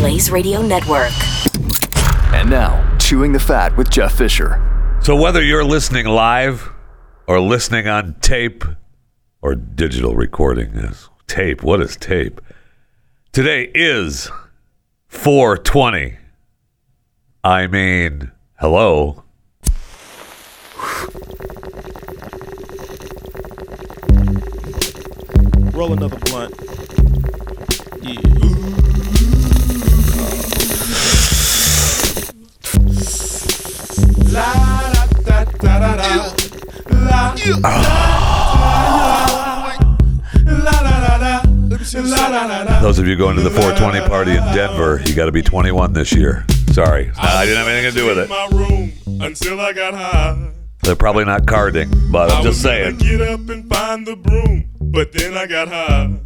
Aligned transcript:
Blaze 0.00 0.30
Radio 0.30 0.62
Network. 0.62 1.12
And 2.32 2.48
now, 2.48 2.96
Chewing 2.96 3.34
the 3.34 3.38
Fat 3.38 3.76
with 3.76 3.90
Jeff 3.90 4.16
Fisher. 4.16 4.58
So, 5.02 5.14
whether 5.14 5.42
you're 5.42 5.62
listening 5.62 6.06
live 6.06 6.72
or 7.26 7.38
listening 7.38 7.86
on 7.86 8.14
tape 8.22 8.64
or 9.42 9.54
digital 9.54 10.14
recording, 10.14 10.70
is 10.70 11.10
tape. 11.26 11.62
What 11.62 11.82
is 11.82 11.98
tape? 11.98 12.40
Today 13.32 13.70
is 13.74 14.30
420. 15.08 16.16
I 17.44 17.66
mean, 17.66 18.32
hello. 18.58 19.24
Roll 25.74 25.92
another 25.92 26.16
blunt. 26.20 26.54
Yeah. 28.00 28.39
Those 42.80 42.98
of 42.98 43.06
you 43.06 43.16
going 43.16 43.36
to 43.36 43.42
the 43.42 43.50
420 43.50 44.08
party 44.08 44.32
in 44.32 44.42
Denver, 44.54 45.02
you 45.04 45.14
got 45.14 45.26
to 45.26 45.32
be 45.32 45.42
21 45.42 45.92
this 45.92 46.12
year. 46.12 46.44
Sorry. 46.72 47.10
I 47.16 47.44
didn't 47.44 47.58
have 47.58 47.68
anything 47.68 47.92
to 47.92 47.98
do 47.98 48.06
with 48.06 48.18
it. 48.18 48.28
my 48.28 48.48
room 48.52 48.92
until 49.20 49.60
I 49.60 49.72
got 49.72 49.94
high. 49.94 50.52
They're 50.82 50.94
probably 50.94 51.24
not 51.24 51.46
carding, 51.46 51.90
but 52.12 52.30
I'm 52.30 52.44
just 52.44 52.62
saying. 52.62 52.98
Get 52.98 53.20
up 53.20 53.48
and 53.48 53.68
find 53.68 54.06
the 54.06 54.14
broom, 54.14 54.70
but 54.80 55.12
then 55.12 55.36
I 55.36 55.46
got 55.46 55.68
high. 55.68 56.20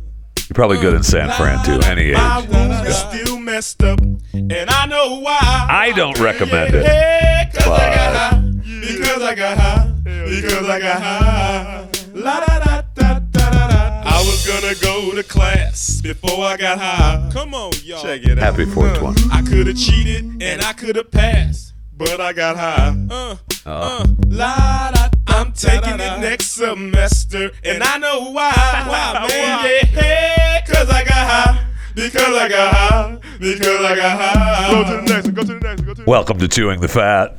You're 0.48 0.55
probably 0.55 0.79
good 0.79 0.95
in 0.95 1.03
San 1.03 1.30
Fran, 1.33 1.65
too, 1.65 1.80
any 1.89 2.12
My 2.12 2.41
age. 2.41 2.87
is 2.89 2.97
still 2.97 3.39
messed 3.39 3.83
up, 3.83 3.98
and 4.01 4.53
I 4.69 4.87
know 4.87 5.20
why. 5.20 5.39
I 5.41 5.93
don't 5.97 6.19
recommend 6.20 6.75
it. 6.75 6.84
Hey, 6.84 7.48
cause 7.53 7.67
I 7.67 7.69
but- 7.69 7.95
got 7.95 8.17
high. 8.17 8.41
Because 8.81 9.23
I 9.23 9.34
got 9.34 9.59
high. 9.59 9.92
Because 10.05 10.69
I 10.69 10.78
got 10.81 11.03
high. 11.03 11.89
La 12.14 12.41
da 12.41 12.59
da 12.59 12.83
da 12.95 13.19
da 13.20 13.51
da 13.51 13.69
da. 13.69 14.03
I 14.05 14.19
was 14.27 14.47
gonna 14.47 14.75
go 14.83 15.14
to 15.14 15.23
class 15.23 16.01
before 16.03 16.45
I 16.45 16.56
got 16.58 16.79
high. 16.79 17.31
Come 17.33 17.55
on, 17.55 17.73
y'all. 17.83 18.03
Check 18.03 18.23
it 18.25 18.39
out. 18.39 18.39
Happy 18.39 18.67
420. 18.67 19.31
I 19.33 19.42
could 19.42 19.67
have 19.67 19.77
cheated 19.77 20.42
and 20.42 20.62
I 20.62 20.73
could 20.75 20.97
have 20.97 21.11
passed, 21.11 21.73
but 21.97 22.20
I 22.20 22.33
got 22.34 22.56
high. 22.56 22.95
Uh, 23.11 23.36
uh, 23.67 24.06
la 24.29 24.91
da. 24.91 25.08
I'm 25.34 25.52
taking 25.52 25.94
it 25.94 26.20
next 26.20 26.52
semester, 26.52 27.50
and 27.64 27.82
I 27.82 27.98
know 27.98 28.30
why. 28.30 28.52
Why, 28.86 29.27
man? 29.28 29.88
Yeah, 29.92 30.64
cause 30.64 30.88
I 30.88 31.02
got 31.02 31.12
high. 31.12 31.66
Because 31.92 32.36
I 32.36 32.48
got 32.48 32.74
high. 32.74 33.18
Because 33.40 33.84
I 33.84 33.96
got 33.96 34.20
high. 34.20 34.70
Go 34.70 34.84
to 34.84 34.96
the 34.96 35.02
next 35.02 35.24
one. 35.27 35.34
Go 35.34 35.42
to 35.42 35.55
the 35.55 35.60
next 35.60 35.80
one. 35.80 35.86
Go 35.86 35.94
to 35.94 36.02
the 36.05 36.10
Welcome 36.10 36.38
to 36.38 36.46
Chewing 36.46 36.80
the 36.80 36.86
Fat. 36.86 37.34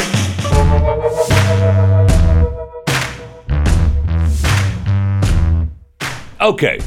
Okay. 6.41 6.79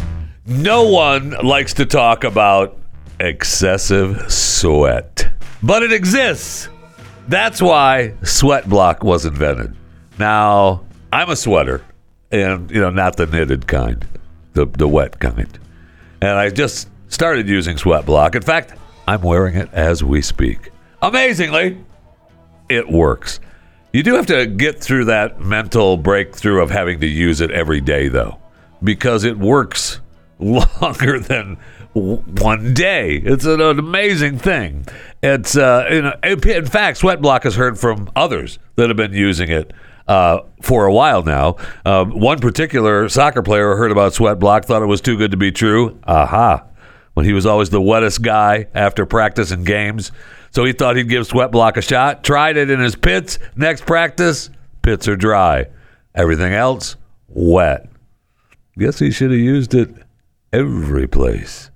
No 0.46 0.88
one 0.88 1.30
likes 1.42 1.72
to 1.74 1.86
talk 1.86 2.24
about 2.24 2.78
excessive 3.18 4.30
sweat, 4.30 5.32
but 5.62 5.82
it 5.82 5.92
exists. 5.92 6.68
That's 7.28 7.62
why 7.62 8.12
Sweat 8.24 8.68
Block 8.68 9.02
was 9.02 9.24
invented. 9.24 9.74
Now, 10.18 10.84
I'm 11.12 11.30
a 11.30 11.36
sweater, 11.36 11.84
and 12.30 12.70
you 12.70 12.80
know, 12.80 12.90
not 12.90 13.16
the 13.16 13.26
knitted 13.26 13.66
kind, 13.66 14.06
the 14.52 14.66
the 14.66 14.88
wet 14.88 15.18
kind. 15.18 15.58
And 16.20 16.38
I 16.38 16.50
just 16.50 16.88
started 17.08 17.48
using 17.48 17.78
Sweat 17.78 18.04
Block. 18.04 18.34
In 18.34 18.42
fact, 18.42 18.74
I'm 19.06 19.22
wearing 19.22 19.54
it 19.54 19.68
as 19.72 20.04
we 20.04 20.20
speak. 20.20 20.70
Amazingly, 21.00 21.78
it 22.68 22.88
works. 22.90 23.40
You 23.92 24.02
do 24.02 24.14
have 24.14 24.26
to 24.26 24.46
get 24.46 24.80
through 24.80 25.06
that 25.06 25.40
mental 25.40 25.96
breakthrough 25.96 26.62
of 26.62 26.70
having 26.70 27.00
to 27.00 27.06
use 27.06 27.40
it 27.40 27.50
every 27.50 27.80
day, 27.80 28.08
though, 28.08 28.38
because 28.82 29.24
it 29.24 29.38
works 29.38 30.00
longer 30.38 31.18
than 31.18 31.56
one 31.94 32.74
day. 32.74 33.16
It's 33.16 33.46
an, 33.46 33.60
amazing 33.60 34.38
thing. 34.38 34.86
It's 35.22 35.56
uh, 35.56 35.88
you 35.90 36.02
know, 36.02 36.14
in 36.22 36.66
fact, 36.66 37.00
Sweatblock 37.00 37.44
has 37.44 37.54
heard 37.54 37.78
from 37.78 38.10
others 38.14 38.58
that 38.76 38.88
have 38.88 38.96
been 38.96 39.14
using 39.14 39.50
it 39.50 39.72
uh, 40.08 40.40
for 40.62 40.86
a 40.86 40.92
while 40.92 41.22
now. 41.22 41.56
Uh, 41.84 42.04
one 42.06 42.40
particular 42.40 43.08
soccer 43.08 43.42
player 43.42 43.76
heard 43.76 43.92
about 43.92 44.12
Sweatblock, 44.12 44.64
thought 44.64 44.82
it 44.82 44.86
was 44.86 45.00
too 45.00 45.16
good 45.16 45.30
to 45.30 45.36
be 45.36 45.52
true. 45.52 46.00
Aha! 46.04 46.64
When 47.14 47.26
he 47.26 47.32
was 47.32 47.46
always 47.46 47.70
the 47.70 47.80
wettest 47.80 48.22
guy 48.22 48.68
after 48.74 49.04
practice 49.04 49.50
and 49.50 49.66
games. 49.66 50.10
So 50.50 50.64
he 50.64 50.72
thought 50.72 50.96
he'd 50.96 51.08
give 51.08 51.28
Sweatblock 51.28 51.76
a 51.76 51.82
shot. 51.82 52.24
Tried 52.24 52.56
it 52.56 52.70
in 52.70 52.80
his 52.80 52.96
pits. 52.96 53.38
Next 53.54 53.86
practice, 53.86 54.50
pits 54.82 55.06
are 55.06 55.16
dry. 55.16 55.66
Everything 56.14 56.52
else, 56.52 56.96
wet. 57.28 57.88
Guess 58.78 59.00
he 59.00 59.10
should 59.10 59.30
have 59.30 59.40
used 59.40 59.74
it 59.74 59.90
every 60.52 61.06
place. 61.06 61.70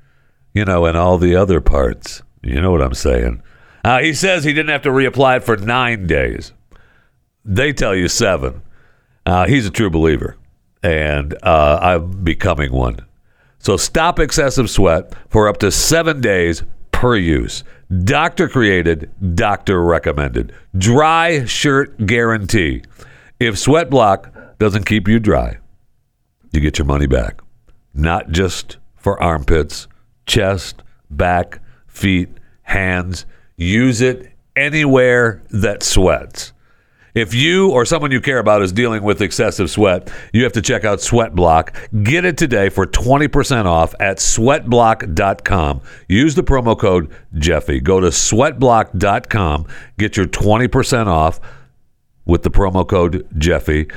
You 0.54 0.64
know, 0.64 0.86
in 0.86 0.96
all 0.96 1.18
the 1.18 1.36
other 1.36 1.60
parts. 1.60 2.22
You 2.42 2.60
know 2.60 2.70
what 2.70 2.82
I'm 2.82 2.94
saying. 2.94 3.42
Uh, 3.84 4.00
he 4.00 4.14
says 4.14 4.44
he 4.44 4.52
didn't 4.52 4.70
have 4.70 4.82
to 4.82 4.90
reapply 4.90 5.38
it 5.38 5.44
for 5.44 5.56
nine 5.56 6.06
days. 6.06 6.52
They 7.44 7.72
tell 7.72 7.94
you 7.94 8.08
seven. 8.08 8.62
Uh, 9.26 9.46
he's 9.46 9.66
a 9.66 9.70
true 9.70 9.90
believer, 9.90 10.36
and 10.82 11.34
uh, 11.42 11.78
I'm 11.80 12.22
becoming 12.24 12.72
one. 12.72 12.98
So 13.58 13.76
stop 13.76 14.18
excessive 14.18 14.68
sweat 14.68 15.12
for 15.28 15.48
up 15.48 15.58
to 15.58 15.70
seven 15.70 16.20
days 16.20 16.64
per 16.90 17.16
use. 17.16 17.64
Doctor 18.04 18.48
created, 18.48 19.10
doctor 19.36 19.82
recommended. 19.82 20.52
Dry 20.76 21.44
shirt 21.44 22.06
guarantee. 22.06 22.82
If 23.38 23.58
Sweat 23.58 23.90
Block 23.90 24.58
doesn't 24.58 24.86
keep 24.86 25.08
you 25.08 25.18
dry, 25.18 25.58
you 26.52 26.60
get 26.60 26.78
your 26.78 26.86
money 26.86 27.06
back. 27.06 27.40
Not 27.92 28.30
just 28.30 28.78
for 28.96 29.20
armpits, 29.22 29.88
chest, 30.26 30.82
back, 31.10 31.60
feet, 31.86 32.28
hands. 32.62 33.26
Use 33.56 34.00
it 34.00 34.32
anywhere 34.56 35.42
that 35.50 35.82
sweats. 35.82 36.52
If 37.14 37.34
you 37.34 37.70
or 37.70 37.84
someone 37.84 38.10
you 38.10 38.22
care 38.22 38.38
about 38.38 38.62
is 38.62 38.72
dealing 38.72 39.02
with 39.02 39.20
excessive 39.20 39.68
sweat, 39.68 40.10
you 40.32 40.44
have 40.44 40.52
to 40.54 40.62
check 40.62 40.84
out 40.84 41.02
Sweat 41.02 41.34
Block. 41.34 41.76
Get 42.02 42.24
it 42.24 42.38
today 42.38 42.70
for 42.70 42.86
20% 42.86 43.66
off 43.66 43.94
at 44.00 44.16
sweatblock.com. 44.16 45.82
Use 46.08 46.34
the 46.34 46.42
promo 46.42 46.78
code 46.78 47.10
Jeffy. 47.34 47.80
Go 47.80 48.00
to 48.00 48.06
sweatblock.com. 48.06 49.66
Get 49.98 50.16
your 50.16 50.26
20% 50.26 51.06
off 51.06 51.38
with 52.24 52.44
the 52.44 52.50
promo 52.50 52.88
code 52.88 53.28
Jeffy. 53.36 53.88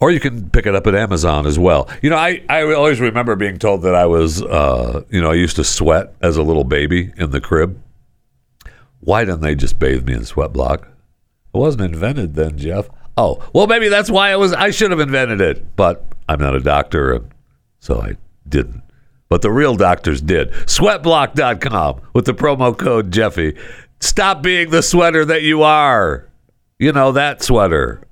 Or 0.00 0.10
you 0.10 0.18
can 0.18 0.50
pick 0.50 0.66
it 0.66 0.74
up 0.74 0.88
at 0.88 0.96
Amazon 0.96 1.46
as 1.46 1.58
well. 1.58 1.88
You 2.02 2.10
know, 2.10 2.16
I, 2.16 2.42
I 2.48 2.62
always 2.72 3.00
remember 3.00 3.36
being 3.36 3.58
told 3.58 3.82
that 3.82 3.94
I 3.94 4.06
was, 4.06 4.42
uh, 4.42 5.04
you 5.10 5.20
know, 5.20 5.30
I 5.30 5.34
used 5.34 5.54
to 5.56 5.64
sweat 5.64 6.12
as 6.20 6.36
a 6.36 6.42
little 6.42 6.64
baby 6.64 7.12
in 7.16 7.30
the 7.30 7.40
crib. 7.40 7.80
Why 8.98 9.24
didn't 9.24 9.42
they 9.42 9.54
just 9.54 9.78
bathe 9.78 10.06
me 10.06 10.14
in 10.14 10.24
Sweat 10.24 10.52
Block? 10.52 10.88
It 11.54 11.58
wasn't 11.58 11.84
invented 11.94 12.34
then, 12.34 12.58
Jeff. 12.58 12.88
Oh, 13.16 13.40
well, 13.52 13.68
maybe 13.68 13.88
that's 13.88 14.10
why 14.10 14.32
it 14.32 14.38
was. 14.38 14.52
I 14.52 14.70
should 14.70 14.90
have 14.90 14.98
invented 14.98 15.40
it, 15.40 15.76
but 15.76 16.04
I'm 16.28 16.40
not 16.40 16.56
a 16.56 16.60
doctor, 16.60 17.12
and 17.12 17.30
so 17.78 18.00
I 18.00 18.16
didn't. 18.48 18.82
But 19.28 19.42
the 19.42 19.52
real 19.52 19.76
doctors 19.76 20.20
did. 20.20 20.50
Sweatblock.com 20.50 22.00
with 22.12 22.24
the 22.24 22.34
promo 22.34 22.76
code 22.76 23.12
Jeffy. 23.12 23.56
Stop 24.00 24.42
being 24.42 24.70
the 24.70 24.82
sweater 24.82 25.24
that 25.24 25.42
you 25.42 25.62
are. 25.62 26.28
You 26.78 26.92
know, 26.92 27.12
that 27.12 27.42
sweater. 27.42 28.02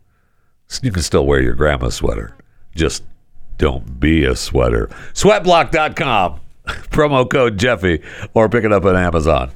You 0.81 0.93
can 0.93 1.03
still 1.03 1.27
wear 1.27 1.41
your 1.41 1.55
grandma's 1.55 1.97
sweater. 1.97 2.37
Just 2.77 3.03
don't 3.59 3.99
be 3.99 4.25
a 4.25 4.37
sweater. 4.37 4.89
Sweatblock.com, 5.15 6.41
promo 6.67 7.29
code 7.29 7.59
Jeffy, 7.59 8.03
or 8.35 8.49
pick 8.49 8.65
it 8.65 8.73
up 8.73 8.85
at 8.85 8.95
Amazon. 8.95 9.51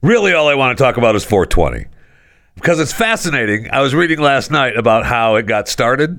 Really, 0.00 0.32
all 0.32 0.48
I 0.48 0.54
want 0.54 0.76
to 0.76 0.82
talk 0.82 0.96
about 0.96 1.14
is 1.14 1.24
420 1.24 1.86
because 2.54 2.80
it's 2.80 2.92
fascinating. 2.92 3.70
I 3.70 3.80
was 3.80 3.94
reading 3.94 4.20
last 4.20 4.50
night 4.50 4.76
about 4.76 5.04
how 5.04 5.36
it 5.36 5.46
got 5.46 5.68
started, 5.68 6.18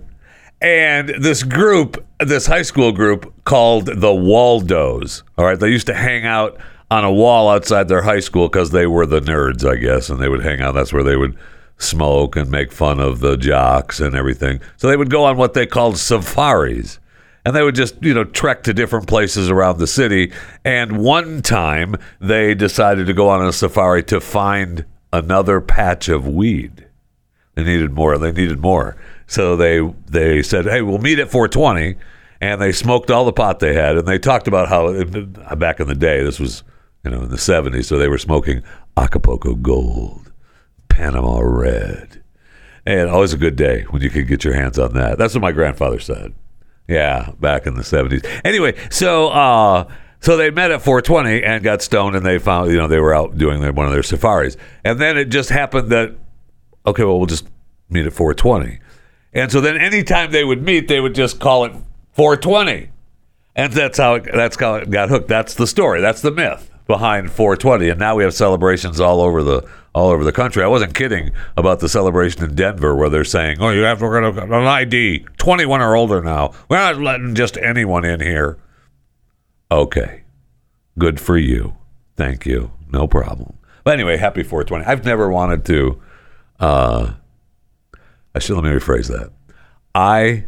and 0.62 1.10
this 1.10 1.44
group, 1.44 2.06
this 2.20 2.48
high 2.48 2.62
school 2.62 2.92
group 2.92 3.34
called 3.44 3.86
the 3.88 4.14
Waldos. 4.14 5.24
All 5.38 5.46
right, 5.46 5.60
they 5.60 5.70
used 5.70 5.88
to 5.88 5.94
hang 5.94 6.26
out 6.26 6.58
on 6.92 7.04
a 7.04 7.12
wall 7.12 7.50
outside 7.50 7.88
their 7.88 8.04
high 8.04 8.20
school 8.20 8.48
because 8.48 8.72
they 8.72 8.88
were 8.88 9.06
the 9.06 9.20
nerds, 9.20 9.70
I 9.70 9.76
guess, 9.76 10.10
and 10.10 10.20
they 10.20 10.30
would 10.30 10.44
hang 10.44 10.62
out. 10.62 10.74
That's 10.74 10.94
where 10.94 11.04
they 11.04 11.16
would 11.16 11.38
smoke 11.78 12.36
and 12.36 12.50
make 12.50 12.72
fun 12.72 13.00
of 13.00 13.20
the 13.20 13.38
jocks 13.38 14.00
and 14.00 14.16
everything. 14.16 14.62
So 14.78 14.88
they 14.88 14.98
would 14.98 15.10
go 15.10 15.26
on 15.26 15.38
what 15.38 15.54
they 15.54 15.66
called 15.66 15.98
safaris. 15.98 17.00
And 17.46 17.56
they 17.56 17.62
would 17.62 17.76
just, 17.76 18.02
you 18.02 18.14
know, 18.14 18.24
trek 18.24 18.64
to 18.64 18.74
different 18.74 19.08
places 19.08 19.52
around 19.52 19.78
the 19.78 19.86
city. 19.86 20.32
And 20.64 20.98
one 20.98 21.44
time 21.44 21.96
they 22.20 22.56
decided 22.56 23.06
to 23.06 23.14
go 23.14 23.30
on 23.30 23.46
a 23.46 23.54
safari 23.54 24.02
to 24.06 24.20
find 24.20 24.86
another 25.16 25.62
patch 25.62 26.10
of 26.10 26.28
weed. 26.28 26.88
They 27.56 27.64
needed 27.64 27.92
more. 27.92 28.18
They 28.18 28.32
needed 28.32 28.60
more. 28.60 28.98
So 29.28 29.56
they 29.56 29.80
they 30.06 30.44
said, 30.44 30.66
"Hey, 30.66 30.82
we'll 30.82 31.00
meet 31.00 31.20
at 31.20 31.32
420." 31.32 31.96
And 32.42 32.62
they 32.62 32.74
smoked 32.74 33.10
all 33.10 33.24
the 33.24 33.34
pot 33.34 33.60
they 33.60 33.74
had, 33.74 33.98
and 33.98 34.06
they 34.06 34.20
talked 34.20 34.48
about 34.48 34.68
how 34.68 34.92
back 35.56 35.80
in 35.80 35.88
the 35.88 35.96
day, 35.96 36.22
this 36.22 36.38
was 36.38 36.64
you 37.06 37.12
know, 37.12 37.22
in 37.22 37.30
the 37.30 37.38
70s. 37.38 37.86
So 37.86 37.98
they 37.98 38.10
were 38.10 38.18
smoking 38.18 38.64
Acapulco 38.98 39.56
Gold, 39.56 40.32
Panama 40.90 41.40
Red. 41.40 42.24
And 42.86 43.10
always 43.10 43.34
a 43.34 43.38
good 43.38 43.56
day 43.56 43.84
when 43.90 44.02
you 44.02 44.10
could 44.10 44.28
get 44.28 44.44
your 44.44 44.56
hands 44.56 44.78
on 44.78 44.94
that. 44.94 45.18
That's 45.18 45.34
what 45.34 45.42
my 45.42 45.52
grandfather 45.52 46.00
said. 46.00 46.34
Yeah, 46.88 47.32
back 47.40 47.66
in 47.66 47.76
the 47.76 47.82
70s. 47.82 48.26
Anyway, 48.44 48.76
so 48.92 49.30
uh, 49.30 49.92
so 50.20 50.38
they 50.38 50.50
met 50.50 50.72
at 50.72 50.82
420 50.82 51.44
and 51.44 51.64
got 51.64 51.82
stoned, 51.82 52.16
and 52.16 52.26
they 52.26 52.40
found, 52.40 52.72
you 52.72 52.78
know, 52.78 52.88
they 52.88 53.00
were 53.00 53.14
out 53.14 53.38
doing 53.38 53.62
their, 53.62 53.72
one 53.74 53.86
of 53.86 53.94
their 53.94 54.04
safaris. 54.04 54.58
And 54.84 55.00
then 55.00 55.18
it 55.18 55.26
just 55.26 55.50
happened 55.50 55.90
that, 55.92 56.16
okay, 56.86 57.04
well, 57.04 57.18
we'll 57.18 57.28
just 57.28 57.48
meet 57.90 58.06
at 58.06 58.14
420. 58.14 58.80
And 59.34 59.52
so 59.52 59.62
then 59.62 59.78
anytime 59.78 60.32
they 60.32 60.44
would 60.44 60.64
meet, 60.64 60.88
they 60.88 61.00
would 61.00 61.14
just 61.14 61.40
call 61.40 61.66
it 61.66 61.74
420. 62.14 62.90
And 63.56 63.72
that's 63.74 63.98
how 63.98 64.16
it, 64.16 64.28
that's 64.34 64.60
how 64.60 64.76
it 64.76 64.90
got 64.90 65.10
hooked. 65.10 65.28
That's 65.28 65.54
the 65.54 65.68
story. 65.68 66.02
That's 66.02 66.22
the 66.22 66.32
myth 66.32 66.70
behind 66.88 67.32
420. 67.32 67.90
And 67.90 68.00
now 68.00 68.16
we 68.16 68.24
have 68.24 68.34
celebrations 68.34 69.00
all 69.00 69.22
over 69.22 69.44
the 69.44 69.68
all 69.94 70.10
over 70.10 70.26
the 70.26 70.32
country. 70.34 70.62
I 70.62 70.68
wasn't 70.68 70.94
kidding 70.94 71.32
about 71.56 71.80
the 71.80 71.88
celebration 71.88 72.44
in 72.44 72.54
Denver 72.54 72.96
where 72.96 73.10
they're 73.10 73.24
saying, 73.24 73.58
"Oh, 73.62 73.70
you 73.70 73.84
have 73.84 74.00
to 74.00 74.10
get 74.10 74.44
an 74.44 74.52
ID, 74.52 75.26
21 75.38 75.82
or 75.82 75.96
older 75.96 76.22
now. 76.22 76.52
We're 76.68 76.78
not 76.78 77.00
letting 77.00 77.34
just 77.34 77.58
anyone 77.58 78.04
in 78.04 78.20
here." 78.20 78.58
Okay, 79.76 80.24
good 80.98 81.20
for 81.20 81.38
you. 81.38 81.76
Thank 82.16 82.46
you. 82.46 82.72
No 82.94 83.10
problem. 83.10 83.58
But 83.84 83.96
anyway, 83.96 84.16
happy 84.16 84.42
420. 84.42 84.86
I've 84.86 85.04
never 85.04 85.30
wanted 85.30 85.66
to. 85.66 86.02
Uh, 86.62 87.16
I 88.34 88.40
should 88.40 88.56
let 88.56 88.64
me 88.64 88.70
rephrase 88.70 89.10
that. 89.10 89.34
I 89.94 90.46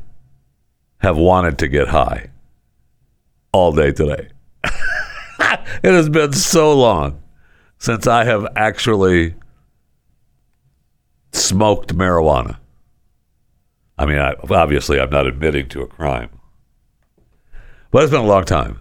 have 0.99 1.17
wanted 1.17 1.57
to 1.57 1.67
get 1.67 1.89
high 1.89 2.29
all 3.51 3.73
day 3.73 3.91
today. 3.91 4.29
it 4.63 5.91
has 5.91 6.07
been 6.07 6.31
so 6.31 6.73
long 6.73 7.21
since 7.79 8.07
I 8.07 8.23
have 8.23 8.47
actually 8.55 9.35
smoked 11.33 11.93
marijuana. 11.93 12.59
I 13.97 14.05
mean, 14.05 14.19
I, 14.19 14.35
obviously, 14.49 15.01
I'm 15.01 15.09
not 15.09 15.27
admitting 15.27 15.67
to 15.67 15.81
a 15.81 15.87
crime, 15.87 16.29
but 17.91 18.03
it's 18.03 18.11
been 18.11 18.21
a 18.21 18.25
long 18.25 18.45
time. 18.45 18.79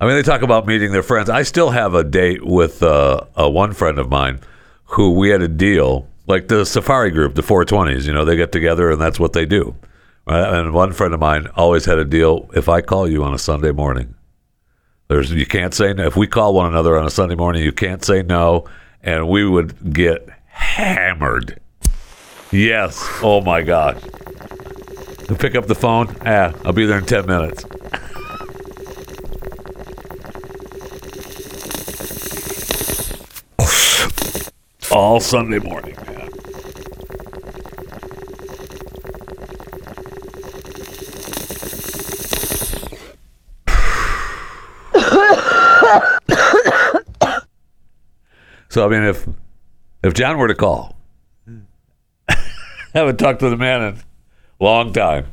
I 0.00 0.06
mean, 0.06 0.14
they 0.14 0.22
talk 0.22 0.42
about 0.42 0.66
meeting 0.66 0.92
their 0.92 1.02
friends. 1.02 1.28
I 1.28 1.42
still 1.42 1.70
have 1.70 1.94
a 1.94 2.04
date 2.04 2.44
with 2.44 2.82
uh, 2.82 3.22
a 3.36 3.50
one 3.50 3.72
friend 3.72 3.98
of 3.98 4.08
mine 4.08 4.40
who 4.84 5.12
we 5.14 5.30
had 5.30 5.42
a 5.42 5.48
deal, 5.48 6.06
like 6.26 6.48
the 6.48 6.64
Safari 6.64 7.10
Group, 7.10 7.34
the 7.34 7.42
420s. 7.42 8.04
You 8.06 8.12
know, 8.12 8.24
they 8.24 8.36
get 8.36 8.52
together 8.52 8.90
and 8.90 9.00
that's 9.00 9.18
what 9.18 9.32
they 9.32 9.44
do. 9.44 9.74
Uh, 10.26 10.50
And 10.52 10.72
one 10.72 10.92
friend 10.92 11.12
of 11.14 11.20
mine 11.20 11.48
always 11.56 11.84
had 11.86 11.98
a 11.98 12.04
deal. 12.04 12.48
If 12.54 12.68
I 12.68 12.80
call 12.80 13.08
you 13.08 13.24
on 13.24 13.34
a 13.34 13.38
Sunday 13.38 13.72
morning, 13.72 14.14
there's 15.08 15.32
you 15.32 15.46
can't 15.46 15.74
say 15.74 15.92
no. 15.94 16.06
If 16.06 16.16
we 16.16 16.26
call 16.26 16.54
one 16.54 16.66
another 16.66 16.96
on 16.98 17.06
a 17.06 17.10
Sunday 17.10 17.34
morning, 17.34 17.64
you 17.64 17.72
can't 17.72 18.04
say 18.04 18.22
no, 18.22 18.66
and 19.02 19.26
we 19.28 19.46
would 19.48 19.92
get 19.94 20.28
hammered. 20.46 21.58
Yes. 22.52 23.02
Oh 23.22 23.40
my 23.40 23.62
God. 23.62 23.96
Pick 25.38 25.54
up 25.54 25.66
the 25.66 25.74
phone. 25.74 26.14
Ah, 26.24 26.52
I'll 26.64 26.72
be 26.72 26.86
there 26.86 26.98
in 26.98 27.04
ten 27.06 27.26
minutes. 27.26 27.64
All 34.90 35.20
Sunday 35.20 35.58
morning, 35.58 35.94
man. 36.06 36.28
So 48.70 48.84
I 48.84 48.88
mean, 48.88 49.02
if 49.02 49.26
if 50.04 50.14
John 50.14 50.38
were 50.38 50.48
to 50.48 50.54
call, 50.54 50.96
I 52.28 52.36
haven't 52.94 53.18
talked 53.18 53.40
to 53.40 53.50
the 53.50 53.56
man 53.56 53.82
in 53.82 53.94
a 54.60 54.64
long 54.64 54.92
time, 54.92 55.26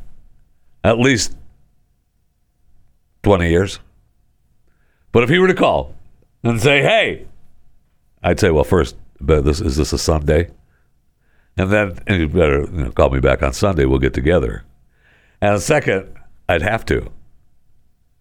at 0.84 0.98
least 0.98 1.36
twenty 3.24 3.50
years. 3.50 3.80
But 5.12 5.24
if 5.24 5.30
he 5.30 5.38
were 5.40 5.48
to 5.48 5.54
call 5.54 5.94
and 6.44 6.62
say, 6.62 6.82
"Hey," 6.82 7.28
I'd 8.24 8.40
say, 8.40 8.52
"Well, 8.52 8.64
first, 8.64 8.96
but 9.20 9.46
this 9.46 9.62
is 9.62 9.76
this 9.78 9.94
a 9.94 9.98
Sunday?" 9.98 10.50
And 11.58 11.72
then 11.72 12.00
and 12.08 12.22
you 12.22 12.28
better 12.28 12.62
you 12.62 12.86
know, 12.86 12.92
call 12.92 13.10
me 13.10 13.20
back 13.20 13.42
on 13.42 13.54
Sunday. 13.54 13.86
We'll 13.86 14.00
get 14.00 14.14
together. 14.14 14.64
And 15.42 15.62
second, 15.62 16.08
I'd 16.50 16.62
have 16.62 16.86
to. 16.86 17.12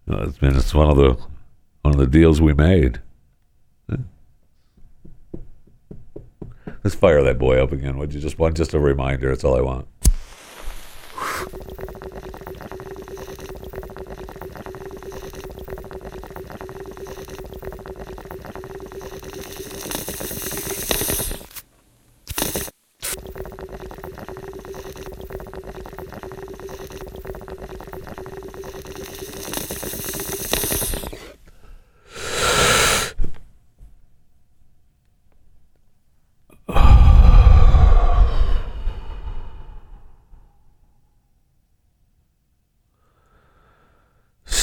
You 0.07 0.17
know, 0.17 0.23
It's 0.23 0.39
been 0.39 0.57
it's 0.57 0.75
one 0.75 0.91
of 0.91 0.97
the 0.97 1.15
one 1.83 1.95
of 1.95 1.99
the 1.99 2.07
deals 2.07 2.41
we 2.41 2.55
made. 2.55 3.01
Let's 6.83 6.95
fire 6.95 7.23
that 7.23 7.39
boy 7.39 7.63
up 7.63 7.73
again. 7.73 7.97
Would 7.97 8.13
you 8.13 8.21
just 8.21 8.39
want 8.39 8.57
just 8.57 8.75
a 8.75 8.79
reminder? 8.79 9.31
That's 9.31 9.43
all 9.43 9.57
I 9.57 9.63
want. 9.63 9.89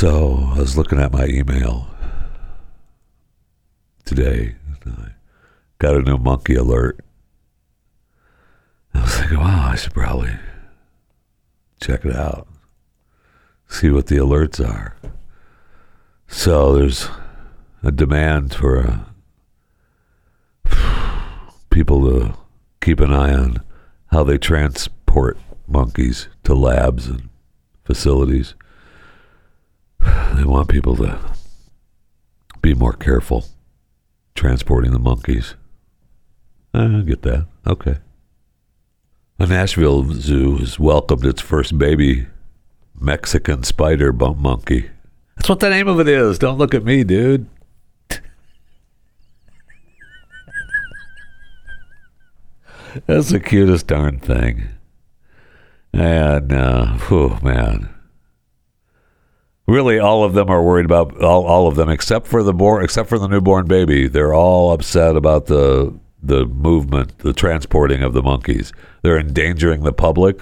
So 0.02 0.50
I 0.56 0.58
was 0.58 0.76
looking 0.92 1.06
at 1.06 1.14
my 1.14 1.26
email 1.26 1.88
today. 4.04 4.56
I 4.86 5.12
got 5.80 5.96
a 5.96 6.02
new 6.02 6.18
monkey 6.18 6.56
alert. 6.56 7.00
I 8.94 9.02
was 9.02 9.16
thinking, 9.16 9.40
wow, 9.40 9.70
I 9.72 9.76
should 9.78 9.94
probably 9.94 10.34
check 11.80 12.04
it 12.04 12.14
out, 12.14 12.46
see 13.70 13.90
what 13.90 14.08
the 14.08 14.18
alerts 14.18 14.60
are. 14.60 14.98
So 16.28 16.76
there's 16.76 17.08
a 17.84 17.92
demand 17.92 18.54
for 18.54 19.06
uh, 20.66 20.76
people 21.70 22.02
to 22.10 22.34
keep 22.82 23.00
an 23.00 23.14
eye 23.14 23.34
on 23.34 23.64
how 24.08 24.26
they 24.26 24.38
transport 24.38 25.38
monkeys 25.70 26.28
to 26.44 26.54
labs 26.54 27.08
and 27.08 27.30
facilities. 27.86 28.56
They 30.36 30.44
want 30.44 30.70
people 30.70 30.96
to 30.98 31.20
be 32.62 32.74
more 32.74 32.94
careful 32.94 33.46
transporting 34.36 34.92
the 34.92 35.00
monkeys. 35.00 35.56
I 36.74 37.02
get 37.06 37.22
that. 37.24 37.48
Okay. 37.68 37.98
The 39.38 39.48
Nashville 39.48 40.12
Zoo 40.14 40.58
has 40.58 40.80
welcomed 40.80 41.26
its 41.26 41.42
first 41.42 41.78
baby 41.78 42.28
Mexican 43.00 43.64
spider 43.64 44.12
bump 44.12 44.38
monkey. 44.38 44.90
That's 45.36 45.50
what 45.50 45.60
the 45.60 45.70
name 45.70 45.88
of 45.88 46.00
it 46.00 46.08
is. 46.08 46.40
Don't 46.40 46.58
look 46.58 46.74
at 46.74 46.84
me, 46.84 47.04
dude. 47.04 47.48
That's 53.06 53.30
the 53.30 53.40
cutest 53.40 53.88
darn 53.88 54.20
thing. 54.20 54.70
And, 55.94 56.54
uh, 56.54 56.94
whew, 57.00 57.38
man 57.42 57.90
really 59.72 60.00
all 60.00 60.24
of 60.24 60.34
them 60.34 60.50
are 60.50 60.64
worried 60.64 60.86
about 60.86 61.24
all, 61.24 61.46
all 61.46 61.68
of 61.68 61.76
them 61.76 61.90
except 61.90 62.28
for 62.28 62.44
the 62.44 62.54
born 62.54 62.84
except 62.84 63.10
for 63.10 63.18
the 63.18 63.28
newborn 63.28 63.68
baby. 63.68 64.08
They're 64.08 64.34
all 64.34 64.72
upset 64.74 65.16
about 65.16 65.48
the 65.48 65.98
the 66.22 66.46
movement 66.46 67.18
the 67.20 67.34
transporting 67.34 68.04
of 68.04 68.14
the 68.14 68.22
monkeys. 68.22 68.72
They're 69.02 69.20
endangering 69.20 69.84
the 69.84 69.94
public 69.94 70.42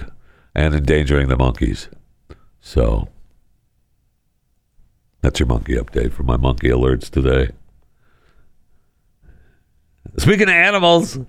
and 0.54 0.76
endangering 0.76 1.30
the 1.30 1.38
monkeys. 1.38 1.88
So 2.60 3.08
that's 5.22 5.40
your 5.40 5.48
monkey 5.48 5.76
update 5.76 6.12
for 6.12 6.24
my 6.24 6.38
monkey 6.38 6.70
alerts 6.70 7.10
today. 7.10 7.54
Speaking 10.18 10.50
of 10.50 10.56
animals 10.56 11.20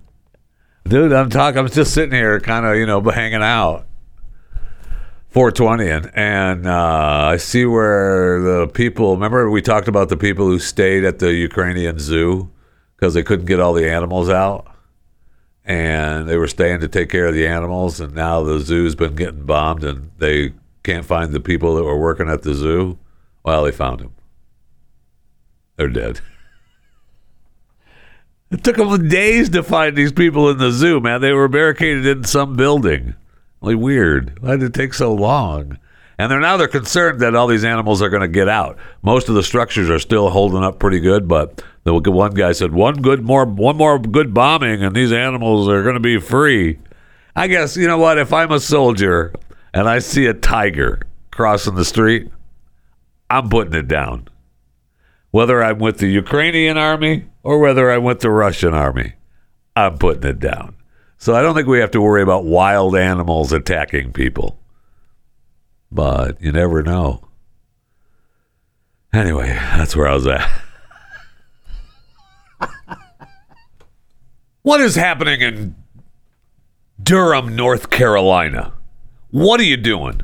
dude 0.89 1.13
i'm 1.13 1.31
talking 1.31 1.59
i'm 1.59 1.69
just 1.69 1.93
sitting 1.93 2.15
here 2.15 2.41
kind 2.41 2.65
of 2.65 2.77
you 2.77 2.87
know 2.87 3.01
hanging 3.03 3.43
out 3.43 3.87
420 5.31 5.89
and, 5.89 6.11
and 6.15 6.67
uh, 6.67 7.31
I 7.33 7.37
see 7.37 7.65
where 7.65 8.41
the 8.41 8.67
people 8.67 9.15
remember 9.15 9.49
we 9.49 9.63
talked 9.63 9.87
about 9.87 10.09
the 10.09 10.17
people 10.17 10.47
who 10.47 10.59
stayed 10.59 11.05
at 11.05 11.21
the 11.21 11.33
Ukrainian 11.33 11.99
zoo 12.01 12.51
because 12.97 13.15
they 13.15 13.23
couldn't 13.23 13.47
get 13.47 13.61
all 13.61 13.73
the 13.73 13.89
animals 13.89 14.29
out 14.29 14.67
and 15.65 16.29
they 16.29 16.37
were 16.37 16.49
staying 16.49 16.81
to 16.81 16.89
take 16.89 17.11
care 17.11 17.27
of 17.27 17.35
the 17.35 17.47
animals 17.47 18.01
and 18.01 18.13
now 18.13 18.43
the 18.43 18.59
zoo's 18.59 18.97
been 18.97 19.15
getting 19.15 19.47
bombed 19.47 19.85
and 19.85 20.11
they 20.19 20.53
can't 20.83 21.07
find 21.07 21.33
the 21.33 21.41
people 21.41 21.77
that 21.77 21.85
were 21.85 21.99
working 21.99 22.29
at 22.29 22.43
the 22.43 22.55
zoo 22.55 22.99
well 23.45 23.63
they 23.63 23.73
found 23.73 24.01
them 24.01 24.15
they're 25.77 25.89
dead 25.89 26.21
It 28.51 28.65
took 28.65 28.77
them 28.77 29.09
days 29.09 29.49
to 29.51 29.63
find 29.63 29.97
these 29.97 30.11
people 30.11 30.51
in 30.51 30.59
the 30.59 30.73
zoo, 30.73 30.99
man. 30.99 31.21
They 31.21 31.33
were 31.33 31.47
barricaded 31.47 32.05
in 32.05 32.25
some 32.25 32.57
building. 32.57 33.15
Really 33.61 33.75
weird. 33.75 34.39
Why 34.41 34.53
did 34.53 34.63
it 34.63 34.75
take 34.75 34.95
so 34.95 35.13
long? 35.13 35.79
And 36.19 36.31
they're 36.31 36.41
now 36.41 36.57
they're 36.57 36.69
concerned 36.69 37.21
that 37.21 37.35
all 37.35 37.47
these 37.47 37.65
animals 37.65 38.03
are 38.03 38.11
going 38.11 38.21
to 38.21 38.29
get 38.29 38.49
out. 38.49 38.79
Most 39.03 39.29
of 39.29 39.35
the 39.35 39.43
structures 39.43 39.89
are 39.89 39.99
still 39.99 40.29
holding 40.31 40.63
up 40.63 40.79
pretty 40.79 41.01
good, 41.01 41.27
but 41.27 41.63
the 41.85 41.95
one 41.95 42.35
guy 42.35 42.53
said 42.53 42.73
one 42.73 43.01
good 43.01 43.23
more 43.23 43.47
one 43.47 43.77
more 43.77 43.99
good 43.99 44.35
bombing 44.35 44.83
and 44.83 44.95
these 44.95 45.13
animals 45.13 45.69
are 45.69 45.83
going 45.83 45.95
to 45.95 46.01
be 46.01 46.19
free. 46.21 46.79
I 47.35 47.47
guess 47.47 47.77
you 47.77 47.87
know 47.87 47.99
what? 47.99 48.19
If 48.19 48.33
I'm 48.33 48.53
a 48.53 48.61
soldier 48.61 49.33
and 49.73 49.89
I 49.89 49.99
see 49.99 50.27
a 50.27 50.35
tiger 50.35 51.01
crossing 51.31 51.75
the 51.75 51.85
street, 51.87 52.31
I'm 53.31 53.49
putting 53.49 53.75
it 53.75 53.89
down. 53.89 54.29
Whether 55.31 55.63
I'm 55.63 55.79
with 55.79 55.99
the 55.99 56.09
Ukrainian 56.09 56.77
army 56.77 57.27
or 57.43 57.59
whether 57.59 57.91
I'm 57.91 58.05
with 58.05 58.21
the 58.21 58.31
Russian 58.31 58.75
army, 58.75 59.15
I'm 59.75 59.97
putting 59.97 60.29
it 60.29 60.41
down. 60.41 60.77
So 61.21 61.35
I 61.35 61.43
don't 61.43 61.55
think 61.55 61.69
we 61.69 61.81
have 61.81 61.91
to 61.91 62.01
worry 62.01 62.23
about 62.23 62.47
wild 62.47 62.97
animals 62.97 63.53
attacking 63.53 64.15
people. 64.15 64.59
But 65.93 66.41
you 66.41 66.51
never 66.51 66.83
know. 66.83 67.29
Anyway, 69.13 69.49
that's 69.49 69.95
where 69.95 70.09
I 70.09 70.15
was 70.15 70.27
at. 70.27 70.51
what 74.63 74.81
is 74.81 74.95
happening 74.95 75.43
in 75.43 75.75
Durham, 77.03 77.55
North 77.55 77.91
Carolina? 77.91 78.73
What 79.31 79.61
are 79.61 79.65
you 79.65 79.77
doing? 79.77 80.23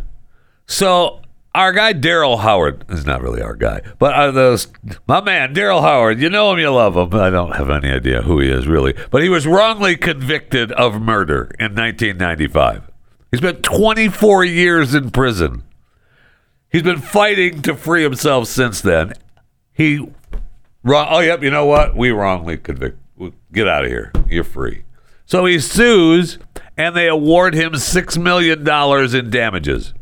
So 0.67 1.21
our 1.57 1.73
guy 1.73 1.95
Darryl 1.95 2.41
Howard 2.41 2.85
is 2.91 3.07
not 3.07 3.23
really 3.23 3.41
our 3.41 3.55
guy, 3.57 3.81
but 3.99 4.13
uh, 4.13 4.31
those 4.31 4.69
my 5.09 5.23
man 5.23 5.55
Darryl 5.55 5.81
Howard. 5.81 6.21
You 6.21 6.29
know 6.29 6.53
him, 6.53 6.59
you 6.59 6.71
love 6.71 6.97
him. 6.97 7.19
I 7.19 7.31
don't 7.31 7.57
have 7.57 7.71
any 7.71 7.91
idea 7.91 8.21
who 8.23 8.41
he 8.41 8.51
is 8.51 8.69
really, 8.69 8.95
but 9.11 9.23
he 9.23 9.31
was 9.31 9.47
wrongly 9.47 9.97
convicted 9.97 10.71
of 10.73 11.01
murder 11.01 11.51
in 11.59 11.75
1995. 11.75 12.91
He 13.31 13.39
spent 13.39 13.63
24 13.63 14.45
years 14.45 14.95
in 14.95 15.11
prison. 15.11 15.65
He's 16.71 16.83
been 16.83 17.01
fighting 17.01 17.63
to 17.63 17.75
free 17.75 18.03
himself 18.03 18.49
since 18.49 18.83
then. 18.83 19.15
He, 19.73 20.07
oh 20.87 21.21
yep, 21.21 21.43
you 21.43 21.51
know 21.51 21.65
what? 21.65 21.97
We 21.97 22.11
wrongly 22.11 22.59
convicted. 22.59 23.01
Get 23.51 23.67
out 23.67 23.85
of 23.85 23.91
here. 23.91 24.13
You're 24.29 24.45
free. 24.45 24.85
So 25.25 25.47
he 25.47 25.59
sues, 25.59 26.39
and 26.77 26.95
they 26.95 27.09
award 27.09 27.55
him 27.55 27.77
six 27.77 28.19
million 28.19 28.63
dollars 28.63 29.15
in 29.15 29.31
damages 29.31 29.95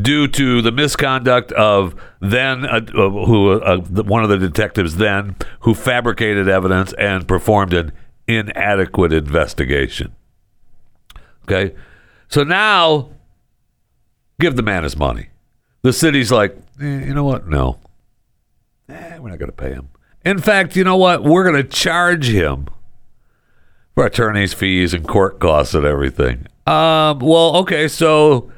due 0.00 0.28
to 0.28 0.62
the 0.62 0.70
misconduct 0.70 1.50
of 1.52 1.94
then 2.20 2.64
uh, 2.64 2.80
uh, 2.94 3.10
who 3.10 3.52
uh, 3.52 3.78
one 4.02 4.22
of 4.22 4.28
the 4.28 4.38
detectives 4.38 4.96
then 4.96 5.36
who 5.60 5.74
fabricated 5.74 6.48
evidence 6.48 6.92
and 6.94 7.26
performed 7.26 7.72
an 7.72 7.92
inadequate 8.26 9.12
investigation. 9.12 10.14
Okay, 11.44 11.74
so 12.28 12.44
now 12.44 13.10
give 14.38 14.56
the 14.56 14.62
man 14.62 14.84
his 14.84 14.96
money. 14.96 15.28
The 15.82 15.92
city's 15.92 16.30
like, 16.30 16.56
eh, 16.80 17.06
you 17.06 17.14
know 17.14 17.24
what? 17.24 17.48
No, 17.48 17.78
eh, 18.88 19.18
we're 19.18 19.30
not 19.30 19.38
going 19.38 19.50
to 19.50 19.56
pay 19.56 19.70
him. 19.70 19.88
In 20.24 20.38
fact, 20.38 20.76
you 20.76 20.84
know 20.84 20.96
what? 20.96 21.24
We're 21.24 21.44
going 21.44 21.62
to 21.62 21.68
charge 21.68 22.28
him 22.28 22.68
for 23.94 24.04
attorney's 24.04 24.52
fees 24.52 24.92
and 24.92 25.08
court 25.08 25.40
costs 25.40 25.74
and 25.74 25.86
everything. 25.86 26.46
Um, 26.66 27.20
well, 27.20 27.56
okay, 27.56 27.88
so 27.88 28.52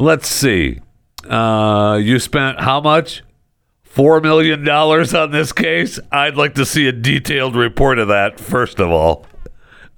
Let's 0.00 0.28
see. 0.28 0.80
Uh, 1.28 2.00
you 2.02 2.18
spent 2.18 2.58
how 2.60 2.80
much? 2.80 3.22
Four 3.82 4.22
million 4.22 4.64
dollars 4.64 5.12
on 5.12 5.30
this 5.30 5.52
case. 5.52 5.98
I'd 6.10 6.36
like 6.36 6.54
to 6.54 6.64
see 6.64 6.88
a 6.88 6.92
detailed 6.92 7.54
report 7.54 7.98
of 7.98 8.08
that. 8.08 8.40
First 8.40 8.80
of 8.80 8.90
all, 8.90 9.26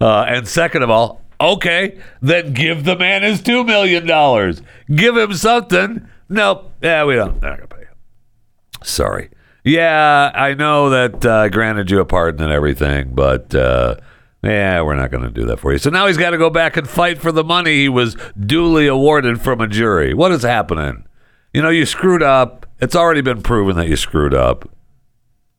uh, 0.00 0.25
and 0.26 0.49
second 0.49 0.82
of 0.82 0.90
all, 0.90 1.21
okay, 1.40 2.00
then 2.21 2.52
give 2.52 2.82
the 2.82 2.97
man 2.97 3.23
his 3.23 3.40
two 3.42 3.62
million 3.62 4.04
dollars. 4.04 4.61
Give 4.92 5.16
him 5.16 5.35
something. 5.35 6.09
Nope. 6.28 6.73
Yeah, 6.82 7.04
we 7.04 7.14
don't. 7.14 7.40
Not 7.40 7.59
gonna 7.59 7.68
pay. 7.68 7.85
Sorry. 8.82 9.30
Yeah, 9.62 10.32
I 10.35 10.54
know 10.54 10.90
that 10.90 11.25
uh, 11.25 11.32
I 11.32 11.49
granted 11.49 11.92
you 11.92 12.00
a 12.00 12.04
pardon 12.04 12.42
and 12.42 12.52
everything, 12.52 13.14
but 13.14 13.54
uh, 13.54 13.97
yeah, 14.43 14.83
we're 14.83 14.97
not 14.97 15.11
going 15.11 15.23
to 15.23 15.31
do 15.31 15.47
that 15.47 15.61
for 15.61 15.73
you. 15.73 15.79
So 15.79 15.91
now 15.91 16.07
he's 16.09 16.17
got 16.17 16.31
to 16.31 16.39
go 16.39 16.51
back 16.51 16.77
and 16.77 16.89
fight 16.89 17.21
for 17.21 17.31
the 17.31 17.45
money 17.45 17.83
he 17.83 17.89
was 17.89 18.17
duly 18.39 18.89
awarded 18.89 19.41
from 19.41 19.61
a 19.61 19.69
jury. 19.69 20.15
What 20.15 20.33
is 20.33 20.43
happening? 20.43 21.07
You 21.55 21.63
know, 21.63 21.71
you 21.71 21.87
screwed 21.87 22.23
up. 22.23 22.67
It's 22.81 22.97
already 22.97 23.21
been 23.21 23.43
proven 23.43 23.77
that 23.77 23.89
you 23.89 23.97
screwed 23.97 24.35
up. 24.35 24.69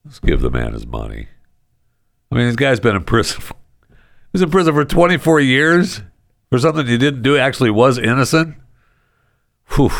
Let's 0.03 0.19
give 0.19 0.41
the 0.41 0.51
man 0.51 0.73
his 0.73 0.85
money. 0.85 1.29
I 2.29 2.35
mean, 2.35 2.47
this 2.47 2.55
guy's 2.57 2.79
been 2.79 2.95
in 2.95 3.03
prison. 3.03 3.39
For, 3.41 3.53
he 3.89 3.95
was 4.33 4.41
in 4.41 4.51
prison 4.51 4.73
for 4.73 4.83
24 4.83 5.39
years 5.39 6.01
for 6.49 6.59
something 6.59 6.85
you 6.87 6.97
didn't 6.97 7.21
do. 7.21 7.37
Actually, 7.37 7.69
was 7.71 7.97
innocent. 7.97 8.55
Whew. 9.75 9.91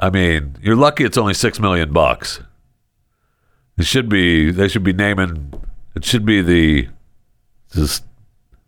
I 0.00 0.10
mean, 0.10 0.56
you're 0.60 0.76
lucky 0.76 1.04
it's 1.04 1.18
only 1.18 1.34
six 1.34 1.60
million 1.60 1.92
bucks. 1.92 2.40
It 3.76 3.86
should 3.86 4.08
be. 4.08 4.50
They 4.50 4.66
should 4.66 4.82
be 4.82 4.92
naming. 4.92 5.52
It 5.94 6.04
should 6.04 6.24
be 6.24 6.42
the. 6.42 6.88
Just 7.72 8.04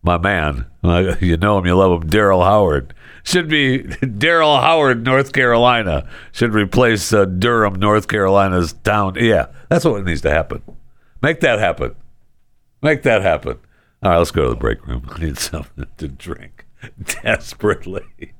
my 0.03 0.19
man. 0.19 0.67
You 0.83 1.37
know 1.37 1.59
him, 1.59 1.67
you 1.67 1.77
love 1.77 2.03
him, 2.03 2.11
Darryl 2.11 2.45
Howard. 2.45 2.95
Should 3.23 3.49
be 3.49 3.81
Darryl 4.03 4.61
Howard, 4.61 5.05
North 5.05 5.33
Carolina. 5.33 6.09
Should 6.33 6.55
replace 6.55 7.13
uh, 7.13 7.27
Durham, 7.27 7.75
North 7.75 8.09
Carolina's 8.09 8.73
town. 8.73 9.17
Yeah, 9.17 9.47
that's 9.69 9.85
what 9.85 10.05
needs 10.05 10.23
to 10.23 10.31
happen. 10.31 10.63
Make 11.23 11.41
that 11.41 11.59
happen. 11.59 11.95
Make 12.83 13.03
that 13.03 13.23
happen. 13.23 13.59
All 14.03 14.11
right, 14.11 14.19
let's 14.19 14.31
go 14.31 14.45
to 14.45 14.51
the 14.51 14.57
break 14.57 14.87
room. 14.87 15.07
I 15.11 15.21
need 15.21 15.39
something 15.39 15.87
to 15.99 16.09
drink 16.09 16.65
desperately. 17.23 18.33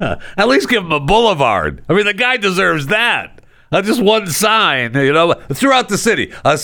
At 0.00 0.48
least 0.48 0.68
give 0.68 0.84
him 0.84 0.92
a 0.92 1.00
boulevard. 1.00 1.84
I 1.88 1.92
mean, 1.92 2.06
the 2.06 2.14
guy 2.14 2.36
deserves 2.36 2.86
that. 2.86 3.39
Uh, 3.72 3.80
just 3.82 4.02
one 4.02 4.26
sign, 4.26 4.94
you 4.94 5.12
know, 5.12 5.32
throughout 5.52 5.88
the 5.88 5.98
city. 5.98 6.32
Uh, 6.44 6.56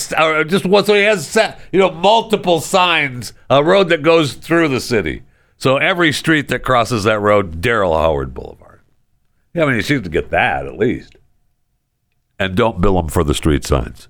just 0.43 0.65
one, 0.65 0.83
so 0.83 0.93
he 0.93 1.03
has, 1.03 1.37
you 1.71 1.79
know, 1.79 1.89
multiple 1.89 2.59
signs, 2.59 3.31
a 3.49 3.63
road 3.63 3.87
that 3.89 4.01
goes 4.01 4.33
through 4.33 4.67
the 4.67 4.81
city. 4.81 5.23
So 5.57 5.77
every 5.77 6.11
street 6.11 6.49
that 6.49 6.63
crosses 6.63 7.05
that 7.05 7.19
road, 7.19 7.61
Darryl 7.61 7.97
Howard 7.97 8.33
Boulevard. 8.33 8.81
Yeah, 9.53 9.63
I 9.63 9.67
mean, 9.67 9.75
he 9.75 9.81
seems 9.81 10.03
to 10.03 10.09
get 10.09 10.29
that 10.31 10.67
at 10.67 10.77
least. 10.77 11.15
And 12.37 12.55
don't 12.55 12.81
bill 12.81 12.99
him 12.99 13.07
for 13.07 13.23
the 13.23 13.33
street 13.33 13.65
signs. 13.65 14.09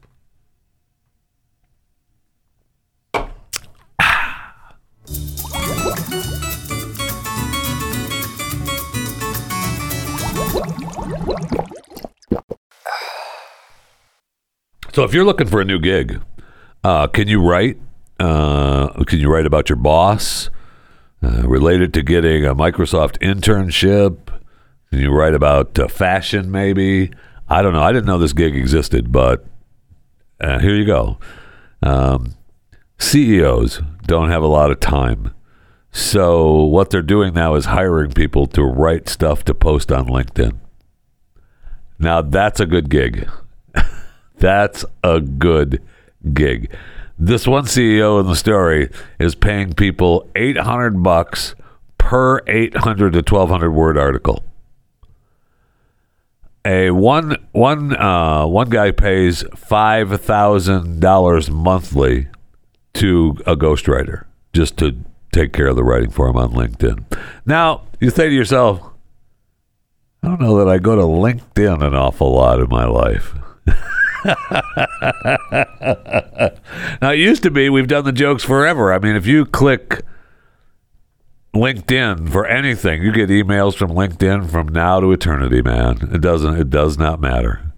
So 14.98 15.04
if 15.04 15.14
you're 15.14 15.26
looking 15.26 15.46
for 15.46 15.62
a 15.62 15.64
new 15.64 15.78
gig, 15.78 16.24
uh, 16.84 17.06
can 17.06 17.28
you 17.28 17.40
write? 17.40 17.78
Uh, 18.20 19.04
can 19.04 19.20
you 19.20 19.32
write 19.32 19.46
about 19.46 19.70
your 19.70 19.76
boss? 19.76 20.50
Uh, 21.22 21.48
related 21.48 21.94
to 21.94 22.02
getting 22.02 22.48
a 22.48 22.56
Microsoft 22.56 23.20
internship? 23.20 24.18
Can 24.90 25.00
you 25.00 25.12
write 25.12 25.36
about 25.36 25.78
uh, 25.78 25.88
fashion? 25.88 26.50
Maybe 26.50 27.12
I 27.48 27.62
don't 27.62 27.74
know. 27.74 27.84
I 27.84 27.92
didn't 27.92 28.08
know 28.08 28.18
this 28.18 28.34
gig 28.34 28.56
existed, 28.56 29.12
but 29.12 29.46
uh, 30.42 30.58
here 30.58 30.74
you 30.74 30.86
go. 30.86 31.20
Um, 31.84 32.34
CEOs 32.98 33.84
don't 34.08 34.32
have 34.32 34.42
a 34.42 34.48
lot 34.48 34.72
of 34.72 34.80
time. 34.80 35.32
So, 35.92 36.64
what 36.64 36.90
they're 36.90 37.04
doing 37.04 37.36
now 37.36 37.54
is 37.54 37.66
hiring 37.66 38.14
people 38.14 38.48
to 38.48 38.64
write 38.64 39.10
stuff 39.10 39.46
to 39.46 39.54
post 39.54 39.92
on 39.92 40.08
LinkedIn. 40.08 40.58
Now, 42.00 42.24
that's 42.24 42.60
a 42.60 42.66
good 42.66 42.90
gig. 42.90 43.30
That's 44.38 44.86
a 45.04 45.20
good 45.20 45.82
gig. 46.34 46.72
This 47.20 47.48
one 47.48 47.66
CEO 47.66 48.20
in 48.20 48.28
the 48.28 48.36
story 48.36 48.90
is 49.20 49.34
paying 49.34 49.74
people 49.74 50.30
800 50.36 51.02
bucks 51.02 51.56
per 51.98 52.42
800 52.48 53.14
to 53.14 53.20
1200 53.20 53.72
word 53.72 53.98
article. 53.98 54.44
A 56.64 56.92
one 56.92 57.38
one 57.54 57.96
uh, 57.96 58.46
one 58.46 58.70
guy 58.70 58.92
pays 58.92 59.44
five 59.56 60.20
thousand 60.22 61.00
dollars 61.00 61.50
monthly 61.50 62.28
to 62.96 63.38
a 63.46 63.56
ghostwriter 63.56 64.26
just 64.52 64.76
to 64.78 64.98
take 65.32 65.54
care 65.54 65.68
of 65.68 65.78
the 65.78 65.84
writing 65.84 66.10
for 66.10 66.28
him 66.28 66.36
on 66.36 66.52
LinkedIn. 66.52 67.06
Now 67.46 67.84
you 68.02 68.10
say 68.10 68.28
to 68.28 68.36
yourself, 68.36 68.82
I 70.22 70.28
don't 70.28 70.42
know 70.42 70.58
that 70.58 70.68
I 70.68 70.78
go 70.78 70.96
to 70.98 71.04
LinkedIn 71.04 71.82
an 71.82 71.96
awful 71.96 72.34
lot 72.34 72.60
in 72.60 72.68
my 72.68 72.86
life. 72.86 73.34
now, 77.02 77.12
it 77.12 77.20
used 77.20 77.44
to 77.44 77.52
be 77.52 77.70
we've 77.70 77.88
done 77.88 78.06
the 78.06 78.12
jokes 78.12 78.44
forever. 78.44 78.94
I 78.94 79.00
mean, 79.00 79.16
if 79.16 79.26
you 79.26 79.46
click 79.46 80.04
LinkedIn 81.54 82.32
for 82.32 82.46
anything, 82.46 83.02
you 83.04 83.12
get 83.12 83.30
emails 83.30 83.76
from 83.76 83.92
LinkedIn 83.92 84.50
from 84.50 84.70
now 84.70 85.00
to 85.00 85.12
eternity, 85.12 85.62
man. 85.62 86.10
It 86.14 86.22
doesn't. 86.22 86.56
It 86.60 86.70
does 86.70 86.98
not 86.98 87.20
matter. 87.20 87.74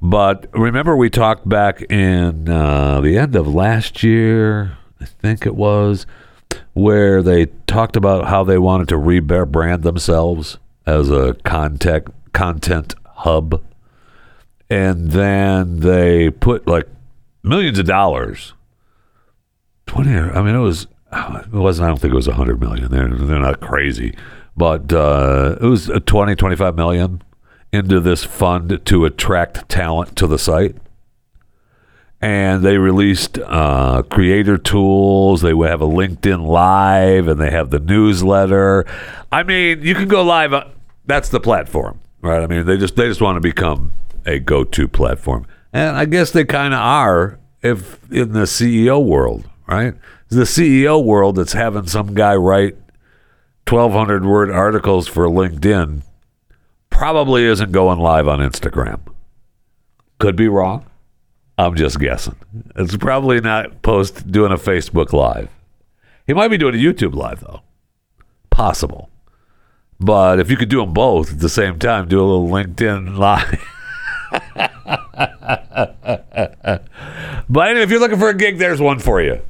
But 0.00 0.48
remember, 0.52 0.96
we 0.96 1.08
talked 1.08 1.48
back 1.48 1.80
in 1.90 2.48
uh, 2.48 3.00
the 3.00 3.16
end 3.16 3.34
of 3.36 3.46
last 3.46 4.02
year, 4.02 4.76
I 5.00 5.06
think 5.06 5.46
it 5.46 5.54
was, 5.54 6.06
where 6.74 7.22
they 7.22 7.46
talked 7.66 7.96
about 7.96 8.26
how 8.26 8.44
they 8.44 8.58
wanted 8.58 8.88
to 8.88 8.96
rebrand 8.96 9.82
themselves 9.82 10.58
as 10.86 11.10
a 11.10 11.34
content 11.44 12.08
content 12.34 12.94
hub, 13.06 13.62
and 14.70 15.10
then 15.10 15.80
they 15.80 16.30
put 16.30 16.66
like 16.66 16.88
millions 17.42 17.78
of 17.78 17.86
dollars. 17.86 18.54
Twenty, 19.86 20.16
I 20.16 20.42
mean, 20.42 20.54
it 20.54 20.60
was 20.60 20.86
it 21.12 21.52
wasn't. 21.52 21.86
I 21.86 21.88
don't 21.88 22.00
think 22.00 22.12
it 22.12 22.16
was 22.16 22.28
a 22.28 22.34
hundred 22.34 22.60
million. 22.60 22.90
They're 22.90 23.08
they're 23.08 23.40
not 23.40 23.60
crazy, 23.60 24.16
but 24.56 24.92
uh, 24.92 25.56
it 25.60 25.66
was 25.66 25.88
a 25.88 26.00
20, 26.00 26.34
25 26.34 26.74
million 26.74 27.22
into 27.72 28.00
this 28.00 28.24
fund 28.24 28.80
to 28.84 29.04
attract 29.04 29.68
talent 29.68 30.16
to 30.16 30.26
the 30.26 30.38
site 30.38 30.76
and 32.24 32.62
they 32.62 32.78
released 32.78 33.38
uh, 33.38 34.02
creator 34.08 34.56
tools. 34.56 35.42
They 35.42 35.50
have 35.50 35.82
a 35.82 35.86
LinkedIn 35.86 36.46
Live, 36.46 37.28
and 37.28 37.38
they 37.38 37.50
have 37.50 37.68
the 37.68 37.78
newsletter. 37.78 38.86
I 39.30 39.42
mean, 39.42 39.82
you 39.82 39.94
can 39.94 40.08
go 40.08 40.22
live. 40.22 40.54
That's 41.04 41.28
the 41.28 41.38
platform, 41.38 42.00
right? 42.22 42.42
I 42.42 42.46
mean, 42.46 42.64
they 42.64 42.78
just 42.78 42.96
they 42.96 43.08
just 43.08 43.20
want 43.20 43.36
to 43.36 43.40
become 43.40 43.92
a 44.26 44.38
go-to 44.38 44.88
platform, 44.88 45.46
and 45.72 45.96
I 45.96 46.04
guess 46.04 46.30
they 46.30 46.44
kind 46.44 46.74
of 46.74 46.80
are. 46.80 47.38
If 47.62 47.98
in 48.12 48.32
the 48.32 48.40
CEO 48.40 49.02
world, 49.02 49.48
right? 49.66 49.94
The 50.28 50.42
CEO 50.42 51.02
world 51.02 51.36
that's 51.36 51.54
having 51.54 51.86
some 51.86 52.14
guy 52.14 52.34
write 52.36 52.76
twelve 53.64 53.92
hundred 53.92 54.26
word 54.26 54.50
articles 54.50 55.06
for 55.08 55.26
LinkedIn 55.26 56.02
probably 56.90 57.44
isn't 57.44 57.72
going 57.72 57.98
live 57.98 58.28
on 58.28 58.40
Instagram. 58.40 59.00
Could 60.18 60.36
be 60.36 60.48
wrong. 60.48 60.86
I'm 61.56 61.74
just 61.74 61.98
guessing. 61.98 62.36
It's 62.76 62.96
probably 62.96 63.40
not 63.40 63.82
post 63.82 64.30
doing 64.30 64.52
a 64.52 64.56
Facebook 64.56 65.12
live. 65.12 65.48
He 66.26 66.34
might 66.34 66.48
be 66.48 66.58
doing 66.58 66.74
a 66.74 66.78
YouTube 66.78 67.14
live 67.14 67.40
though. 67.40 67.62
Possible. 68.50 69.10
But 70.00 70.40
if 70.40 70.50
you 70.50 70.56
could 70.56 70.68
do 70.68 70.80
them 70.80 70.92
both 70.92 71.32
at 71.32 71.38
the 71.40 71.48
same 71.48 71.78
time, 71.78 72.08
do 72.08 72.20
a 72.20 72.26
little 72.26 72.48
LinkedIn 72.48 73.16
live. 73.18 73.64
but 77.48 77.68
anyway, 77.68 77.82
if 77.82 77.90
you're 77.90 78.00
looking 78.00 78.18
for 78.18 78.28
a 78.28 78.34
gig, 78.34 78.58
there's 78.58 78.80
one 78.80 78.98
for 78.98 79.20
you. 79.20 79.40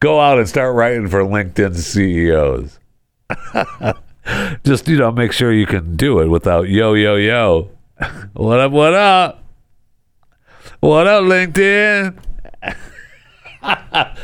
Go 0.00 0.20
out 0.20 0.38
and 0.38 0.48
start 0.48 0.74
writing 0.74 1.08
for 1.08 1.20
LinkedIn 1.22 1.76
CEOs. 1.76 2.78
Just, 4.64 4.88
you 4.88 4.96
know, 4.96 5.10
make 5.10 5.32
sure 5.32 5.52
you 5.52 5.66
can 5.66 5.96
do 5.96 6.20
it 6.20 6.28
without 6.28 6.68
yo, 6.68 6.94
yo, 6.94 7.16
yo. 7.16 7.70
What 8.32 8.60
up, 8.60 8.72
what 8.72 8.94
up? 8.94 9.44
What 10.80 11.06
up, 11.06 11.24
LinkedIn? 11.24 12.16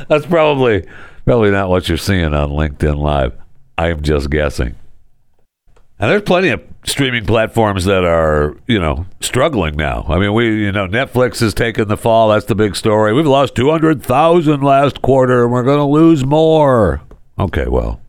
That's 0.08 0.24
probably 0.26 0.86
probably 1.26 1.50
not 1.50 1.68
what 1.68 1.88
you're 1.88 1.98
seeing 1.98 2.32
on 2.32 2.50
LinkedIn 2.50 2.96
Live. 2.96 3.34
I'm 3.76 4.00
just 4.00 4.30
guessing. 4.30 4.76
And 5.98 6.10
there's 6.10 6.22
plenty 6.22 6.50
of 6.50 6.62
streaming 6.84 7.24
platforms 7.24 7.86
that 7.86 8.04
are, 8.04 8.56
you 8.66 8.78
know, 8.78 9.06
struggling 9.20 9.76
now. 9.76 10.04
I 10.08 10.18
mean, 10.18 10.34
we, 10.34 10.64
you 10.64 10.72
know, 10.72 10.86
Netflix 10.86 11.40
has 11.40 11.54
taken 11.54 11.88
the 11.88 11.96
fall. 11.96 12.28
That's 12.28 12.44
the 12.44 12.54
big 12.54 12.76
story. 12.76 13.14
We've 13.14 13.26
lost 13.26 13.54
200,000 13.54 14.62
last 14.62 15.00
quarter 15.00 15.44
and 15.44 15.52
we're 15.52 15.62
going 15.62 15.78
to 15.78 15.84
lose 15.84 16.24
more. 16.24 17.00
Okay, 17.38 17.66
well, 17.66 18.00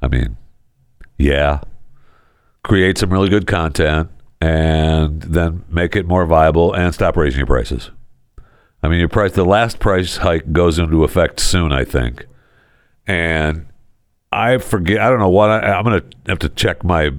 I 0.00 0.08
mean, 0.08 0.36
yeah. 1.18 1.60
Create 2.62 2.98
some 2.98 3.12
really 3.12 3.28
good 3.28 3.46
content 3.46 4.10
and 4.40 5.22
then 5.22 5.64
make 5.68 5.96
it 5.96 6.06
more 6.06 6.26
viable 6.26 6.72
and 6.72 6.94
stop 6.94 7.16
raising 7.16 7.38
your 7.38 7.46
prices. 7.46 7.90
I 8.82 8.88
mean, 8.88 9.00
your 9.00 9.08
price, 9.08 9.32
the 9.32 9.44
last 9.44 9.80
price 9.80 10.18
hike 10.18 10.52
goes 10.52 10.78
into 10.78 11.02
effect 11.02 11.40
soon, 11.40 11.72
I 11.72 11.84
think. 11.84 12.26
And 13.06 13.66
I 14.36 14.58
forget, 14.58 15.00
I 15.00 15.08
don't 15.08 15.18
know 15.18 15.30
what 15.30 15.48
I, 15.48 15.72
I'm 15.72 15.84
going 15.84 16.00
to 16.00 16.16
have 16.28 16.38
to 16.40 16.50
check 16.50 16.84
my 16.84 17.10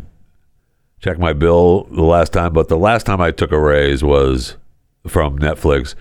check 1.00 1.18
my 1.18 1.34
bill 1.34 1.84
the 1.86 2.04
last 2.04 2.32
time, 2.32 2.54
but 2.54 2.70
the 2.70 2.78
last 2.78 3.06
time 3.06 3.22
I 3.22 3.32
took 3.32 3.52
a 3.52 3.60
raise 3.60 4.04
was 4.04 4.56
from 5.08 5.40
Netflix. 5.40 5.96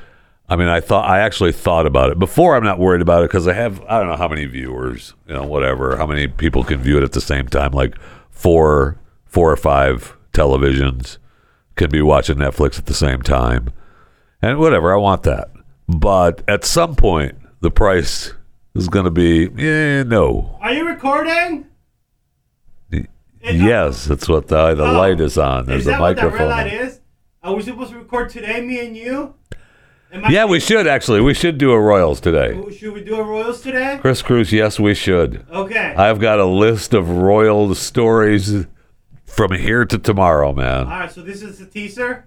I 0.49 0.57
mean, 0.57 0.69
I 0.69 0.81
thought 0.81 1.09
I 1.09 1.21
actually 1.21 1.53
thought 1.53 1.87
about 1.87 2.11
it 2.11 2.19
before. 2.19 2.55
I'm 2.55 2.65
not 2.65 2.79
worried 2.79 3.01
about 3.01 3.23
it 3.23 3.31
because 3.31 3.49
I 3.49 3.55
have 3.55 3.83
I 3.89 3.99
don't 3.99 4.09
know 4.09 4.17
how 4.17 4.29
many 4.29 4.45
viewers, 4.45 5.15
you 5.27 5.35
know, 5.35 5.45
whatever, 5.45 5.97
how 5.97 6.07
many 6.07 6.29
people 6.29 6.65
can 6.65 6.81
view 6.81 6.99
it 6.99 7.03
at 7.03 7.13
the 7.13 7.21
same 7.21 7.49
time, 7.49 7.73
like 7.73 7.97
four, 8.31 8.99
four 9.25 9.51
or 9.51 9.57
five 9.57 10.17
televisions 10.33 11.17
can 11.77 11.91
be 11.91 12.03
watching 12.03 12.37
Netflix 12.37 12.79
at 12.79 12.87
the 12.87 12.95
same 12.95 13.23
time, 13.23 13.73
and 14.43 14.59
whatever. 14.59 14.93
I 14.93 14.99
want 14.99 15.23
that, 15.23 15.51
but 15.89 16.43
at 16.47 16.65
some 16.65 16.95
point, 16.95 17.37
the 17.61 17.71
price 17.71 18.35
is 18.77 18.89
going 18.89 19.05
to 19.05 19.11
be 19.11 19.45
eh, 19.59 20.03
no. 20.05 20.59
Are 20.61 20.73
you 20.73 20.87
recording? 20.87 21.67
Yes, 23.43 24.07
that's 24.07 24.29
what 24.29 24.49
the 24.49 24.75
the 24.75 24.85
Oh. 24.85 24.93
light 24.93 25.21
is 25.21 25.39
on. 25.39 25.67
There's 25.67 25.83
is 25.83 25.87
a 25.87 25.91
that 25.91 26.01
what 26.01 26.17
that 26.17 26.23
microphone. 26.25 26.49
red 26.49 26.65
light 26.65 26.73
is? 26.73 27.01
Are 27.45 27.55
we 27.55 27.63
supposed 27.63 27.93
to 27.93 27.99
record 27.99 28.29
today, 28.31 28.61
me 28.61 28.85
and 28.85 28.97
you? 28.97 29.35
Yeah, 30.31 30.47
we 30.47 30.59
should 30.59 30.87
actually. 30.89 31.21
We 31.21 31.35
should 31.35 31.57
do 31.59 31.71
a 31.73 31.81
Royals 31.81 32.21
today. 32.21 32.59
Should 32.77 32.95
we 32.95 33.05
do 33.05 33.17
a 33.21 33.23
Royals 33.23 33.61
today? 33.61 33.99
Chris 34.01 34.21
Cruz, 34.23 34.53
yes, 34.53 34.81
we 34.81 34.95
should. 34.95 35.47
Okay. 35.53 35.95
I've 35.97 36.19
got 36.21 36.41
a 36.41 36.45
list 36.47 36.93
of 36.95 37.09
Royals 37.09 37.79
stories 37.79 38.67
from 39.27 39.53
here 39.53 39.85
to 39.85 39.99
tomorrow, 39.99 40.53
man. 40.53 40.85
All 40.85 40.91
right, 41.01 41.13
So 41.13 41.23
this 41.23 41.43
is 41.43 41.59
the 41.59 41.67
teaser. 41.67 42.25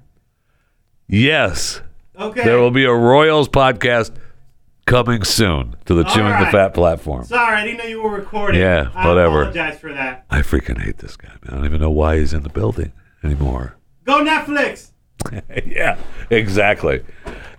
Yes, 1.08 1.82
Okay. 2.18 2.44
there 2.44 2.60
will 2.60 2.72
be 2.72 2.86
a 2.86 2.94
Royals 2.94 3.50
podcast 3.50 4.12
coming 4.90 5.24
soon 5.24 5.76
to 5.86 5.94
the 5.94 6.04
All 6.06 6.14
Chewing 6.14 6.40
the. 6.40 6.46
Fat 6.48 6.74
platform. 6.74 7.24
Sorry, 7.26 7.58
I 7.58 7.64
didn't 7.64 7.78
know 7.78 7.86
you 7.86 8.02
were 8.02 8.10
recording. 8.10 8.60
Yeah, 8.60 8.90
I 8.94 9.08
whatever. 9.08 9.42
apologize 9.42 9.80
for 9.80 9.94
that. 9.94 10.26
I 10.30 10.40
freaking 10.42 10.82
hate 10.82 10.98
this 10.98 11.16
guy, 11.16 11.30
man. 11.30 11.40
I 11.50 11.56
don't 11.56 11.66
even 11.66 11.82
know 11.82 11.92
why 11.92 12.18
he's 12.18 12.34
in 12.34 12.44
the 12.44 12.50
building 12.50 12.92
anymore. 13.24 13.78
Go 14.06 14.24
Netflix. 14.24 14.92
yeah, 15.66 15.98
exactly. 16.30 17.04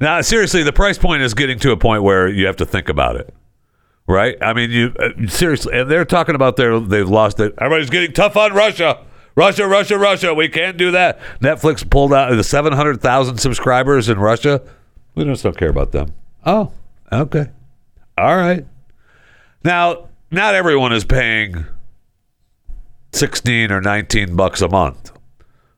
Now, 0.00 0.20
seriously, 0.22 0.62
the 0.62 0.72
price 0.72 0.98
point 0.98 1.22
is 1.22 1.34
getting 1.34 1.58
to 1.60 1.72
a 1.72 1.76
point 1.76 2.02
where 2.02 2.26
you 2.28 2.46
have 2.46 2.56
to 2.56 2.66
think 2.66 2.88
about 2.88 3.16
it, 3.16 3.34
right? 4.06 4.36
I 4.40 4.52
mean, 4.52 4.70
you 4.70 4.94
uh, 4.98 5.28
seriously, 5.28 5.78
and 5.78 5.90
they're 5.90 6.04
talking 6.04 6.34
about 6.34 6.56
their 6.56 6.80
they've 6.80 7.08
lost 7.08 7.38
it. 7.40 7.54
Everybody's 7.58 7.90
getting 7.90 8.12
tough 8.12 8.36
on 8.36 8.52
Russia. 8.52 9.04
Russia, 9.36 9.66
Russia, 9.66 9.96
Russia. 9.96 10.34
We 10.34 10.48
can't 10.48 10.76
do 10.76 10.90
that. 10.90 11.20
Netflix 11.40 11.88
pulled 11.88 12.12
out 12.12 12.34
the 12.34 12.42
seven 12.44 12.72
hundred 12.72 13.00
thousand 13.00 13.38
subscribers 13.38 14.08
in 14.08 14.18
Russia. 14.18 14.62
We 15.14 15.24
just 15.24 15.42
don't 15.42 15.56
care 15.56 15.70
about 15.70 15.92
them. 15.92 16.14
Oh, 16.44 16.72
okay, 17.12 17.51
all 18.18 18.37
right. 18.37 18.66
Now, 19.64 20.09
not 20.31 20.55
everyone 20.55 20.92
is 20.92 21.05
paying 21.05 21.66
sixteen 23.12 23.70
or 23.70 23.81
nineteen 23.81 24.37
bucks 24.37 24.61
a 24.62 24.68
month 24.68 25.12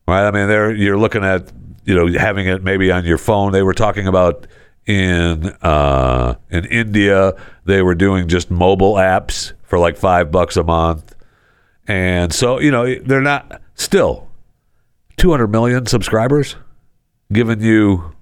right? 0.06 0.26
I 0.26 0.30
mean, 0.30 0.48
there 0.48 0.72
you're 0.72 0.98
looking 0.98 1.24
at 1.24 1.50
you 1.84 1.94
know 1.94 2.18
having 2.18 2.46
it 2.46 2.62
maybe 2.62 2.90
on 2.90 3.04
your 3.04 3.18
phone. 3.18 3.52
They 3.52 3.62
were 3.62 3.74
talking 3.74 4.06
about 4.06 4.46
in 4.86 5.46
uh, 5.62 6.34
in 6.50 6.64
India 6.66 7.32
they 7.64 7.82
were 7.82 7.94
doing 7.94 8.28
just 8.28 8.50
mobile 8.50 8.94
apps 8.94 9.52
for 9.62 9.78
like 9.78 9.96
five 9.96 10.30
bucks 10.30 10.56
a 10.56 10.62
month, 10.64 11.14
and 11.86 12.32
so 12.32 12.58
you 12.60 12.70
know 12.70 12.94
they're 13.00 13.20
not 13.20 13.60
still 13.74 14.28
200 15.16 15.48
million 15.48 15.86
subscribers 15.86 16.56
giving 17.32 17.60
you 17.60 18.14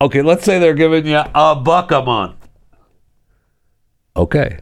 okay 0.00 0.22
let's 0.22 0.44
say 0.44 0.58
they're 0.58 0.74
giving 0.74 1.06
you 1.06 1.22
a 1.34 1.54
buck 1.56 1.90
a 1.90 2.02
month 2.02 2.48
okay 4.16 4.58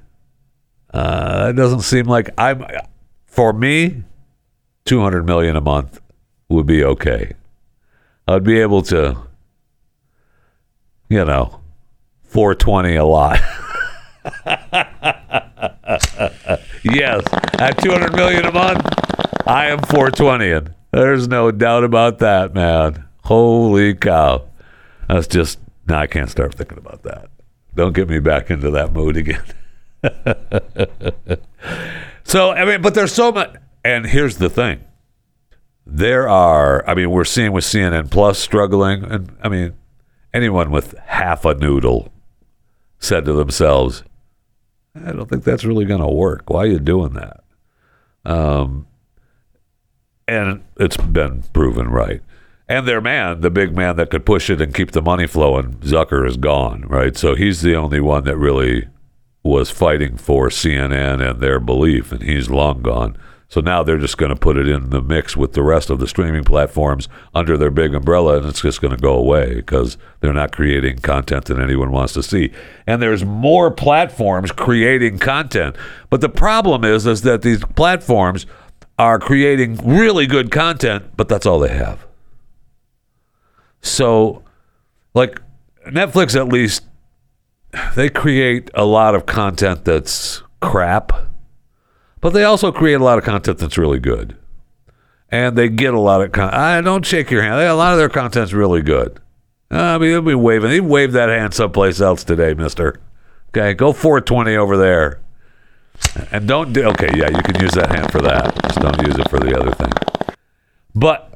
uh, 0.95 1.47
that 1.47 1.57
doesn't 1.57 1.81
seem 1.81 2.07
like 2.07 2.31
i'm 2.39 2.65
for 3.27 3.53
me 3.53 4.03
200 4.87 5.27
million 5.27 5.57
a 5.57 5.61
month 5.61 6.01
would 6.49 6.67
be 6.67 6.83
okay. 6.85 7.33
I'd 8.29 8.45
be 8.45 8.61
able 8.61 8.83
to, 8.83 9.17
you 11.09 11.25
know, 11.25 11.61
420 12.25 12.97
a 12.97 13.05
lot. 13.05 13.41
yes, 16.85 17.23
at 17.59 17.79
200 17.83 18.15
million 18.15 18.45
a 18.47 18.53
month, 18.53 18.87
I 19.47 19.67
am 19.67 19.81
420ing. 19.81 20.73
There's 20.93 21.29
no 21.29 21.51
doubt 21.51 21.85
about 21.85 22.19
that, 22.21 22.55
man. 22.55 23.05
Holy 23.25 23.95
cow. 23.95 24.49
That's 25.09 25.27
just, 25.27 25.59
no, 25.87 25.97
I 25.97 26.07
can't 26.07 26.31
start 26.31 26.55
thinking 26.55 26.79
about 26.79 27.03
that. 27.05 27.29
Don't 27.75 27.95
get 27.95 28.09
me 28.09 28.19
back 28.19 28.51
into 28.51 28.71
that 28.71 28.93
mood 28.93 29.17
again. 29.17 29.45
so, 32.25 32.53
I 32.53 32.65
mean, 32.65 32.83
but 32.83 32.95
there's 32.95 33.13
so 33.13 33.33
much. 33.33 33.55
And 33.85 34.07
here's 34.07 34.39
the 34.39 34.49
thing 34.49 34.85
there 35.87 36.29
are, 36.29 36.89
I 36.89 36.95
mean, 36.95 37.11
we're 37.11 37.25
seeing 37.25 37.53
with 37.53 37.65
CNN 37.65 38.11
Plus 38.11 38.39
struggling. 38.39 39.05
And 39.05 39.37
I 39.43 39.49
mean, 39.49 39.75
anyone 40.35 40.71
with 40.71 40.99
half 40.99 41.45
a 41.45 41.55
noodle 41.55 42.13
said 42.99 43.25
to 43.27 43.33
themselves, 43.33 44.03
I 44.95 45.13
don't 45.13 45.29
think 45.29 45.45
that's 45.45 45.65
really 45.65 45.85
going 45.85 46.01
to 46.01 46.09
work. 46.09 46.51
Why 46.51 46.65
are 46.65 46.67
you 46.67 46.81
doing 46.81 47.13
that? 47.13 47.45
Um, 48.25 48.87
and 50.27 50.65
it's 50.79 50.97
been 50.97 51.45
proven 51.53 51.89
right. 51.89 52.23
And 52.69 52.87
their 52.87 53.01
man, 53.01 53.43
the 53.43 53.51
big 53.51 53.77
man 53.77 53.97
that 53.97 54.11
could 54.11 54.27
push 54.27 54.51
it 54.51 54.61
and 54.61 54.75
keep 54.75 54.91
the 54.91 55.03
money 55.03 55.27
flowing, 55.27 55.75
Zucker 55.77 56.27
is 56.27 56.37
gone, 56.37 56.83
right? 56.89 57.17
So 57.17 57.37
he's 57.37 57.63
the 57.63 57.77
only 57.77 58.01
one 58.01 58.25
that 58.25 58.37
really 58.37 58.89
was 59.45 59.71
fighting 59.71 60.17
for 60.17 60.49
CNN 60.49 61.31
and 61.31 61.41
their 61.41 61.61
belief, 61.61 62.11
and 62.11 62.23
he's 62.23 62.51
long 62.51 62.83
gone. 62.83 63.17
So 63.49 63.61
now 63.61 63.85
they're 63.85 63.99
just 63.99 64.19
going 64.19 64.31
to 64.31 64.37
put 64.37 64.57
it 64.57 64.69
in 64.69 64.91
the 64.91 65.01
mix 65.01 65.37
with 65.37 65.53
the 65.53 65.63
rest 65.63 65.89
of 65.89 66.01
the 66.01 66.09
streaming 66.09 66.43
platforms 66.43 67.09
under 67.33 67.57
their 67.57 67.71
big 67.71 67.95
umbrella, 67.95 68.39
and 68.39 68.47
it's 68.47 68.63
just 68.63 68.81
going 68.81 68.95
to 68.97 69.01
go 69.01 69.15
away 69.15 69.55
because 69.55 69.97
they're 70.21 70.33
not 70.33 70.51
creating 70.51 70.99
content 70.99 71.45
that 71.45 71.61
anyone 71.61 71.93
wants 71.93 72.15
to 72.15 72.25
see. 72.25 72.51
And 72.89 73.01
there's 73.01 73.25
more 73.25 73.71
platforms 73.71 74.51
creating 74.51 75.21
content, 75.21 75.77
but 76.11 76.21
the 76.21 76.29
problem 76.29 76.83
is 76.83 77.07
is 77.07 77.23
that 77.23 77.43
these 77.43 77.63
platforms 77.77 78.47
are 78.99 79.21
creating 79.21 79.77
really 79.85 80.27
good 80.27 80.51
content, 80.51 81.17
but 81.17 81.29
that's 81.29 81.47
all 81.47 81.61
they 81.61 81.77
have. 81.77 82.06
So, 83.83 84.43
like 85.15 85.41
Netflix, 85.87 86.35
at 86.35 86.49
least 86.49 86.85
they 87.95 88.09
create 88.09 88.71
a 88.75 88.85
lot 88.85 89.15
of 89.15 89.27
content 89.27 89.85
that's 89.85 90.43
crap 90.61 91.13
but 92.27 92.33
they 92.33 92.43
also 92.43 92.73
create 92.73 92.95
a 92.95 93.05
lot 93.05 93.19
of 93.19 93.25
content 93.25 93.59
that's 93.59 93.79
really 93.79 94.01
good. 94.01 94.37
And 95.31 95.57
they 95.57 95.69
get 95.69 95.95
a 95.95 96.01
lot 96.01 96.23
of 96.23 96.33
content. 96.33 96.55
I 96.55 96.81
don't 96.81 97.07
shake 97.07 97.31
your 97.31 97.41
hand. 97.43 97.61
A 97.61 97.75
lot 97.75 97.93
of 97.93 97.99
their 97.99 98.09
content's 98.09 98.53
really 98.53 98.83
good. 98.83 99.21
I 99.71 99.97
mean, 99.99 100.11
they'll 100.11 100.23
be 100.23 100.35
waving. 100.35 100.71
They 100.71 100.81
wave 100.81 101.13
that 101.13 101.29
hand 101.29 101.55
someplace 101.55 102.01
else 102.01 102.25
today, 102.25 102.53
mister. 102.55 103.01
Okay, 103.51 103.75
go 103.75 103.93
420 103.93 104.57
over 104.57 104.77
there. 104.77 105.21
And 106.33 106.49
don't 106.49 106.73
do, 106.73 106.85
okay, 106.89 107.11
yeah, 107.15 107.29
you 107.29 107.43
can 107.43 107.61
use 107.61 107.73
that 107.75 107.91
hand 107.91 108.11
for 108.11 108.21
that. 108.23 108.61
Just 108.65 108.81
don't 108.81 109.07
use 109.07 109.17
it 109.17 109.31
for 109.31 109.39
the 109.39 109.57
other 109.57 109.71
thing. 109.73 109.93
But, 110.97 111.33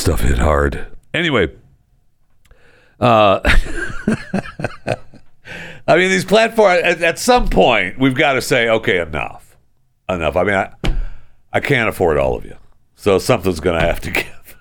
stuff 0.00 0.20
hit 0.20 0.38
hard. 0.38 0.86
Anyway, 1.12 1.54
uh, 2.98 3.40
I 5.86 5.96
mean, 5.96 6.10
these 6.10 6.24
platforms, 6.24 6.82
at, 6.82 7.02
at 7.02 7.18
some 7.18 7.48
point, 7.48 7.98
we've 7.98 8.14
got 8.14 8.34
to 8.34 8.42
say, 8.42 8.68
okay, 8.68 8.98
enough. 8.98 9.56
Enough. 10.08 10.36
I 10.36 10.44
mean, 10.44 10.54
I, 10.54 10.72
I 11.52 11.60
can't 11.60 11.88
afford 11.88 12.18
all 12.18 12.36
of 12.36 12.44
you. 12.44 12.56
So 12.94 13.18
something's 13.18 13.60
going 13.60 13.80
to 13.80 13.86
have 13.86 14.00
to 14.00 14.10
give. 14.12 14.56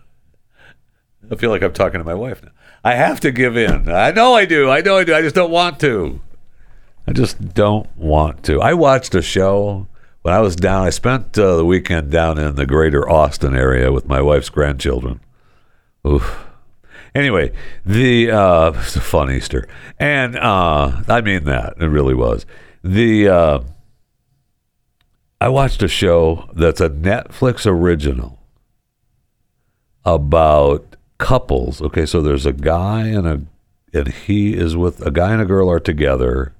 I 1.31 1.35
feel 1.35 1.49
like 1.49 1.61
I'm 1.61 1.73
talking 1.73 1.99
to 1.99 2.03
my 2.05 2.13
wife 2.13 2.41
now. 2.41 2.51
I 2.83 2.95
have 2.95 3.19
to 3.21 3.31
give 3.31 3.57
in. 3.57 3.89
I 3.89 4.11
know 4.11 4.33
I 4.33 4.45
do. 4.45 4.69
I 4.69 4.81
know 4.81 4.97
I 4.97 5.03
do. 5.03 5.13
I 5.13 5.21
just 5.21 5.35
don't 5.35 5.51
want 5.51 5.79
to. 5.81 6.21
I 7.05 7.11
just 7.11 7.53
don't 7.53 7.87
want 7.97 8.43
to. 8.45 8.61
I 8.61 8.73
watched 8.73 9.13
a 9.15 9.21
show 9.21 9.87
when 10.21 10.33
I 10.33 10.39
was 10.39 10.55
down. 10.55 10.85
I 10.85 10.89
spent 10.89 11.37
uh, 11.37 11.57
the 11.57 11.65
weekend 11.65 12.09
down 12.11 12.37
in 12.37 12.55
the 12.55 12.65
greater 12.65 13.09
Austin 13.09 13.55
area 13.55 13.91
with 13.91 14.07
my 14.07 14.21
wife's 14.21 14.49
grandchildren. 14.49 15.19
Oof. 16.09 16.45
Anyway, 17.13 17.51
the 17.85 18.31
uh, 18.31 18.69
a 18.69 18.73
fun 18.73 19.31
Easter, 19.31 19.67
and 19.99 20.35
uh, 20.35 21.03
I 21.07 21.21
mean 21.21 21.43
that 21.45 21.75
it 21.79 21.87
really 21.87 22.13
was. 22.13 22.45
The 22.83 23.27
uh, 23.27 23.59
I 25.41 25.49
watched 25.49 25.83
a 25.83 25.87
show 25.87 26.49
that's 26.53 26.81
a 26.81 26.89
Netflix 26.89 27.65
original 27.65 28.39
about 30.05 30.95
couples. 31.17 31.81
Okay, 31.81 32.05
so 32.05 32.21
there's 32.21 32.45
a 32.45 32.53
guy 32.53 33.07
and 33.07 33.27
a 33.27 33.41
and 33.93 34.07
he 34.07 34.53
is 34.53 34.77
with 34.77 35.05
a 35.05 35.11
guy 35.11 35.33
and 35.33 35.41
a 35.41 35.45
girl 35.45 35.69
are 35.69 35.79
together 35.79 36.53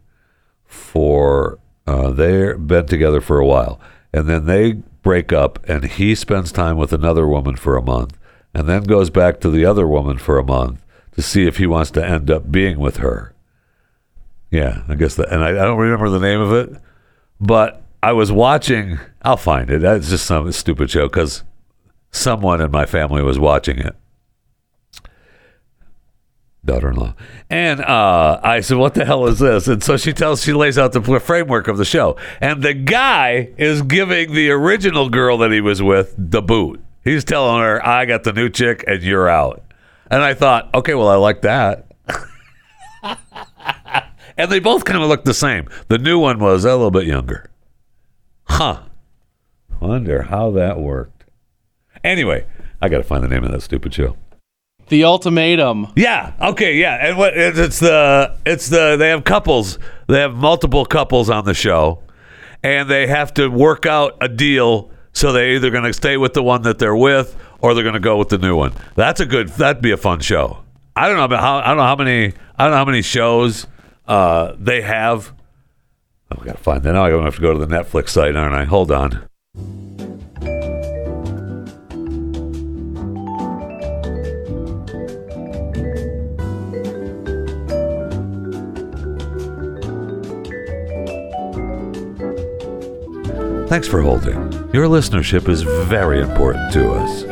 for 0.66 1.60
uh, 1.88 2.12
they've 2.12 2.68
been 2.68 2.86
together 2.86 3.22
for 3.22 3.40
a 3.40 3.46
while, 3.46 3.80
and 4.14 4.28
then 4.28 4.46
they 4.46 4.74
break 5.02 5.32
up, 5.32 5.60
and 5.68 5.86
he 5.86 6.14
spends 6.14 6.52
time 6.52 6.78
with 6.78 6.92
another 6.92 7.28
woman 7.28 7.56
for 7.56 7.78
a 7.78 7.82
month 7.82 8.19
and 8.54 8.68
then 8.68 8.84
goes 8.84 9.10
back 9.10 9.40
to 9.42 9.50
the 9.50 9.66
other 9.66 9.88
woman 9.88 10.18
for 10.18 10.38
a 10.38 10.44
month 10.44 10.84
to 11.14 11.22
see 11.22 11.46
if 11.46 11.58
he 11.58 11.68
wants 11.68 11.92
to 11.92 12.06
end 12.06 12.30
up 12.32 12.52
being 12.52 12.80
with 12.80 12.98
her. 12.98 13.34
Yeah, 14.52 14.84
I 14.88 14.96
guess 14.96 15.16
that, 15.16 15.32
and 15.32 15.44
I, 15.44 15.50
I 15.50 15.66
don't 15.66 15.78
remember 15.78 16.10
the 16.10 16.20
name 16.20 16.40
of 16.40 16.52
it, 16.54 16.82
but 17.40 17.84
I 18.02 18.14
was 18.14 18.32
watching. 18.32 19.00
I'll 19.22 19.38
find 19.38 19.70
it. 19.70 19.82
That's 19.82 20.10
just 20.10 20.26
some 20.26 20.52
stupid 20.52 20.90
show 20.90 21.08
because 21.08 21.44
someone 22.12 22.62
in 22.62 22.72
my 22.72 22.86
family 22.86 23.22
was 23.22 23.38
watching 23.38 23.78
it. 23.78 23.96
Daughter-in-law, 26.66 27.16
and 27.50 27.80
uh, 27.82 28.40
I 28.44 28.60
said, 28.62 28.78
"What 28.78 28.94
the 28.94 29.06
hell 29.06 29.28
is 29.28 29.40
this?" 29.40 29.68
And 29.68 29.84
so 29.84 29.98
she 29.98 30.14
tells, 30.14 30.44
she 30.44 30.52
lays 30.52 30.78
out 30.78 30.92
the 30.92 31.20
framework 31.20 31.68
of 31.68 31.78
the 31.78 31.86
show, 31.86 32.18
and 32.42 32.62
the 32.62 32.74
guy 32.74 33.52
is 33.58 33.82
giving 33.82 34.34
the 34.34 34.50
original 34.52 35.10
girl 35.10 35.38
that 35.38 35.52
he 35.52 35.62
was 35.62 35.82
with 35.82 36.14
the 36.18 36.42
boot. 36.42 36.84
He's 37.10 37.24
telling 37.24 37.60
her, 37.60 37.84
I 37.84 38.06
got 38.06 38.24
the 38.24 38.34
new 38.34 38.50
chick 38.52 38.84
and 38.86 39.02
you're 39.02 39.28
out. 39.28 39.64
And 40.12 40.22
I 40.22 40.36
thought, 40.36 40.70
okay, 40.76 40.94
well, 40.94 41.08
I 41.08 41.16
like 41.16 41.42
that. 41.42 41.88
and 44.38 44.52
they 44.52 44.60
both 44.60 44.86
kind 44.86 45.02
of 45.02 45.10
looked 45.10 45.26
the 45.26 45.34
same. 45.34 45.68
The 45.88 45.98
new 45.98 46.20
one 46.20 46.38
was 46.38 46.66
a 46.66 46.70
little 46.70 46.92
bit 46.92 47.08
younger. 47.08 47.50
Huh. 48.44 48.84
Wonder 49.80 50.22
how 50.22 50.52
that 50.52 50.80
worked. 50.80 51.26
Anyway, 52.04 52.46
I 52.80 52.90
got 52.90 53.00
to 53.00 53.04
find 53.04 53.24
the 53.24 53.28
name 53.28 53.44
of 53.44 53.52
that 53.54 53.62
stupid 53.62 53.92
show. 53.92 54.16
The 54.90 55.04
ultimatum. 55.04 55.92
Yeah. 55.96 56.34
Okay. 56.40 56.76
Yeah. 56.76 57.08
And 57.08 57.18
what 57.18 57.36
it's 57.36 57.80
the 57.80 58.38
it's 58.46 58.70
the 58.70 58.98
they 58.98 59.10
have 59.10 59.24
couples. 59.24 59.80
They 60.08 60.20
have 60.20 60.36
multiple 60.36 60.86
couples 60.86 61.32
on 61.32 61.46
the 61.46 61.56
show, 61.56 62.04
and 62.62 62.88
they 62.88 63.08
have 63.08 63.34
to 63.36 63.48
work 63.48 63.88
out 63.88 64.16
a 64.22 64.28
deal 64.28 64.92
so 65.20 65.34
they're 65.34 65.52
either 65.52 65.70
going 65.70 65.84
to 65.84 65.92
stay 65.92 66.16
with 66.16 66.34
the 66.34 66.42
one 66.42 66.62
that 66.62 66.80
they're 66.80 66.96
with 66.96 67.36
or 67.60 67.74
they're 67.74 67.84
going 67.84 67.94
to 67.94 68.00
go 68.00 68.18
with 68.18 68.30
the 68.30 68.38
new 68.38 68.56
one. 68.56 68.74
That's 68.96 69.20
a 69.20 69.26
good. 69.26 69.50
That'd 69.50 69.82
be 69.82 69.92
a 69.92 69.98
fun 69.98 70.22
show. 70.22 70.64
I 70.96 71.08
don't 71.08 71.18
know 71.18 71.26
about 71.26 71.42
how. 71.42 71.58
I 71.58 71.68
don't 71.68 71.78
know 71.78 71.84
how 71.84 71.96
many. 71.98 72.34
I 72.58 72.64
don't 72.64 72.72
know 72.72 72.78
how 72.78 72.86
many 72.86 73.02
shows 73.02 73.68
uh, 74.08 74.54
they 74.58 74.82
have. 74.82 75.34
Oh, 76.32 76.42
I 76.42 76.46
gotta 76.46 76.58
find 76.58 76.84
that. 76.84 76.94
Now 76.94 77.04
I 77.04 77.10
don't 77.10 77.24
have 77.24 77.36
to 77.36 77.42
go 77.42 77.52
to 77.52 77.60
the 77.60 77.68
Netflix 77.68 78.10
site, 78.10 78.36
aren't 78.36 78.56
I? 78.56 78.64
Hold 78.64 78.92
on. 78.92 79.28
Thanks 93.68 93.88
for 93.88 94.02
holding. 94.02 94.49
Your 94.72 94.86
listenership 94.86 95.50
is 95.50 95.64
very 95.64 96.22
important 96.22 96.72
to 96.74 96.92
us. 96.92 97.24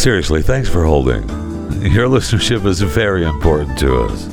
Seriously, 0.00 0.42
thanks 0.42 0.68
for 0.68 0.84
holding. 0.84 1.28
Your 1.82 2.06
listenership 2.06 2.64
is 2.64 2.80
very 2.80 3.24
important 3.24 3.76
to 3.80 4.02
us. 4.02 4.31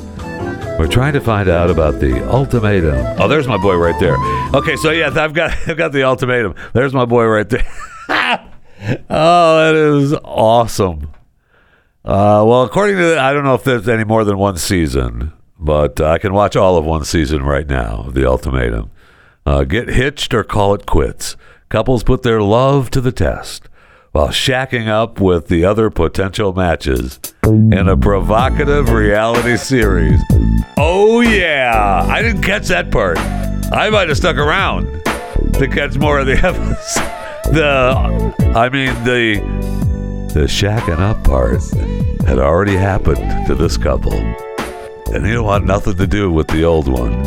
We're 0.80 0.88
trying 0.88 1.12
to 1.12 1.20
find 1.20 1.46
out 1.46 1.68
about 1.68 2.00
the 2.00 2.26
ultimatum. 2.26 2.94
Oh, 3.20 3.28
there's 3.28 3.46
my 3.46 3.58
boy 3.58 3.76
right 3.76 4.00
there. 4.00 4.16
Okay, 4.54 4.76
so 4.76 4.90
yeah, 4.90 5.10
I've 5.14 5.34
got 5.34 5.54
I've 5.68 5.76
got 5.76 5.92
the 5.92 6.04
ultimatum. 6.04 6.54
There's 6.72 6.94
my 6.94 7.04
boy 7.04 7.26
right 7.26 7.46
there. 7.46 7.66
oh, 8.08 9.58
that 9.58 9.74
is 9.74 10.14
awesome. 10.24 11.10
Uh, 12.02 12.42
well, 12.46 12.62
according 12.62 12.96
to 12.96 13.20
I 13.20 13.34
don't 13.34 13.44
know 13.44 13.52
if 13.52 13.62
there's 13.62 13.90
any 13.90 14.04
more 14.04 14.24
than 14.24 14.38
one 14.38 14.56
season, 14.56 15.34
but 15.58 16.00
I 16.00 16.16
can 16.16 16.32
watch 16.32 16.56
all 16.56 16.78
of 16.78 16.86
one 16.86 17.04
season 17.04 17.42
right 17.42 17.68
now 17.68 18.04
of 18.06 18.14
the 18.14 18.26
ultimatum. 18.26 18.90
Uh, 19.44 19.64
get 19.64 19.88
hitched 19.88 20.32
or 20.32 20.42
call 20.42 20.72
it 20.72 20.86
quits. 20.86 21.36
Couples 21.68 22.04
put 22.04 22.22
their 22.22 22.40
love 22.40 22.88
to 22.92 23.02
the 23.02 23.12
test 23.12 23.68
while 24.12 24.28
shacking 24.28 24.88
up 24.88 25.20
with 25.20 25.46
the 25.48 25.64
other 25.64 25.88
potential 25.90 26.52
matches 26.52 27.20
in 27.44 27.88
a 27.88 27.96
provocative 27.96 28.90
reality 28.90 29.56
series. 29.56 30.20
Oh, 30.76 31.20
yeah. 31.20 32.04
I 32.08 32.20
didn't 32.22 32.42
catch 32.42 32.66
that 32.68 32.90
part. 32.90 33.18
I 33.18 33.88
might 33.90 34.08
have 34.08 34.16
stuck 34.16 34.36
around 34.36 34.86
to 35.54 35.68
catch 35.70 35.96
more 35.96 36.18
of 36.18 36.26
the 36.26 36.32
episodes. 36.42 36.94
The, 37.54 38.34
I 38.56 38.68
mean, 38.68 38.92
the, 39.04 39.40
the 40.34 40.46
shacking 40.46 40.98
up 40.98 41.22
part 41.24 41.62
had 42.26 42.38
already 42.38 42.76
happened 42.76 43.46
to 43.46 43.54
this 43.54 43.76
couple. 43.76 44.12
And 44.12 45.26
he 45.26 45.32
don't 45.32 45.44
want 45.44 45.66
nothing 45.66 45.96
to 45.96 46.06
do 46.06 46.30
with 46.30 46.48
the 46.48 46.64
old 46.64 46.88
one. 46.88 47.22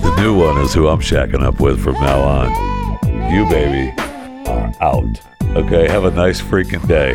The 0.00 0.14
new 0.18 0.38
one 0.38 0.58
is 0.58 0.72
who 0.72 0.88
I'm 0.88 1.00
shacking 1.00 1.42
up 1.42 1.60
with 1.60 1.82
from 1.82 1.94
now 1.94 2.20
on. 2.20 3.32
You, 3.32 3.44
baby, 3.46 3.92
out. 4.80 5.20
Okay, 5.56 5.88
have 5.88 6.04
a 6.04 6.10
nice 6.10 6.40
freaking 6.40 6.86
day. 6.86 7.14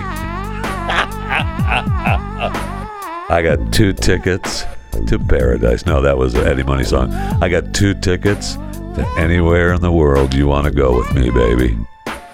I 3.29 3.41
got 3.43 3.71
two 3.73 3.93
tickets 3.93 4.65
to 5.07 5.17
paradise. 5.19 5.85
No, 5.85 6.01
that 6.01 6.17
was 6.17 6.33
an 6.35 6.45
Eddie 6.45 6.63
Money 6.63 6.83
song. 6.83 7.11
I 7.13 7.49
got 7.49 7.73
two 7.73 7.93
tickets 7.93 8.55
to 8.55 9.13
anywhere 9.17 9.73
in 9.73 9.81
the 9.81 9.91
world 9.91 10.33
you 10.33 10.47
want 10.47 10.65
to 10.65 10.71
go 10.71 10.97
with 10.97 11.13
me, 11.15 11.29
baby. 11.29 11.77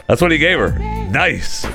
That's 0.08 0.22
what 0.22 0.32
he 0.32 0.38
gave 0.38 0.58
her. 0.60 0.78
Nice. 1.10 1.66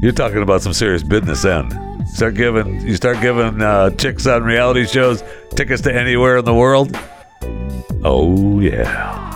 You're 0.00 0.12
talking 0.12 0.42
about 0.42 0.62
some 0.62 0.72
serious 0.72 1.02
business 1.02 1.42
then. 1.42 1.70
Start 2.06 2.34
giving 2.34 2.80
you 2.80 2.96
start 2.96 3.20
giving 3.20 3.62
uh, 3.62 3.90
chicks 3.90 4.26
on 4.26 4.42
reality 4.42 4.86
shows 4.86 5.22
tickets 5.54 5.82
to 5.82 5.94
anywhere 5.94 6.38
in 6.38 6.44
the 6.44 6.54
world. 6.54 6.96
Oh 8.04 8.60
yeah. 8.60 9.27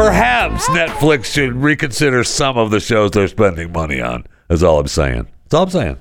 Perhaps 0.00 0.66
Netflix 0.68 1.26
should 1.26 1.52
reconsider 1.52 2.24
some 2.24 2.56
of 2.56 2.70
the 2.70 2.80
shows 2.80 3.10
they're 3.10 3.28
spending 3.28 3.70
money 3.70 4.00
on. 4.00 4.26
That's 4.48 4.62
all 4.62 4.80
I'm 4.80 4.86
saying. 4.86 5.28
That's 5.42 5.52
all 5.54 5.64
I'm 5.64 5.68
saying. 5.68 5.98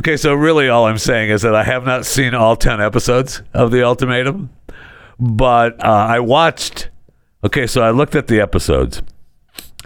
Okay, 0.00 0.18
so 0.18 0.34
really 0.34 0.68
all 0.68 0.84
I'm 0.84 0.98
saying 0.98 1.30
is 1.30 1.40
that 1.40 1.54
I 1.54 1.64
have 1.64 1.86
not 1.86 2.04
seen 2.04 2.34
all 2.34 2.56
10 2.56 2.82
episodes 2.82 3.40
of 3.54 3.70
The 3.70 3.82
Ultimatum, 3.82 4.50
but 5.18 5.82
uh, 5.82 5.88
I 5.88 6.20
watched. 6.20 6.90
Okay, 7.42 7.66
so 7.66 7.80
I 7.80 7.90
looked 7.90 8.14
at 8.14 8.26
the 8.26 8.38
episodes, 8.38 9.00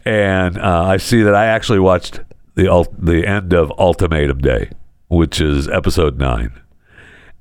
and 0.04 0.58
uh, 0.58 0.82
I 0.82 0.96
see 0.96 1.22
that 1.22 1.36
I 1.36 1.46
actually 1.46 1.78
watched 1.78 2.18
the 2.56 2.66
ult- 2.66 3.00
the 3.00 3.24
end 3.24 3.52
of 3.52 3.70
Ultimatum 3.78 4.38
Day, 4.38 4.70
which 5.06 5.40
is 5.40 5.68
episode 5.68 6.18
nine. 6.18 6.50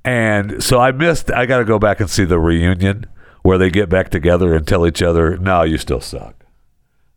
And 0.04 0.64
so 0.64 0.80
I 0.80 0.92
missed. 0.92 1.32
I 1.32 1.48
got 1.48 1.58
to 1.58 1.66
go 1.66 1.80
back 1.80 2.00
and 2.00 2.08
see 2.08 2.26
the 2.26 2.38
reunion 2.38 3.08
where 3.46 3.60
they 3.60 3.70
get 3.70 3.90
back 3.90 4.10
together 4.10 4.56
and 4.56 4.66
tell 4.68 4.88
each 4.88 5.04
other, 5.04 5.38
"No, 5.38 5.62
you 5.62 5.78
still 5.78 6.02
suck." 6.02 6.46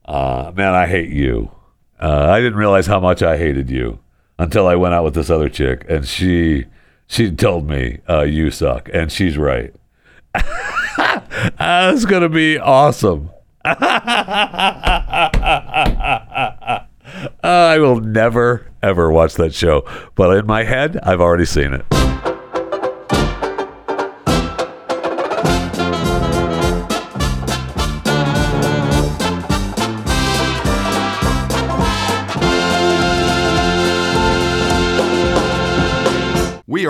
Uh, 0.05 0.53
man, 0.55 0.75
I 0.75 0.87
hate 0.87 1.09
you. 1.09 1.51
Uh, 1.99 2.27
I 2.29 2.41
didn't 2.41 2.59
realize 2.59 2.87
how 2.87 3.01
much 3.01 3.23
I 3.23 3.39
hated 3.39 3.71
you 3.71 4.01
until 4.39 4.69
I 4.69 4.75
went 4.75 4.93
out 4.93 5.05
with 5.05 5.15
this 5.15 5.31
other 5.31 5.49
chick, 5.49 5.87
and 5.89 6.07
she 6.07 6.67
she 7.07 7.31
told 7.31 7.67
me, 7.67 8.01
uh, 8.07 8.25
"You 8.25 8.51
suck," 8.51 8.91
and 8.93 9.11
she's 9.11 9.39
right. 9.39 9.75
That's 11.59 12.05
gonna 12.05 12.29
be 12.29 12.59
awesome. 12.59 13.31
I 13.65 13.79
will 17.81 18.01
never 18.01 18.67
ever 18.83 19.11
watch 19.11 19.33
that 19.37 19.55
show, 19.55 19.87
but 20.15 20.37
in 20.37 20.45
my 20.47 20.65
head, 20.65 21.01
I've 21.03 21.23
already 21.23 21.47
seen 21.47 21.73
it. 21.73 21.87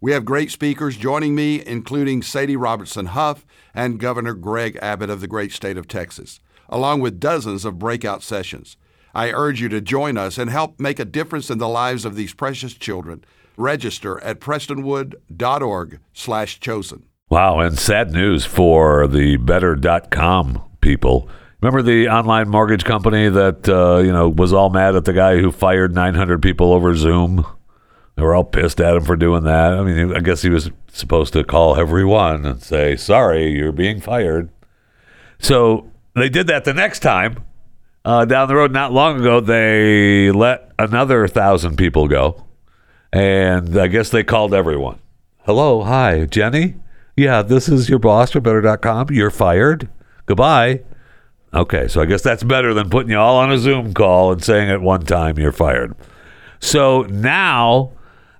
We 0.00 0.12
have 0.12 0.24
great 0.24 0.52
speakers 0.52 0.96
joining 0.96 1.34
me, 1.34 1.60
including 1.66 2.22
Sadie 2.22 2.54
Robertson 2.54 3.06
Huff 3.06 3.44
and 3.74 3.98
Governor 3.98 4.34
Greg 4.34 4.78
Abbott 4.80 5.10
of 5.10 5.20
the 5.20 5.26
great 5.26 5.50
state 5.50 5.76
of 5.76 5.88
Texas, 5.88 6.38
along 6.68 7.00
with 7.00 7.18
dozens 7.18 7.64
of 7.64 7.80
breakout 7.80 8.22
sessions. 8.22 8.76
I 9.12 9.32
urge 9.32 9.60
you 9.60 9.68
to 9.70 9.80
join 9.80 10.16
us 10.16 10.38
and 10.38 10.50
help 10.50 10.78
make 10.78 11.00
a 11.00 11.04
difference 11.04 11.50
in 11.50 11.58
the 11.58 11.68
lives 11.68 12.04
of 12.04 12.14
these 12.14 12.32
precious 12.32 12.74
children. 12.74 13.24
Register 13.56 14.22
at 14.22 14.38
prestonwood.org/chosen. 14.38 17.02
Wow, 17.28 17.58
and 17.58 17.76
sad 17.76 18.12
news 18.12 18.44
for 18.44 19.08
the 19.08 19.36
better.com 19.36 20.62
people. 20.80 21.28
Remember 21.60 21.82
the 21.82 22.08
online 22.08 22.48
mortgage 22.48 22.84
company 22.84 23.28
that 23.28 23.68
uh, 23.68 23.96
you 23.98 24.12
know 24.12 24.28
was 24.28 24.52
all 24.52 24.70
mad 24.70 24.94
at 24.94 25.06
the 25.06 25.12
guy 25.12 25.38
who 25.38 25.50
fired 25.50 25.92
900 25.92 26.40
people 26.40 26.72
over 26.72 26.94
Zoom? 26.94 27.44
They 28.18 28.24
were 28.24 28.34
all 28.34 28.42
pissed 28.42 28.80
at 28.80 28.96
him 28.96 29.04
for 29.04 29.14
doing 29.14 29.44
that. 29.44 29.74
I 29.74 29.84
mean, 29.84 30.12
I 30.12 30.18
guess 30.18 30.42
he 30.42 30.50
was 30.50 30.72
supposed 30.92 31.32
to 31.34 31.44
call 31.44 31.76
everyone 31.76 32.44
and 32.44 32.60
say, 32.60 32.96
"Sorry, 32.96 33.52
you're 33.52 33.70
being 33.70 34.00
fired." 34.00 34.48
So 35.38 35.92
they 36.16 36.28
did 36.28 36.48
that 36.48 36.64
the 36.64 36.74
next 36.74 36.98
time. 36.98 37.44
Uh, 38.04 38.24
down 38.24 38.48
the 38.48 38.56
road, 38.56 38.72
not 38.72 38.92
long 38.92 39.20
ago, 39.20 39.38
they 39.38 40.32
let 40.32 40.72
another 40.80 41.28
thousand 41.28 41.76
people 41.76 42.08
go, 42.08 42.44
and 43.12 43.78
I 43.78 43.86
guess 43.86 44.10
they 44.10 44.24
called 44.24 44.52
everyone. 44.52 44.98
Hello, 45.46 45.84
hi, 45.84 46.24
Jenny. 46.24 46.74
Yeah, 47.16 47.42
this 47.42 47.68
is 47.68 47.88
your 47.88 48.00
boss 48.00 48.32
for 48.32 48.40
Better.com. 48.40 49.12
You're 49.12 49.30
fired. 49.30 49.88
Goodbye. 50.26 50.80
Okay, 51.54 51.86
so 51.86 52.00
I 52.00 52.04
guess 52.04 52.22
that's 52.22 52.42
better 52.42 52.74
than 52.74 52.90
putting 52.90 53.12
you 53.12 53.18
all 53.18 53.36
on 53.36 53.52
a 53.52 53.58
Zoom 53.58 53.94
call 53.94 54.32
and 54.32 54.42
saying 54.42 54.70
at 54.70 54.80
one 54.80 55.06
time 55.06 55.38
you're 55.38 55.52
fired. 55.52 55.94
So 56.58 57.02
now 57.02 57.92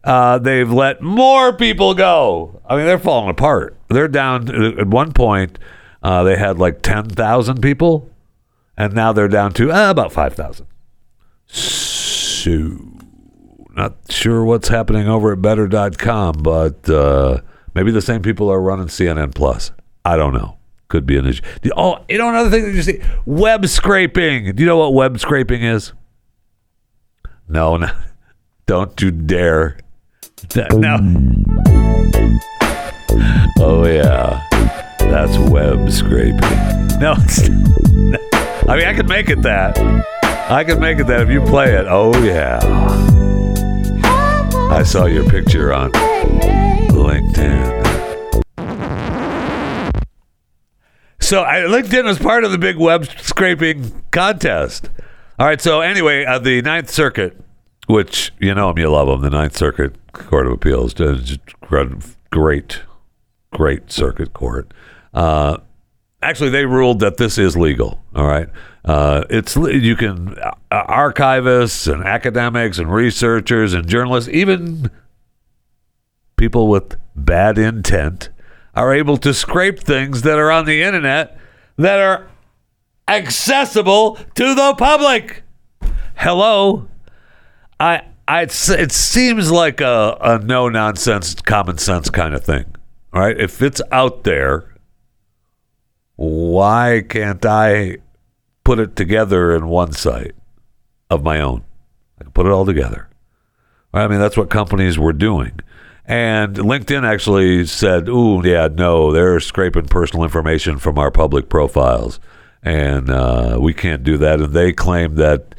uh, 0.08 0.38
they've 0.38 0.72
let 0.72 1.02
more 1.02 1.52
people 1.52 1.92
go. 1.92 2.62
I 2.66 2.76
mean, 2.76 2.86
they're 2.86 2.98
falling 2.98 3.28
apart. 3.28 3.76
They're 3.88 4.08
down 4.08 4.78
at 4.78 4.86
one 4.86 5.12
point. 5.12 5.58
Uh, 6.02 6.22
they 6.22 6.36
had 6.36 6.58
like 6.58 6.80
ten 6.80 7.10
thousand 7.10 7.60
people, 7.60 8.08
and 8.74 8.94
now 8.94 9.12
they're 9.12 9.28
down 9.28 9.52
to 9.54 9.70
uh, 9.70 9.90
about 9.90 10.10
five 10.10 10.32
thousand. 10.32 10.66
So, 11.46 12.78
not 13.76 13.96
sure 14.08 14.46
what's 14.46 14.68
happening 14.68 15.08
over 15.08 15.32
at 15.32 15.42
Better.com, 15.42 16.36
but 16.42 16.88
uh, 16.88 17.42
maybe 17.74 17.90
the 17.90 18.00
same 18.00 18.22
people 18.22 18.50
are 18.50 18.62
running 18.62 18.86
CNN 18.86 19.34
Plus. 19.34 19.72
I 20.06 20.16
don't 20.16 20.32
know. 20.32 20.56
Could 20.88 21.04
be 21.04 21.18
an 21.18 21.26
issue. 21.26 21.42
Oh, 21.76 22.02
you 22.08 22.16
know 22.16 22.30
another 22.30 22.48
thing 22.48 22.64
that 22.64 22.72
you 22.72 22.82
see: 22.82 23.02
web 23.26 23.66
scraping. 23.66 24.54
Do 24.54 24.62
you 24.62 24.66
know 24.66 24.78
what 24.78 24.94
web 24.94 25.18
scraping 25.18 25.62
is? 25.62 25.92
No, 27.46 27.76
no 27.76 27.90
don't 28.64 28.98
you 29.02 29.10
dare. 29.10 29.76
No. 30.72 30.98
Oh 33.60 33.84
yeah, 33.84 34.46
that's 34.98 35.36
web 35.50 35.90
scraping. 35.90 36.38
No, 36.98 37.14
it's. 37.18 37.48
I 38.68 38.76
mean, 38.76 38.86
I 38.86 38.94
could 38.94 39.08
make 39.08 39.28
it 39.30 39.42
that. 39.42 39.78
I 40.50 40.64
could 40.64 40.80
make 40.80 40.98
it 40.98 41.06
that 41.06 41.20
if 41.20 41.28
you 41.30 41.40
play 41.42 41.74
it. 41.74 41.86
Oh 41.88 42.12
yeah. 42.22 42.58
I 44.70 44.82
saw 44.82 45.06
your 45.06 45.28
picture 45.28 45.72
on 45.72 45.92
LinkedIn. 46.90 47.78
So 51.20 51.42
I, 51.42 51.60
LinkedIn 51.60 52.04
was 52.04 52.18
part 52.18 52.44
of 52.44 52.50
the 52.50 52.58
big 52.58 52.76
web 52.76 53.06
scraping 53.20 54.02
contest. 54.10 54.90
All 55.38 55.46
right. 55.46 55.60
So 55.60 55.80
anyway, 55.80 56.24
uh, 56.24 56.38
the 56.38 56.62
Ninth 56.62 56.90
Circuit, 56.90 57.36
which 57.86 58.32
you 58.38 58.54
know 58.54 58.68
them, 58.68 58.78
you 58.78 58.90
love 58.90 59.08
them, 59.08 59.20
the 59.20 59.30
Ninth 59.30 59.56
Circuit 59.56 59.94
Court 60.26 60.46
of 60.46 60.52
Appeals, 60.52 60.94
just 60.94 61.40
great, 62.30 62.82
great 63.52 63.90
circuit 63.90 64.32
court. 64.32 64.72
Uh, 65.14 65.58
actually, 66.22 66.50
they 66.50 66.66
ruled 66.66 67.00
that 67.00 67.16
this 67.16 67.38
is 67.38 67.56
legal. 67.56 68.02
All 68.14 68.26
right. 68.26 68.48
Uh, 68.84 69.24
it's 69.28 69.56
you 69.56 69.96
can 69.96 70.38
uh, 70.38 70.52
archivists 70.72 71.92
and 71.92 72.04
academics 72.04 72.78
and 72.78 72.92
researchers 72.92 73.74
and 73.74 73.86
journalists, 73.86 74.30
even 74.32 74.90
people 76.36 76.68
with 76.68 76.96
bad 77.14 77.58
intent, 77.58 78.30
are 78.74 78.94
able 78.94 79.16
to 79.18 79.34
scrape 79.34 79.80
things 79.80 80.22
that 80.22 80.38
are 80.38 80.50
on 80.50 80.64
the 80.64 80.82
internet 80.82 81.38
that 81.76 81.98
are 81.98 82.28
accessible 83.08 84.18
to 84.34 84.54
the 84.54 84.74
public. 84.78 85.42
Hello, 86.14 86.88
I. 87.78 88.02
I, 88.28 88.42
it 88.42 88.92
seems 88.92 89.50
like 89.50 89.80
a, 89.80 90.18
a 90.20 90.38
no 90.38 90.68
nonsense, 90.68 91.34
common 91.34 91.78
sense 91.78 92.10
kind 92.10 92.34
of 92.34 92.44
thing, 92.44 92.66
right? 93.10 93.34
If 93.40 93.62
it's 93.62 93.80
out 93.90 94.24
there, 94.24 94.74
why 96.16 97.04
can't 97.08 97.44
I 97.46 97.96
put 98.64 98.80
it 98.80 98.96
together 98.96 99.56
in 99.56 99.68
one 99.68 99.92
site 99.92 100.34
of 101.08 101.22
my 101.22 101.40
own? 101.40 101.64
I 102.20 102.24
can 102.24 102.32
put 102.32 102.44
it 102.44 102.52
all 102.52 102.66
together. 102.66 103.08
Right? 103.94 104.04
I 104.04 104.08
mean, 104.08 104.18
that's 104.18 104.36
what 104.36 104.50
companies 104.50 104.98
were 104.98 105.14
doing. 105.14 105.60
And 106.04 106.54
LinkedIn 106.56 107.04
actually 107.04 107.64
said, 107.64 108.10
"Ooh, 108.10 108.42
yeah, 108.44 108.68
no, 108.70 109.10
they're 109.10 109.40
scraping 109.40 109.86
personal 109.86 110.24
information 110.24 110.78
from 110.78 110.98
our 110.98 111.10
public 111.10 111.48
profiles, 111.48 112.20
and 112.62 113.08
uh, 113.08 113.58
we 113.58 113.72
can't 113.72 114.02
do 114.02 114.18
that." 114.18 114.40
And 114.40 114.52
they 114.52 114.72
claim 114.72 115.14
that 115.14 115.54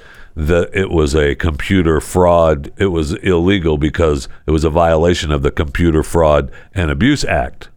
that 0.48 0.70
it 0.74 0.90
was 0.90 1.14
a 1.16 1.36
computer 1.36 2.00
fraud. 2.00 2.72
It 2.78 2.88
was 2.88 3.14
illegal 3.16 3.78
because 3.78 4.28
it 4.46 4.52
was 4.52 4.64
a 4.64 4.70
violation 4.70 5.32
of 5.32 5.42
the 5.42 5.52
Computer 5.52 6.02
Fraud 6.02 6.52
and 6.74 6.90
Abuse 6.90 7.26
Act, 7.26 7.70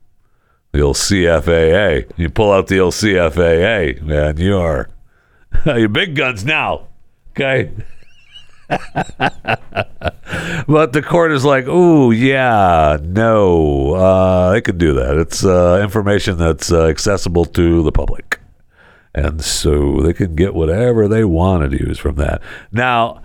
the 0.70 0.80
old 0.80 0.96
CFAA. 0.96 2.10
You 2.16 2.30
pull 2.30 2.52
out 2.52 2.68
the 2.68 2.78
old 2.78 2.94
CFAA, 2.94 4.00
man, 4.02 4.36
you 4.36 4.56
are 4.56 4.88
Your 5.66 5.88
big 5.88 6.14
guns 6.14 6.44
now. 6.44 6.88
Okay. 7.30 7.70
but 10.68 10.92
the 10.92 11.02
court 11.06 11.32
is 11.32 11.44
like, 11.44 11.64
oh 11.68 12.10
yeah, 12.10 12.96
no, 13.02 13.94
uh, 13.94 14.52
they 14.52 14.60
could 14.60 14.78
do 14.78 14.94
that. 14.94 15.16
It's 15.16 15.44
uh, 15.44 15.80
information 15.82 16.38
that's 16.38 16.72
uh, 16.72 16.86
accessible 16.86 17.44
to 17.46 17.82
the 17.82 17.92
public. 17.92 18.38
And 19.14 19.42
so 19.42 20.00
they 20.00 20.12
can 20.12 20.34
get 20.34 20.54
whatever 20.54 21.06
they 21.06 21.24
want 21.24 21.70
to 21.70 21.78
use 21.78 21.98
from 21.98 22.16
that. 22.16 22.40
Now, 22.70 23.22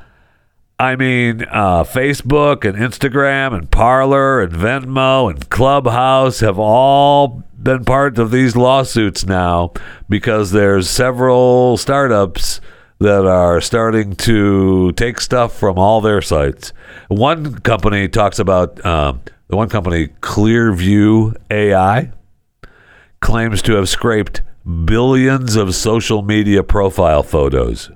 I 0.80 0.96
mean, 0.96 1.44
uh, 1.50 1.84
Facebook 1.84 2.64
and 2.64 2.78
Instagram 2.78 3.58
and 3.58 3.72
Parler 3.72 4.42
and 4.42 4.54
Venmo 4.54 5.30
and 5.32 5.50
Clubhouse 5.50 6.42
have 6.42 6.60
all 6.60 7.44
been 7.58 7.84
part 7.84 8.20
of 8.20 8.32
these 8.32 8.56
lawsuits 8.56 9.26
now 9.26 9.72
because 10.08 10.52
there's 10.52 10.90
several 10.90 11.78
startups 11.78 12.62
that 13.00 13.26
are 13.26 13.62
starting 13.62 14.16
to 14.16 14.92
take 14.94 15.20
stuff 15.20 15.58
from 15.58 15.78
all 15.78 16.02
their 16.02 16.22
sites. 16.22 16.74
One 17.08 17.60
company 17.60 18.08
talks 18.08 18.40
about 18.40 18.84
um, 18.86 19.22
the 19.48 19.56
one 19.56 19.70
company, 19.70 20.08
Clearview 20.22 21.36
AI, 21.50 22.12
claims 23.20 23.62
to 23.64 23.74
have 23.74 23.90
scraped 23.90 24.42
billions 24.68 25.56
of 25.56 25.74
social 25.76 26.22
media 26.22 26.64
profile 26.64 27.24
photos. 27.24 27.90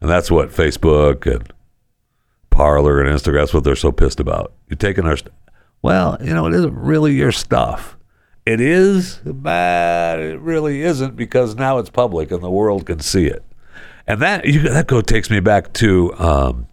And 0.00 0.10
that's 0.10 0.30
what 0.30 0.50
Facebook 0.50 1.32
and 1.32 1.52
Parler 2.50 3.00
and 3.00 3.08
Instagram, 3.08 3.40
that's 3.40 3.54
what 3.54 3.64
they're 3.64 3.76
so 3.76 3.92
pissed 3.92 4.20
about. 4.20 4.52
You're 4.68 4.76
taking 4.76 5.06
our 5.06 5.16
st- 5.16 5.32
Well, 5.82 6.18
you 6.20 6.34
know, 6.34 6.46
it 6.46 6.54
isn't 6.54 6.74
really 6.74 7.12
your 7.14 7.32
stuff. 7.32 7.96
It 8.44 8.60
is, 8.60 9.20
but 9.24 10.18
it 10.18 10.40
really 10.40 10.82
isn't 10.82 11.14
because 11.14 11.54
now 11.54 11.78
it's 11.78 11.90
public 11.90 12.30
and 12.30 12.42
the 12.42 12.50
world 12.50 12.86
can 12.86 12.98
see 13.00 13.26
it. 13.26 13.44
And 14.06 14.20
that 14.22 14.44
you, 14.44 14.60
that 14.62 14.88
go 14.88 15.00
takes 15.02 15.30
me 15.30 15.40
back 15.40 15.72
to 15.74 16.12
um, 16.18 16.66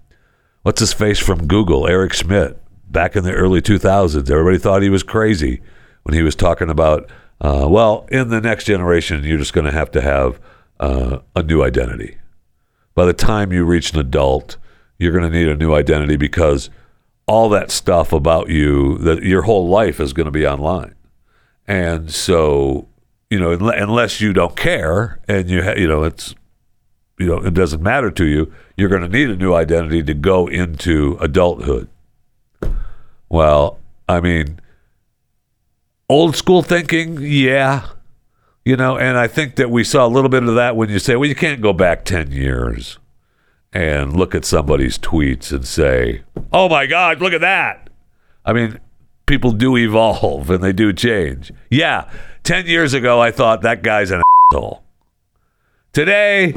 what's 0.63 0.79
his 0.79 0.93
face 0.93 1.19
from 1.19 1.45
Google, 1.45 1.87
Eric 1.87 2.13
Schmidt, 2.13 2.59
back 2.89 3.15
in 3.15 3.23
the 3.23 3.33
early 3.33 3.61
2000s. 3.61 4.29
Everybody 4.31 4.57
thought 4.57 4.81
he 4.81 4.89
was 4.89 5.03
crazy 5.03 5.61
when 6.03 6.15
he 6.15 6.23
was 6.23 6.35
talking 6.35 6.69
about, 6.69 7.09
uh, 7.41 7.67
well, 7.69 8.07
in 8.11 8.29
the 8.29 8.41
next 8.41 8.65
generation, 8.65 9.23
you're 9.23 9.37
just 9.37 9.53
going 9.53 9.65
to 9.65 9.71
have 9.71 9.91
to 9.91 10.01
have 10.01 10.39
uh, 10.79 11.19
a 11.35 11.43
new 11.43 11.63
identity. 11.63 12.17
By 12.95 13.05
the 13.05 13.13
time 13.13 13.51
you 13.51 13.63
reach 13.63 13.93
an 13.93 13.99
adult, 13.99 14.57
you're 14.97 15.11
going 15.11 15.29
to 15.31 15.37
need 15.37 15.47
a 15.47 15.55
new 15.55 15.73
identity 15.73 16.17
because 16.17 16.69
all 17.27 17.49
that 17.49 17.69
stuff 17.69 18.11
about 18.11 18.49
you, 18.49 18.97
that 18.99 19.23
your 19.23 19.43
whole 19.43 19.67
life 19.67 19.99
is 19.99 20.13
going 20.13 20.25
to 20.25 20.31
be 20.31 20.47
online. 20.47 20.95
And 21.67 22.11
so, 22.11 22.87
you 23.29 23.39
know, 23.39 23.51
unless 23.51 24.21
you 24.21 24.33
don't 24.33 24.55
care 24.55 25.19
and 25.27 25.49
you, 25.49 25.61
ha- 25.63 25.75
you 25.75 25.87
know, 25.87 26.03
it's 26.03 26.33
you 27.17 27.25
know 27.25 27.37
it 27.37 27.53
doesn't 27.53 27.81
matter 27.81 28.11
to 28.11 28.25
you 28.25 28.53
you're 28.75 28.89
going 28.89 29.01
to 29.01 29.07
need 29.07 29.29
a 29.29 29.35
new 29.35 29.53
identity 29.53 30.03
to 30.03 30.13
go 30.13 30.47
into 30.47 31.17
adulthood 31.19 31.89
well 33.29 33.79
i 34.07 34.19
mean 34.19 34.59
old 36.09 36.35
school 36.35 36.61
thinking 36.61 37.17
yeah 37.21 37.89
you 38.65 38.75
know 38.75 38.97
and 38.97 39.17
i 39.17 39.27
think 39.27 39.55
that 39.55 39.69
we 39.69 39.83
saw 39.83 40.05
a 40.05 40.07
little 40.07 40.29
bit 40.29 40.43
of 40.43 40.55
that 40.55 40.75
when 40.75 40.89
you 40.89 40.99
say 40.99 41.15
well 41.15 41.27
you 41.27 41.35
can't 41.35 41.61
go 41.61 41.73
back 41.73 42.05
10 42.05 42.31
years 42.31 42.97
and 43.73 44.15
look 44.15 44.33
at 44.33 44.45
somebody's 44.45 44.97
tweets 44.97 45.51
and 45.51 45.67
say 45.67 46.23
oh 46.53 46.69
my 46.69 46.85
god 46.85 47.19
look 47.19 47.33
at 47.33 47.41
that 47.41 47.89
i 48.45 48.53
mean 48.53 48.79
people 49.25 49.51
do 49.51 49.75
evolve 49.77 50.49
and 50.49 50.63
they 50.63 50.73
do 50.73 50.93
change 50.93 51.51
yeah 51.69 52.09
10 52.43 52.67
years 52.67 52.93
ago 52.93 53.19
i 53.19 53.31
thought 53.31 53.61
that 53.61 53.83
guy's 53.83 54.11
an 54.11 54.21
asshole 54.51 54.83
today 55.91 56.53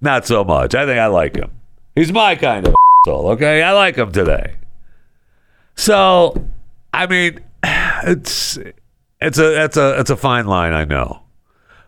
not 0.00 0.26
so 0.26 0.44
much. 0.44 0.74
I 0.74 0.86
think 0.86 0.98
I 0.98 1.06
like 1.06 1.36
him. 1.36 1.50
He's 1.94 2.12
my 2.12 2.34
kind 2.34 2.66
of 2.66 2.74
asshole, 3.06 3.28
okay? 3.30 3.62
I 3.62 3.72
like 3.72 3.96
him 3.96 4.12
today. 4.12 4.56
So, 5.76 6.48
I 6.92 7.06
mean, 7.06 7.40
it's 8.04 8.58
it's 9.20 9.38
a 9.38 9.64
it's 9.64 9.76
a 9.76 10.00
it's 10.00 10.10
a 10.10 10.16
fine 10.16 10.46
line, 10.46 10.72
I 10.72 10.84
know. 10.84 11.22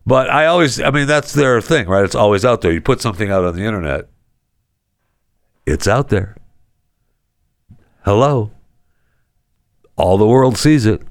But 0.04 0.30
I 0.30 0.46
always 0.46 0.80
I 0.80 0.90
mean 0.90 1.06
that's 1.06 1.32
their 1.32 1.60
thing, 1.60 1.86
right? 1.88 2.04
It's 2.04 2.14
always 2.14 2.44
out 2.44 2.60
there. 2.60 2.72
You 2.72 2.80
put 2.80 3.00
something 3.00 3.30
out 3.30 3.44
on 3.44 3.54
the 3.54 3.62
internet, 3.62 4.08
it's 5.66 5.86
out 5.86 6.08
there. 6.08 6.36
Hello. 8.04 8.50
All 9.96 10.18
the 10.18 10.26
world 10.26 10.56
sees 10.58 10.86
it. 10.86 11.02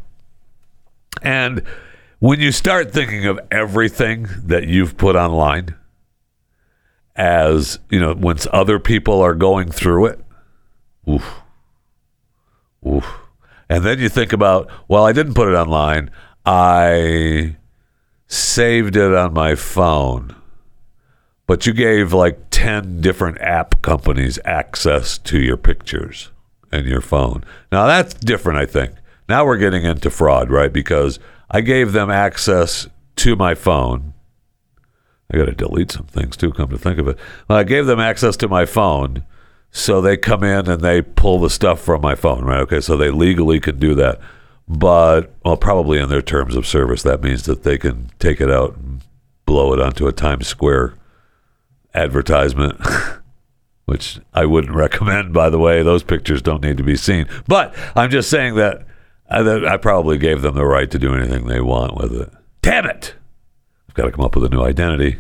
And 1.22 1.64
when 2.20 2.40
you 2.40 2.52
start 2.52 2.92
thinking 2.92 3.26
of 3.26 3.40
everything 3.50 4.28
that 4.44 4.68
you've 4.68 4.98
put 4.98 5.16
online, 5.16 5.76
as 7.16 7.80
you 7.90 8.00
know 8.00 8.14
once 8.14 8.48
other 8.52 8.80
people 8.80 9.22
are 9.22 9.36
going 9.36 9.70
through 9.70 10.06
it 10.06 10.20
oof 11.10 11.42
oof 12.88 13.20
and 13.71 13.86
then 13.86 13.99
you 13.99 14.10
think 14.10 14.34
about 14.34 14.69
well 14.88 15.05
i 15.05 15.13
didn't 15.13 15.34
put 15.34 15.47
it 15.47 15.55
online. 15.55 16.12
I 16.45 17.55
saved 18.27 18.95
it 18.95 19.13
on 19.13 19.34
my 19.34 19.55
phone. 19.55 20.36
But 21.45 21.65
you 21.67 21.73
gave 21.73 22.13
like 22.13 22.49
10 22.49 23.01
different 23.01 23.39
app 23.41 23.81
companies 23.81 24.39
access 24.45 25.17
to 25.19 25.39
your 25.39 25.57
pictures 25.57 26.31
and 26.71 26.88
your 26.88 27.01
phone. 27.01 27.43
Now 27.71 27.86
that's 27.88 28.13
different 28.13 28.60
i 28.60 28.65
think. 28.65 28.93
Now 29.29 29.45
we're 29.45 29.57
getting 29.57 29.86
into 29.86 30.10
fraud 30.10 30.49
right? 30.49 30.73
Because 30.73 31.19
i 31.49 31.62
gave 31.62 31.93
them 31.93 32.10
access 32.12 32.88
to 33.17 33.36
my 33.36 33.55
phone. 33.55 34.13
I 35.31 35.38
got 35.38 35.45
to 35.45 35.53
delete 35.53 35.91
some 35.91 36.07
things 36.07 36.36
too. 36.36 36.51
Come 36.51 36.69
to 36.69 36.77
think 36.77 36.99
of 36.99 37.07
it, 37.07 37.17
well, 37.47 37.57
I 37.57 37.63
gave 37.63 37.86
them 37.86 37.99
access 38.01 38.36
to 38.38 38.49
my 38.49 38.65
phone, 38.65 39.25
so 39.71 40.01
they 40.01 40.17
come 40.17 40.43
in 40.43 40.69
and 40.69 40.81
they 40.81 41.01
pull 41.01 41.39
the 41.39 41.49
stuff 41.49 41.81
from 41.81 42.01
my 42.01 42.15
phone. 42.15 42.43
Right? 42.43 42.60
Okay, 42.62 42.81
so 42.81 42.97
they 42.97 43.10
legally 43.10 43.60
can 43.60 43.79
do 43.79 43.95
that, 43.95 44.19
but 44.67 45.34
well, 45.43 45.57
probably 45.57 45.99
in 45.99 46.10
their 46.10 46.21
terms 46.21 46.55
of 46.55 46.67
service, 46.67 47.03
that 47.03 47.21
means 47.21 47.43
that 47.43 47.63
they 47.63 47.77
can 47.77 48.12
take 48.19 48.39
it 48.39 48.49
out 48.49 48.75
and 48.75 49.01
blow 49.45 49.73
it 49.73 49.79
onto 49.79 50.07
a 50.07 50.12
Times 50.12 50.47
Square 50.47 50.95
advertisement. 51.93 52.79
Which 53.86 54.19
I 54.34 54.45
wouldn't 54.45 54.75
recommend, 54.75 55.34
by 55.34 55.49
the 55.49 55.60
way. 55.60 55.84
Those 55.84 56.03
pictures 56.03 56.41
don't 56.41 56.63
need 56.63 56.77
to 56.77 56.84
be 56.84 56.95
seen. 56.95 57.27
But 57.47 57.75
I'm 57.93 58.10
just 58.10 58.29
saying 58.29 58.55
that 58.55 58.86
I, 59.29 59.41
that 59.41 59.65
I 59.65 59.77
probably 59.77 60.17
gave 60.17 60.41
them 60.41 60.55
the 60.55 60.65
right 60.65 60.89
to 60.91 60.99
do 60.99 61.13
anything 61.13 61.47
they 61.47 61.60
want 61.60 61.95
with 61.95 62.13
it. 62.13 62.31
Damn 62.62 62.86
it! 62.86 63.15
I've 63.89 63.95
got 63.95 64.05
to 64.05 64.12
come 64.12 64.23
up 64.23 64.36
with 64.36 64.45
a 64.45 64.49
new 64.49 64.62
identity. 64.62 65.19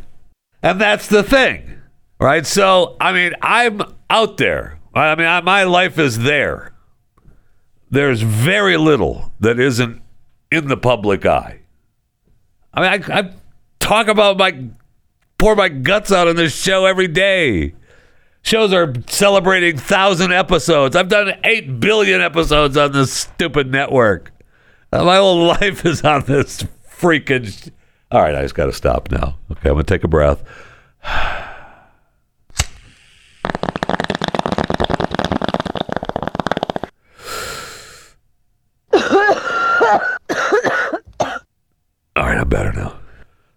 And 0.63 0.79
that's 0.79 1.07
the 1.07 1.23
thing, 1.23 1.81
right? 2.19 2.45
So, 2.45 2.95
I 3.01 3.11
mean, 3.11 3.33
I'm 3.41 3.81
out 4.11 4.37
there. 4.37 4.77
I 4.93 5.15
mean, 5.15 5.25
I, 5.25 5.41
my 5.41 5.63
life 5.63 5.97
is 5.97 6.19
there. 6.19 6.73
There's 7.89 8.21
very 8.21 8.77
little 8.77 9.31
that 9.39 9.59
isn't 9.59 10.01
in 10.51 10.67
the 10.67 10.77
public 10.77 11.25
eye. 11.25 11.61
I 12.73 12.81
mean, 12.81 13.03
I, 13.09 13.19
I 13.19 13.33
talk 13.79 14.07
about 14.07 14.37
my, 14.37 14.65
pour 15.37 15.55
my 15.55 15.69
guts 15.69 16.11
out 16.11 16.27
on 16.27 16.35
this 16.35 16.53
show 16.55 16.85
every 16.85 17.07
day. 17.07 17.73
Shows 18.43 18.73
are 18.73 18.93
celebrating 19.07 19.77
thousand 19.77 20.33
episodes. 20.33 20.95
I've 20.95 21.09
done 21.09 21.33
eight 21.43 21.79
billion 21.79 22.21
episodes 22.21 22.75
on 22.75 22.91
this 22.91 23.13
stupid 23.13 23.71
network. 23.71 24.31
Uh, 24.91 25.03
My 25.05 25.17
whole 25.17 25.45
life 25.47 25.85
is 25.85 26.03
on 26.03 26.23
this 26.25 26.63
freaking. 26.89 27.71
All 28.09 28.21
right, 28.21 28.35
I 28.35 28.41
just 28.41 28.55
got 28.55 28.65
to 28.65 28.73
stop 28.73 29.11
now. 29.11 29.37
Okay, 29.51 29.69
I'm 29.69 29.75
gonna 29.75 29.83
take 29.83 30.03
a 30.03 30.07
breath. 30.07 30.43
All 42.15 42.25
right, 42.25 42.37
I'm 42.37 42.40
better 42.51 42.71
now. 42.73 42.99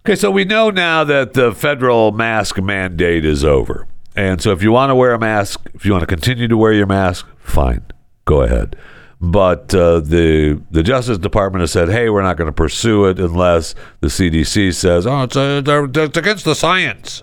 Okay, 0.07 0.17
so 0.17 0.31
we 0.31 0.45
know 0.45 0.71
now 0.71 1.05
that 1.05 1.35
the 1.35 1.53
federal 1.53 2.13
mask 2.13 2.61
mandate 2.61 3.27
is 3.27 3.45
over. 3.45 3.87
And 4.17 4.41
so 4.41 4.53
if 4.53 4.63
you 4.63 4.71
want 4.71 4.91
to 4.91 4.95
wear 4.95 5.13
a 5.13 5.19
mask, 5.19 5.69
if 5.75 5.85
you 5.85 5.93
want 5.93 6.03
to 6.03 6.07
continue 6.07 6.49
to 6.49 6.57
wear 6.57 6.73
your 6.73 6.87
mask, 6.87 7.27
fine, 7.39 7.83
go 8.25 8.43
ahead. 8.43 8.77
But 9.21 9.75
uh, 9.75 10.01
the 10.01 10.61
the 10.71 10.83
Justice 10.83 11.19
Department 11.19 11.63
has 11.63 11.73
said, 11.73 11.89
hey, 11.89 12.11
we're 12.11 12.23
not 12.23 12.37
going 12.37 12.49
to 12.49 12.53
pursue 12.53 13.07
it 13.07 13.19
unless 13.19 13.75
the 14.01 14.09
CDC 14.09 14.75
says, 14.75 15.07
oh, 15.07 15.23
it's, 15.23 15.37
uh, 15.37 15.63
it's 15.67 16.17
against 16.19 16.45
the 16.45 16.55
science. 16.55 17.23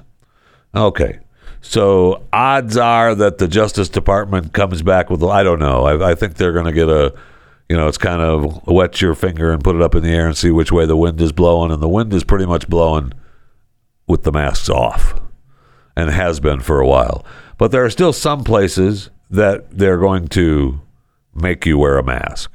Okay. 0.74 1.19
So 1.61 2.24
odds 2.34 2.76
are 2.76 3.13
that 3.13 3.38
the 3.38 3.47
Justice 3.47 3.88
Department 3.88 4.53
comes 4.53 4.82
back 4.82 5.11
with, 5.11 5.24
I 5.24 5.43
don't 5.43 5.59
know. 5.59 5.84
I, 5.84 6.11
I 6.11 6.15
think 6.15 6.36
they're 6.36 6.53
going 6.53 6.65
to 6.65 6.72
get 6.72 6.89
a, 6.89 7.13
you 7.72 7.78
know, 7.78 7.88
it's 7.88 7.97
kind 7.97 8.22
of 8.22 8.67
wet 8.67 9.01
your 9.01 9.15
finger 9.15 9.53
and 9.53 9.63
put 9.63 9.78
it 9.78 9.82
up 9.82 9.95
in 9.95 10.03
the 10.03 10.09
air 10.09 10.28
and 10.28 10.36
see 10.36 10.51
which 10.51 10.74
way 10.74 10.86
the 10.86 10.97
wind 10.97 11.22
is 11.22 11.32
blowing. 11.32 11.72
And 11.72 11.82
the 11.82 11.88
wind 11.88 12.13
is 12.13 12.26
pretty 12.26 12.45
much 12.45 12.67
blowing 12.67 13.13
with 14.07 14.24
the 14.24 14.32
masks 14.34 14.67
off 14.67 15.17
and 15.95 16.09
has 16.09 16.41
been 16.41 16.59
for 16.59 16.82
a 16.82 16.86
while. 16.86 17.26
But 17.57 17.72
there 17.72 17.86
are 17.86 17.89
still 17.89 18.11
some 18.11 18.43
places 18.43 19.09
that 19.30 19.72
they're 19.72 19.99
going 19.99 20.28
to 20.28 20.82
make 21.34 21.65
you 21.65 21.78
wear 21.78 21.97
a 21.97 22.03
mask. 22.03 22.51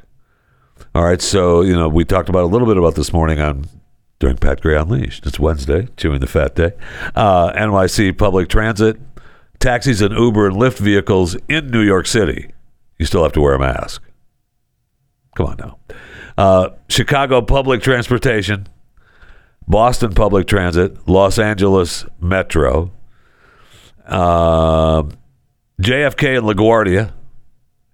All 0.94 1.04
right. 1.04 1.22
So, 1.22 1.62
you 1.62 1.74
know, 1.74 1.88
we 1.88 2.04
talked 2.04 2.28
about 2.28 2.44
a 2.44 2.52
little 2.52 2.68
bit 2.68 2.76
about 2.76 2.94
this 2.94 3.10
morning 3.10 3.40
on 3.40 3.64
during 4.18 4.36
Pat 4.36 4.60
Gray 4.60 4.76
Unleashed. 4.76 5.24
It's 5.24 5.40
Wednesday, 5.40 5.88
chewing 5.96 6.20
the 6.20 6.26
fat 6.26 6.54
day. 6.54 6.72
Uh, 7.14 7.54
NYC 7.54 8.18
public 8.18 8.50
transit, 8.50 8.98
taxis 9.60 10.02
and 10.02 10.14
Uber 10.14 10.48
and 10.48 10.56
Lyft 10.56 10.76
vehicles 10.76 11.38
in 11.48 11.70
New 11.70 11.80
York 11.80 12.06
City. 12.06 12.52
You 12.98 13.06
still 13.06 13.22
have 13.22 13.32
to 13.32 13.40
wear 13.40 13.54
a 13.54 13.58
mask. 13.58 14.02
Come 15.36 15.46
on 15.46 15.56
now. 15.58 15.78
Uh, 16.36 16.68
Chicago 16.88 17.42
public 17.42 17.82
transportation, 17.82 18.66
Boston 19.68 20.14
public 20.14 20.46
transit, 20.46 21.06
Los 21.06 21.38
Angeles 21.38 22.06
Metro, 22.20 22.90
uh, 24.06 25.02
JFK 25.80 26.38
and 26.38 26.46
LaGuardia 26.46 27.12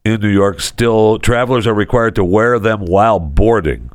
in 0.04 0.20
New 0.20 0.28
York. 0.28 0.60
Still, 0.60 1.18
travelers 1.18 1.66
are 1.66 1.74
required 1.74 2.14
to 2.14 2.24
wear 2.24 2.58
them 2.58 2.86
while 2.86 3.18
boarding. 3.18 3.90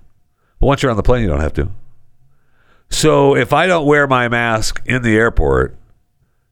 But 0.59 0.67
once 0.67 0.83
you're 0.83 0.91
on 0.91 0.97
the 0.97 1.03
plane, 1.03 1.23
you 1.23 1.29
don't 1.29 1.39
have 1.39 1.53
to. 1.53 1.71
So 2.89 3.35
if 3.35 3.53
I 3.53 3.65
don't 3.67 3.85
wear 3.85 4.07
my 4.07 4.27
mask 4.27 4.81
in 4.85 5.03
the 5.03 5.15
airport, 5.15 5.77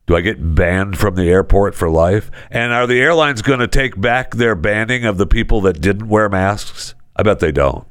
do 0.08 0.16
I 0.16 0.22
get 0.22 0.56
banned 0.56 0.98
from 0.98 1.16
the 1.16 1.30
airport 1.30 1.74
for 1.74 1.90
life? 1.90 2.30
And 2.52 2.72
are 2.72 2.86
the 2.86 3.02
airlines 3.02 3.42
going 3.42 3.60
to 3.60 3.68
take 3.68 4.00
back 4.00 4.36
their 4.36 4.56
banning 4.56 5.04
of 5.04 5.18
the 5.18 5.26
people 5.26 5.62
that 5.62 5.82
didn't 5.82 6.10
wear 6.10 6.30
masks? 6.30 6.94
I 7.16 7.24
bet 7.24 7.40
they 7.40 7.52
don't. 7.52 7.88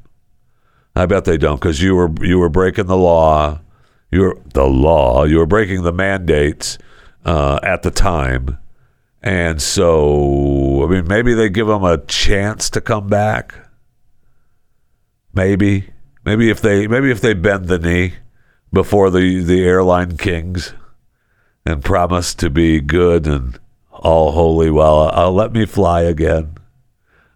I 0.95 1.05
bet 1.07 1.25
they 1.25 1.37
don't 1.37 1.59
because 1.59 1.81
you 1.81 1.95
were 1.95 2.09
you 2.21 2.39
were 2.39 2.49
breaking 2.49 2.85
the 2.85 2.95
law. 2.95 3.59
You 4.11 4.21
were 4.21 4.37
the 4.53 4.65
law. 4.65 5.25
You 5.25 5.39
were 5.39 5.45
breaking 5.45 5.83
the 5.83 5.91
mandates 5.91 6.77
uh, 7.25 7.59
at 7.63 7.83
the 7.83 7.91
time, 7.91 8.59
and 9.21 9.61
so 9.61 10.85
I 10.85 10.87
mean 10.87 11.05
maybe 11.05 11.33
they 11.33 11.49
give 11.49 11.67
them 11.67 11.83
a 11.83 11.97
chance 11.97 12.69
to 12.69 12.79
come 12.79 13.07
back. 13.07 13.55
Maybe, 15.33 15.89
maybe 16.23 16.49
if 16.49 16.61
they 16.61 16.87
maybe 16.87 17.11
if 17.11 17.19
they 17.19 17.33
bend 17.33 17.65
the 17.65 17.79
knee 17.79 18.13
before 18.71 19.09
the 19.09 19.43
the 19.43 19.65
airline 19.65 20.15
kings 20.15 20.73
and 21.65 21.83
promise 21.83 22.35
to 22.35 22.49
be 22.49 22.79
good 22.79 23.25
and 23.25 23.59
all 23.91 24.31
holy, 24.33 24.69
uh, 24.69 25.05
I'll 25.07 25.33
let 25.33 25.51
me 25.51 25.65
fly 25.65 26.01
again. 26.01 26.57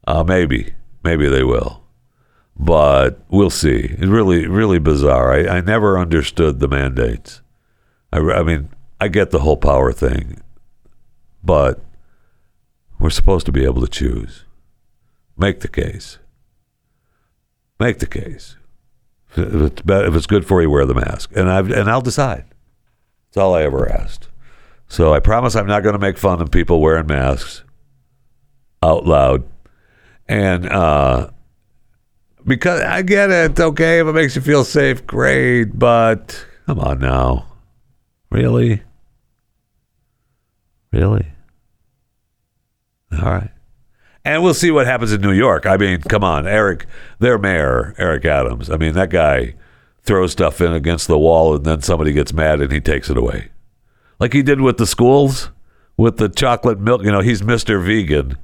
Uh, 0.06 0.24
maybe, 0.24 0.74
maybe 1.04 1.28
they 1.28 1.44
will, 1.44 1.84
but 2.58 3.24
we'll 3.30 3.50
see. 3.50 3.80
It's 3.92 4.06
really, 4.06 4.48
really 4.48 4.80
bizarre. 4.80 5.34
I, 5.34 5.58
I 5.58 5.62
never 5.62 5.98
understood 5.98 6.60
the 6.60 6.68
mandates. 6.68 7.42
I, 8.12 8.20
I 8.20 8.44
mean, 8.44 8.70
I 9.00 9.08
get 9.08 9.32
the 9.32 9.40
whole 9.40 9.58
power 9.58 9.92
thing, 9.92 10.42
but 11.44 11.82
we're 13.00 13.10
supposed 13.10 13.46
to 13.46 13.52
be 13.52 13.64
able 13.64 13.82
to 13.82 13.88
choose. 13.88 14.46
Make 15.38 15.62
the 15.62 15.68
case. 15.68 16.20
Make 17.80 18.00
the 18.00 18.08
case. 18.08 18.58
If 19.38 19.54
it's, 19.62 19.82
if 19.86 20.16
it's 20.16 20.28
good 20.28 20.46
for 20.46 20.62
you, 20.62 20.70
wear 20.70 20.86
the 20.86 20.96
mask, 20.96 21.32
and 21.36 21.50
I 21.50 21.60
and 21.60 21.90
I'll 21.90 22.02
decide. 22.02 22.46
That's 23.30 23.38
all 23.38 23.54
I 23.54 23.64
ever 23.64 23.92
asked. 23.92 24.28
So 24.88 25.14
I 25.14 25.20
promise 25.20 25.56
I'm 25.56 25.68
not 25.68 25.84
going 25.84 25.94
to 25.94 26.00
make 26.00 26.18
fun 26.18 26.42
of 26.42 26.50
people 26.50 26.82
wearing 26.82 27.06
masks 27.06 27.64
out 28.82 29.06
loud, 29.06 29.44
and 30.28 30.66
uh, 30.66 31.30
because 32.46 32.82
I 32.82 33.04
get 33.04 33.30
it. 33.30 33.60
Okay, 33.60 34.00
if 34.00 34.08
it 34.08 34.14
makes 34.14 34.36
you 34.36 34.42
feel 34.42 34.64
safe, 34.64 35.06
great. 35.06 35.78
But 35.78 36.44
come 36.66 36.80
on 36.80 37.00
now, 37.00 37.46
really, 38.32 38.82
really. 40.92 41.28
All 43.12 43.20
right. 43.20 43.52
And 44.26 44.44
we'll 44.44 44.54
see 44.54 44.72
what 44.72 44.86
happens 44.86 45.12
in 45.12 45.22
New 45.22 45.32
York. 45.32 45.66
I 45.66 45.78
mean, 45.78 46.02
come 46.02 46.24
on, 46.24 46.48
Eric, 46.48 46.86
their 47.20 47.38
mayor, 47.38 47.96
Eric 47.98 48.26
Adams. 48.26 48.70
I 48.70 48.78
mean, 48.78 48.94
that 48.94 49.10
guy 49.10 49.56
throws 50.10 50.32
stuff 50.32 50.60
in 50.60 50.74
against 50.74 51.08
the 51.08 51.20
wall 51.20 51.54
and 51.54 51.64
then 51.66 51.84
somebody 51.84 52.12
gets 52.12 52.34
mad 52.34 52.60
and 52.62 52.72
he 52.72 52.82
takes 52.82 53.12
it 53.12 53.18
away. 53.18 53.50
Like 54.20 54.34
he 54.34 54.42
did 54.42 54.60
with 54.60 54.78
the 54.78 54.88
schools, 54.88 55.52
with 55.98 56.18
the 56.18 56.28
chocolate 56.28 56.80
milk. 56.80 57.04
You 57.04 57.12
know, 57.12 57.20
he's 57.20 57.44
Mr. 57.44 57.80
Vegan, 57.86 58.36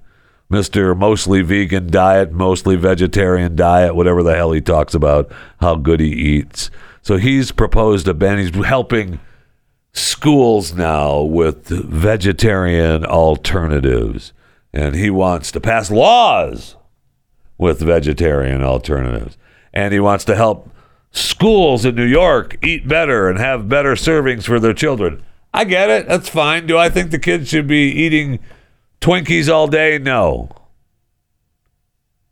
Mr. 0.51 0.95
Mostly 0.95 1.41
Vegan 1.41 1.89
diet, 1.89 2.31
mostly 2.31 2.75
vegetarian 2.75 3.55
diet, 3.55 3.95
whatever 3.95 4.21
the 4.21 4.35
hell 4.35 4.51
he 4.51 4.61
talks 4.61 4.93
about, 4.93 5.31
how 5.59 5.73
good 5.73 5.99
he 5.99 6.11
eats. 6.11 6.69
So 7.01 7.17
he's 7.17 7.51
proposed 7.51 8.07
a 8.07 8.13
ban. 8.13 8.37
He's 8.37 8.53
helping 8.63 9.19
schools 9.91 10.75
now 10.75 11.23
with 11.23 11.65
vegetarian 11.67 13.03
alternatives. 13.03 14.33
And 14.71 14.93
he 14.93 15.09
wants 15.09 15.51
to 15.53 15.59
pass 15.59 15.89
laws 15.89 16.75
with 17.57 17.79
vegetarian 17.79 18.61
alternatives. 18.61 19.35
And 19.73 19.93
he 19.93 19.99
wants 19.99 20.25
to 20.25 20.35
help 20.35 20.69
schools 21.15 21.85
in 21.85 21.95
New 21.95 22.05
York 22.05 22.57
eat 22.63 22.87
better 22.87 23.29
and 23.29 23.39
have 23.39 23.69
better 23.69 23.93
servings 23.93 24.43
for 24.43 24.59
their 24.59 24.73
children. 24.73 25.23
I 25.53 25.63
get 25.63 25.89
it. 25.89 26.07
That's 26.07 26.29
fine. 26.29 26.67
Do 26.67 26.77
I 26.77 26.89
think 26.89 27.11
the 27.11 27.19
kids 27.19 27.49
should 27.49 27.67
be 27.67 27.89
eating 27.89 28.39
Twinkies 28.99 29.51
all 29.51 29.67
day? 29.67 29.97
No. 29.97 30.49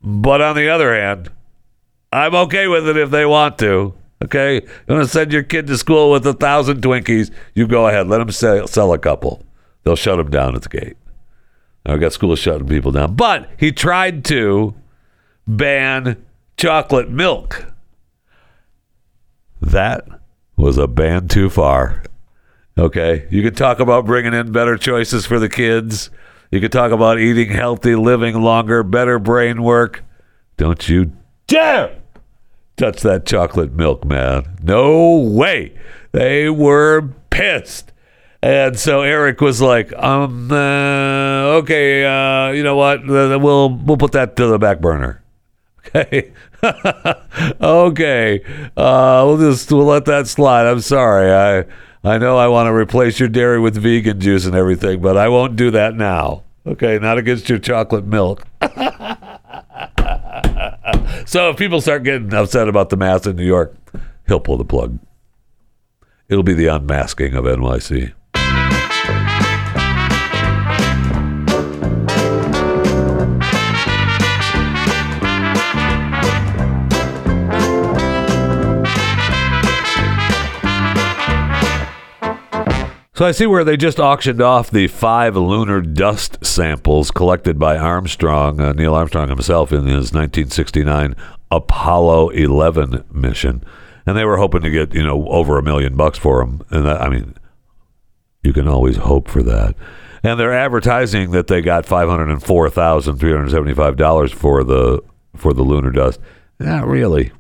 But 0.02 0.42
on 0.42 0.56
the 0.56 0.70
other 0.70 0.94
hand, 0.94 1.32
I'm 2.12 2.36
okay 2.36 2.68
with 2.68 2.88
it 2.88 2.98
if 2.98 3.10
they 3.10 3.26
want 3.26 3.58
to. 3.60 3.94
Okay, 4.24 4.56
you 4.56 4.96
want 4.96 5.04
to 5.04 5.10
send 5.10 5.34
your 5.34 5.44
kid 5.44 5.68
to 5.68 5.78
school 5.78 6.12
with 6.12 6.26
a 6.28 6.34
thousand 6.34 6.82
Twinkies? 6.82 7.32
You 7.56 7.68
go 7.68 7.88
ahead. 7.88 8.08
Let 8.08 8.20
them 8.20 8.32
sell, 8.32 8.68
sell 8.68 8.94
a 8.94 9.00
couple. 9.00 9.44
They'll 9.84 9.96
shut 9.98 10.18
them 10.18 10.30
down 10.30 10.56
at 10.56 10.62
the 10.62 10.70
gate. 10.70 10.98
I 11.86 11.98
got 11.98 12.14
schools 12.14 12.40
shutting 12.40 12.68
people 12.68 12.94
down. 12.94 13.16
But 13.16 13.50
he 13.58 13.72
tried 13.72 14.24
to 14.26 14.74
ban 15.46 16.24
chocolate 16.56 17.10
milk. 17.10 17.73
That 19.74 20.08
was 20.56 20.78
a 20.78 20.88
band 20.88 21.32
too 21.32 21.50
far. 21.50 22.04
Okay, 22.78 23.28
you 23.32 23.42
could 23.42 23.58
talk 23.58 23.80
about 23.80 24.06
bringing 24.06 24.32
in 24.34 24.52
better 24.52 24.78
choices 24.78 25.26
for 25.26 25.40
the 25.40 25.50
kids. 25.50 26.12
You 26.52 26.62
could 26.62 26.72
talk 26.72 26.92
about 26.92 27.18
eating 27.18 27.50
healthy, 27.50 27.96
living 27.96 28.40
longer, 28.40 28.84
better 28.84 29.18
brain 29.18 29.64
work. 29.64 30.04
Don't 30.58 30.88
you 30.88 31.14
dare 31.48 31.98
touch 32.78 33.02
that 33.02 33.26
chocolate 33.26 33.74
milk, 33.74 34.06
man. 34.06 34.58
No 34.62 35.18
way. 35.18 35.74
They 36.12 36.52
were 36.52 37.10
pissed. 37.32 37.92
And 38.44 38.78
so 38.78 39.02
Eric 39.02 39.42
was 39.42 39.60
like, 39.60 39.92
um, 39.94 40.52
uh, 40.52 41.58
okay, 41.62 42.06
uh, 42.06 42.52
you 42.52 42.62
know 42.62 42.76
what? 42.76 43.08
We'll 43.08 43.70
we'll 43.70 43.98
put 43.98 44.12
that 44.12 44.36
to 44.36 44.46
the 44.46 44.60
back 44.60 44.82
burner. 44.82 45.20
Okay, 45.96 46.32
okay. 47.62 48.42
Uh, 48.78 49.24
we'll 49.26 49.38
just 49.38 49.72
we'll 49.72 49.86
let 49.86 50.06
that 50.06 50.28
slide. 50.28 50.66
I'm 50.66 50.82
sorry. 50.82 51.32
I 51.32 51.66
I 52.04 52.18
know 52.18 52.38
I 52.38 52.48
want 52.48 52.68
to 52.68 52.74
replace 52.74 53.20
your 53.20 53.30
dairy 53.30 53.60
with 53.60 53.76
vegan 53.76 54.20
juice 54.20 54.46
and 54.46 54.56
everything, 54.56 55.02
but 55.02 55.18
I 55.18 55.30
won't 55.30 55.56
do 55.56 55.72
that 55.72 55.96
now. 55.96 56.44
Okay, 56.66 57.00
not 57.00 57.18
against 57.18 57.50
your 57.50 57.60
chocolate 57.60 58.06
milk. 58.06 58.46
so 61.26 61.50
if 61.50 61.58
people 61.58 61.82
start 61.82 62.04
getting 62.04 62.34
upset 62.34 62.70
about 62.70 62.90
the 62.90 62.98
mask 62.98 63.26
in 63.26 63.36
New 63.36 63.46
York, 63.46 63.76
he'll 64.28 64.40
pull 64.40 64.58
the 64.58 64.66
plug. 64.66 65.00
It'll 66.30 66.44
be 66.44 66.54
the 66.54 66.68
unmasking 66.68 67.36
of 67.36 67.44
NYC. 67.44 68.14
So 83.16 83.26
I 83.26 83.32
see 83.32 83.46
where 83.46 83.64
they 83.64 83.78
just 83.78 84.00
auctioned 84.00 84.42
off 84.42 84.72
the 84.72 84.88
five 84.88 85.36
lunar 85.38 85.82
dust 85.82 86.44
samples 86.44 87.12
collected 87.12 87.60
by 87.60 87.78
Armstrong, 87.78 88.60
uh, 88.60 88.74
Neil 88.74 88.96
Armstrong 88.96 89.30
himself, 89.30 89.72
in 89.72 89.86
his 89.86 90.12
1969 90.14 91.16
Apollo 91.52 92.30
11 92.30 93.04
mission, 93.12 93.64
and 94.08 94.18
they 94.18 94.26
were 94.26 94.38
hoping 94.38 94.62
to 94.62 94.72
get 94.72 94.96
you 94.96 95.04
know 95.04 95.28
over 95.28 95.60
a 95.60 95.64
million 95.64 95.96
bucks 95.96 96.18
for 96.18 96.40
them. 96.44 96.66
And 96.72 96.88
that, 96.88 97.04
I 97.04 97.10
mean, 97.10 97.36
you 98.42 98.52
can 98.52 98.68
always 98.68 98.98
hope 98.98 99.28
for 99.28 99.44
that. 99.44 99.76
And 100.24 100.40
they're 100.40 100.52
advertising 100.52 101.32
that 101.32 101.46
they 101.46 101.62
got 101.62 101.86
five 101.86 102.10
hundred 102.10 102.30
and 102.30 102.42
four 102.42 102.68
thousand 102.72 103.18
three 103.18 103.32
hundred 103.32 103.52
seventy-five 103.52 103.96
dollars 103.96 104.32
for 104.32 104.64
the 104.64 105.04
for 105.36 105.54
the 105.54 105.62
lunar 105.62 105.92
dust. 105.92 106.20
Not 106.60 106.88
really. 106.88 107.32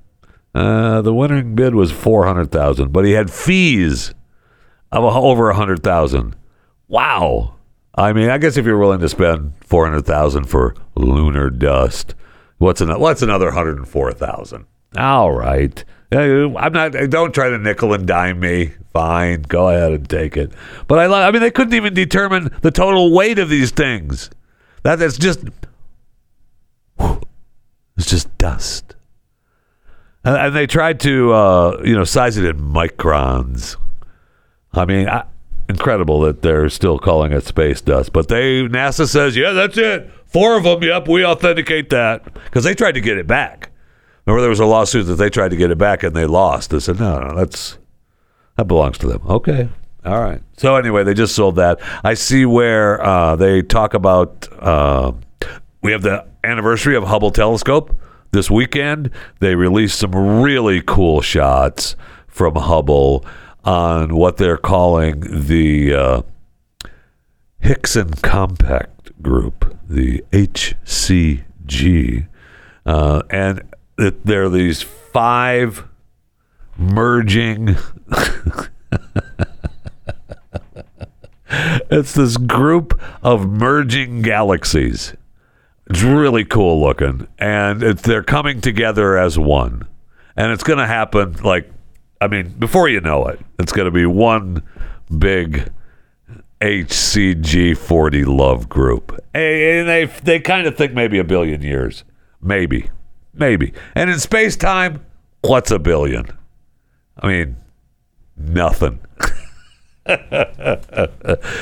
Uh, 0.53 1.01
the 1.01 1.15
winning 1.15 1.55
bid 1.55 1.74
was 1.74 1.91
four 1.91 2.28
hundred 2.28 2.51
thousand, 2.51 2.93
but 2.93 3.05
he 3.05 3.13
had 3.13 3.32
fees 3.32 4.13
of 4.93 5.03
over 5.03 5.49
a 5.49 5.55
hundred 5.55 5.83
thousand. 5.83 6.35
Wow. 6.87 7.55
I 7.95 8.13
mean, 8.13 8.29
I 8.29 8.37
guess 8.37 8.57
if 8.57 8.65
you're 8.65 8.77
willing 8.77 8.99
to 9.01 9.09
spend 9.09 9.53
four 9.61 9.85
hundred 9.85 10.05
thousand 10.05 10.45
for 10.45 10.75
lunar 10.95 11.49
dust, 11.49 12.15
what's 12.57 12.81
an, 12.81 12.99
what's 12.99 13.21
another 13.21 13.51
hundred 13.51 13.77
and 13.77 13.87
four 13.87 14.11
thousand? 14.13 14.65
All 14.97 15.31
right. 15.31 15.83
Uh, 16.11 16.55
I'm 16.55 16.73
not. 16.73 16.89
Don't 17.09 17.33
try 17.33 17.49
to 17.49 17.57
nickel 17.57 17.93
and 17.93 18.07
dime 18.07 18.39
me. 18.39 18.73
Fine, 18.93 19.43
go 19.43 19.69
ahead 19.69 19.91
and 19.91 20.07
take 20.07 20.37
it. 20.37 20.51
But 20.87 20.99
I, 20.99 21.27
I 21.27 21.31
mean, 21.31 21.41
they 21.41 21.49
couldn't 21.49 21.73
even 21.73 21.95
determine 21.95 22.55
the 22.61 22.69
total 22.69 23.11
weight 23.11 23.39
of 23.39 23.49
these 23.49 23.71
things. 23.71 24.29
That's 24.83 25.17
just, 25.17 25.43
it's 26.99 28.05
just 28.05 28.37
dust. 28.37 28.93
and, 30.23 30.35
and 30.35 30.55
they 30.55 30.67
tried 30.67 30.99
to 31.01 31.33
uh, 31.33 31.81
you 31.83 31.95
know 31.95 32.03
size 32.03 32.37
it 32.37 32.45
in 32.45 32.57
microns. 32.57 33.75
I 34.74 34.86
mean, 34.86 35.07
I, 35.07 35.26
incredible 35.69 36.21
that 36.21 36.41
they're 36.41 36.69
still 36.69 36.99
calling 36.99 37.32
it 37.32 37.45
space 37.45 37.82
dust, 37.82 38.13
but 38.13 38.28
they 38.28 38.63
NASA 38.63 39.07
says, 39.07 39.36
yeah, 39.36 39.51
that's 39.51 39.78
it. 39.78 40.09
Four 40.26 40.57
of 40.57 40.63
them. 40.63 40.84
Yep, 40.84 41.07
we 41.07 41.26
authenticate 41.26 41.89
that 41.91 42.34
because 42.34 42.63
they 42.63 42.74
tried 42.74 42.93
to 42.93 43.01
get 43.01 43.17
it 43.17 43.28
back. 43.28 43.69
Remember, 44.26 44.41
there 44.41 44.49
was 44.49 44.59
a 44.59 44.65
lawsuit 44.65 45.05
that 45.07 45.15
they 45.15 45.30
tried 45.30 45.49
to 45.49 45.57
get 45.57 45.69
it 45.69 45.78
back 45.78 46.03
and 46.03 46.15
they 46.15 46.26
lost. 46.26 46.69
They 46.69 46.80
said, 46.80 46.99
no, 46.99 47.19
no, 47.19 47.36
that's 47.36 47.78
that 48.57 48.65
belongs 48.65 48.97
to 48.99 49.07
them. 49.07 49.21
Okay. 49.28 49.69
All 50.05 50.21
right. 50.21 50.41
So 50.57 50.76
anyway, 50.76 51.03
they 51.03 51.13
just 51.13 51.36
sold 51.36 51.55
that. 51.57 51.80
I 52.03 52.13
see 52.13 52.45
where 52.45 53.03
uh, 53.03 53.36
they 53.36 53.61
talk 53.61 53.93
about. 53.93 54.47
Uh, 54.59 55.13
we 55.82 55.91
have 55.91 56.01
the 56.01 56.26
anniversary 56.43 56.95
of 56.95 57.03
Hubble 57.05 57.32
telescope 57.32 57.95
this 58.32 58.49
weekend. 58.49 59.11
They 59.39 59.55
released 59.55 59.99
some 59.99 60.41
really 60.41 60.82
cool 60.82 61.21
shots 61.21 61.95
from 62.28 62.55
Hubble 62.55 63.26
on 63.64 64.16
what 64.16 64.38
they're 64.38 64.57
calling 64.57 65.22
the 65.47 65.93
uh, 65.93 66.22
Hickson 67.59 68.14
Compact 68.16 69.22
Group, 69.22 69.78
the 69.88 70.24
HCG, 70.32 72.28
uh, 72.86 73.24
and 73.30 73.61
it, 73.97 74.26
there 74.26 74.43
are 74.45 74.49
these 74.49 74.82
five 74.82 75.88
merging. 76.78 77.78
it's 81.89 82.14
this 82.14 82.38
group 82.38 82.99
of 83.22 83.47
merging 83.47 84.22
galaxies. 84.22 85.14
It's 85.89 86.01
really 86.01 86.45
cool 86.45 86.82
looking, 86.82 87.28
and 87.38 87.82
they're 87.82 88.24
coming 88.24 88.61
together 88.61 89.18
as 89.18 89.38
one. 89.38 89.88
And 90.36 90.51
it's 90.51 90.64
going 90.64 90.80
to 90.80 90.88
happen 90.88 91.34
like, 91.43 91.70
I 92.24 92.28
mean, 92.28 92.55
before 92.57 92.88
you 92.88 93.01
know 93.01 93.28
it, 93.28 93.41
it's 93.59 93.74
going 93.74 93.84
to 93.86 93.91
be 93.91 94.05
one 94.05 94.63
big 95.17 95.69
HCG 96.61 97.76
40 97.76 98.24
love 98.24 98.69
group. 98.69 99.11
And 99.34 99.89
they 99.89 100.05
they 100.24 100.39
kind 100.39 100.65
of 100.65 100.78
think 100.78 100.93
maybe 100.93 101.19
a 101.19 101.26
billion 101.26 101.61
years, 101.61 102.05
maybe, 102.41 102.89
maybe. 103.34 103.74
And 103.93 104.09
in 104.09 104.19
space 104.19 104.55
time, 104.55 105.05
what's 105.41 105.69
a 105.69 105.80
billion? 105.80 106.28
I 107.17 107.28
mean, 107.28 107.57
nothing. 108.38 108.99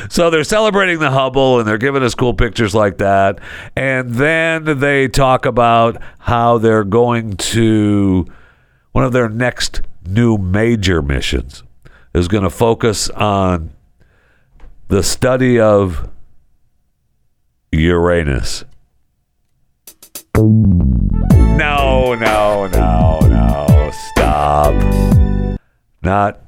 so 0.10 0.30
they're 0.30 0.44
celebrating 0.44 1.00
the 1.00 1.10
Hubble 1.10 1.58
and 1.58 1.68
they're 1.68 1.80
giving 1.80 2.04
us 2.04 2.14
cool 2.14 2.36
pictures 2.36 2.76
like 2.76 3.00
that. 3.00 3.40
And 3.76 4.14
then 4.14 4.80
they 4.80 5.08
talk 5.08 5.48
about 5.48 6.00
how 6.20 6.60
they're 6.60 6.84
going 6.84 7.38
to 7.38 8.28
one 8.92 9.06
of 9.06 9.14
their 9.14 9.30
next 9.30 9.82
new 10.06 10.38
major 10.38 11.02
missions 11.02 11.64
is 12.14 12.28
going 12.28 12.44
to 12.44 12.50
focus 12.50 13.10
on 13.12 13.72
the 14.88 15.02
study 15.04 15.60
of 15.60 16.10
Uranus. 17.72 18.66
No, 20.38 22.16
no, 22.16 22.68
no, 22.68 23.20
no. 23.20 23.92
Stop. 24.12 24.74
Not 26.04 26.40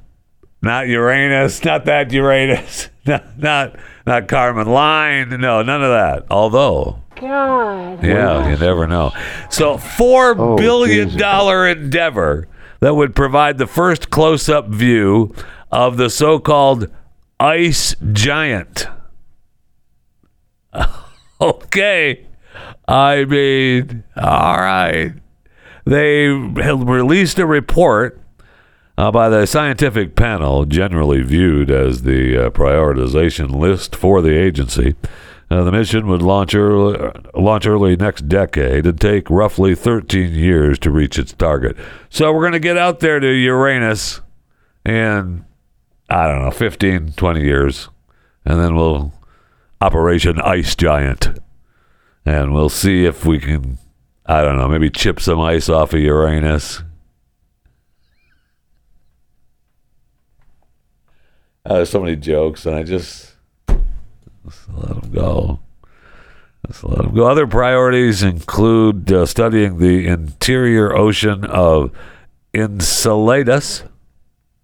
not 0.62 0.88
Uranus, 0.88 1.64
not 1.64 1.84
that 1.84 2.10
Uranus, 2.12 2.88
not 3.06 3.38
not 3.38 3.76
not 4.06 4.26
Kármán 4.28 4.66
line. 4.66 5.28
No, 5.40 5.62
none 5.62 5.82
of 5.82 5.90
that. 5.90 6.24
Although, 6.30 7.00
God. 7.16 8.02
yeah, 8.02 8.50
you 8.50 8.56
never 8.56 8.86
know. 8.86 9.12
So, 9.50 9.76
four 9.78 10.34
Oh, 10.38 10.56
billion 10.56 11.06
Jesus. 11.08 11.20
dollar 11.20 11.68
endeavor 11.68 12.48
that 12.84 12.96
would 12.96 13.14
provide 13.14 13.56
the 13.56 13.66
first 13.66 14.10
close-up 14.10 14.68
view 14.68 15.34
of 15.72 15.96
the 15.96 16.10
so-called 16.10 16.86
ice 17.40 17.96
giant. 18.12 18.86
okay, 21.40 22.26
I 22.86 23.24
mean, 23.24 24.04
all 24.18 24.58
right. 24.58 25.14
They 25.86 26.26
released 26.26 27.38
a 27.38 27.46
report 27.46 28.20
uh, 28.98 29.10
by 29.10 29.30
the 29.30 29.46
scientific 29.46 30.14
panel, 30.14 30.66
generally 30.66 31.22
viewed 31.22 31.70
as 31.70 32.02
the 32.02 32.36
uh, 32.36 32.50
prioritization 32.50 33.50
list 33.58 33.96
for 33.96 34.20
the 34.20 34.38
agency. 34.38 34.94
Uh, 35.54 35.62
the 35.62 35.70
mission 35.70 36.08
would 36.08 36.20
launch 36.20 36.52
early, 36.52 36.98
launch 37.32 37.64
early 37.64 37.94
next 37.94 38.28
decade 38.28 38.84
and 38.84 39.00
take 39.00 39.30
roughly 39.30 39.72
13 39.72 40.34
years 40.34 40.80
to 40.80 40.90
reach 40.90 41.16
its 41.16 41.32
target. 41.32 41.76
So 42.10 42.32
we're 42.32 42.40
going 42.40 42.54
to 42.54 42.58
get 42.58 42.76
out 42.76 42.98
there 42.98 43.20
to 43.20 43.28
Uranus 43.28 44.20
in, 44.84 45.44
I 46.10 46.26
don't 46.26 46.42
know, 46.42 46.50
15, 46.50 47.12
20 47.12 47.40
years. 47.40 47.88
And 48.44 48.58
then 48.58 48.74
we'll 48.74 49.12
Operation 49.80 50.40
Ice 50.40 50.74
Giant. 50.74 51.38
And 52.26 52.52
we'll 52.52 52.68
see 52.68 53.04
if 53.04 53.24
we 53.24 53.38
can, 53.38 53.78
I 54.26 54.42
don't 54.42 54.56
know, 54.56 54.66
maybe 54.66 54.90
chip 54.90 55.20
some 55.20 55.40
ice 55.40 55.68
off 55.68 55.94
of 55.94 56.00
Uranus. 56.00 56.82
Uh, 61.64 61.74
there's 61.74 61.90
so 61.90 62.00
many 62.00 62.16
jokes, 62.16 62.66
and 62.66 62.74
I 62.74 62.82
just, 62.82 63.33
just 64.44 64.68
let 64.70 64.88
them 64.88 65.10
go. 65.12 65.60
Just 66.66 66.84
let 66.84 66.98
them 66.98 67.14
go. 67.14 67.26
Other 67.26 67.46
priorities 67.46 68.22
include 68.22 69.12
uh, 69.12 69.26
studying 69.26 69.78
the 69.78 70.06
interior 70.06 70.96
ocean 70.96 71.44
of 71.44 71.90
Enceladus. 72.52 73.84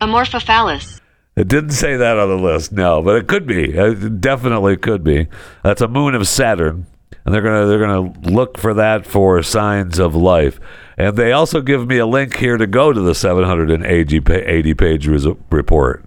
Amorphophallus. 0.00 1.00
It 1.36 1.48
didn't 1.48 1.70
say 1.70 1.96
that 1.96 2.18
on 2.18 2.28
the 2.28 2.36
list, 2.36 2.72
no, 2.72 3.02
but 3.02 3.16
it 3.16 3.28
could 3.28 3.46
be. 3.46 3.72
It 3.72 4.20
definitely 4.20 4.76
could 4.76 5.04
be. 5.04 5.28
That's 5.62 5.80
a 5.80 5.88
moon 5.88 6.14
of 6.14 6.26
Saturn, 6.26 6.86
and 7.24 7.34
they're 7.34 7.42
gonna 7.42 7.66
they're 7.66 7.78
gonna 7.78 8.12
look 8.30 8.58
for 8.58 8.74
that 8.74 9.06
for 9.06 9.42
signs 9.42 9.98
of 9.98 10.14
life. 10.14 10.60
And 10.98 11.16
they 11.16 11.32
also 11.32 11.60
give 11.62 11.86
me 11.86 11.98
a 11.98 12.06
link 12.06 12.36
here 12.36 12.58
to 12.58 12.66
go 12.66 12.92
to 12.92 13.00
the 13.00 13.14
780 13.14 14.74
page 14.74 15.06
report. 15.06 16.04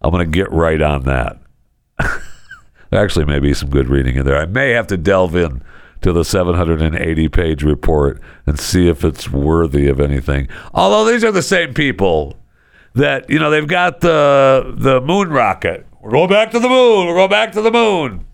I'm 0.00 0.10
gonna 0.10 0.26
get 0.26 0.52
right 0.52 0.80
on 0.80 1.02
that. 1.04 1.38
actually 2.94 3.24
may 3.24 3.38
be 3.38 3.54
some 3.54 3.70
good 3.70 3.88
reading 3.88 4.16
in 4.16 4.24
there. 4.24 4.36
I 4.36 4.46
may 4.46 4.70
have 4.70 4.86
to 4.88 4.96
delve 4.96 5.34
in 5.36 5.62
to 6.02 6.12
the 6.12 6.24
780 6.24 7.28
page 7.28 7.62
report 7.62 8.20
and 8.46 8.58
see 8.58 8.88
if 8.88 9.04
it's 9.04 9.30
worthy 9.30 9.88
of 9.88 10.00
anything. 10.00 10.48
Although 10.72 11.10
these 11.10 11.24
are 11.24 11.32
the 11.32 11.42
same 11.42 11.74
people 11.74 12.36
that 12.94 13.28
you 13.28 13.38
know 13.38 13.50
they've 13.50 13.66
got 13.66 14.00
the 14.00 14.74
the 14.76 15.00
moon 15.00 15.30
rocket. 15.30 15.86
We're 16.00 16.10
going 16.10 16.28
back 16.28 16.50
to 16.52 16.58
the 16.58 16.68
moon. 16.68 17.06
We're 17.06 17.14
going 17.14 17.30
back 17.30 17.52
to 17.52 17.62
the 17.62 17.70
moon. 17.70 18.26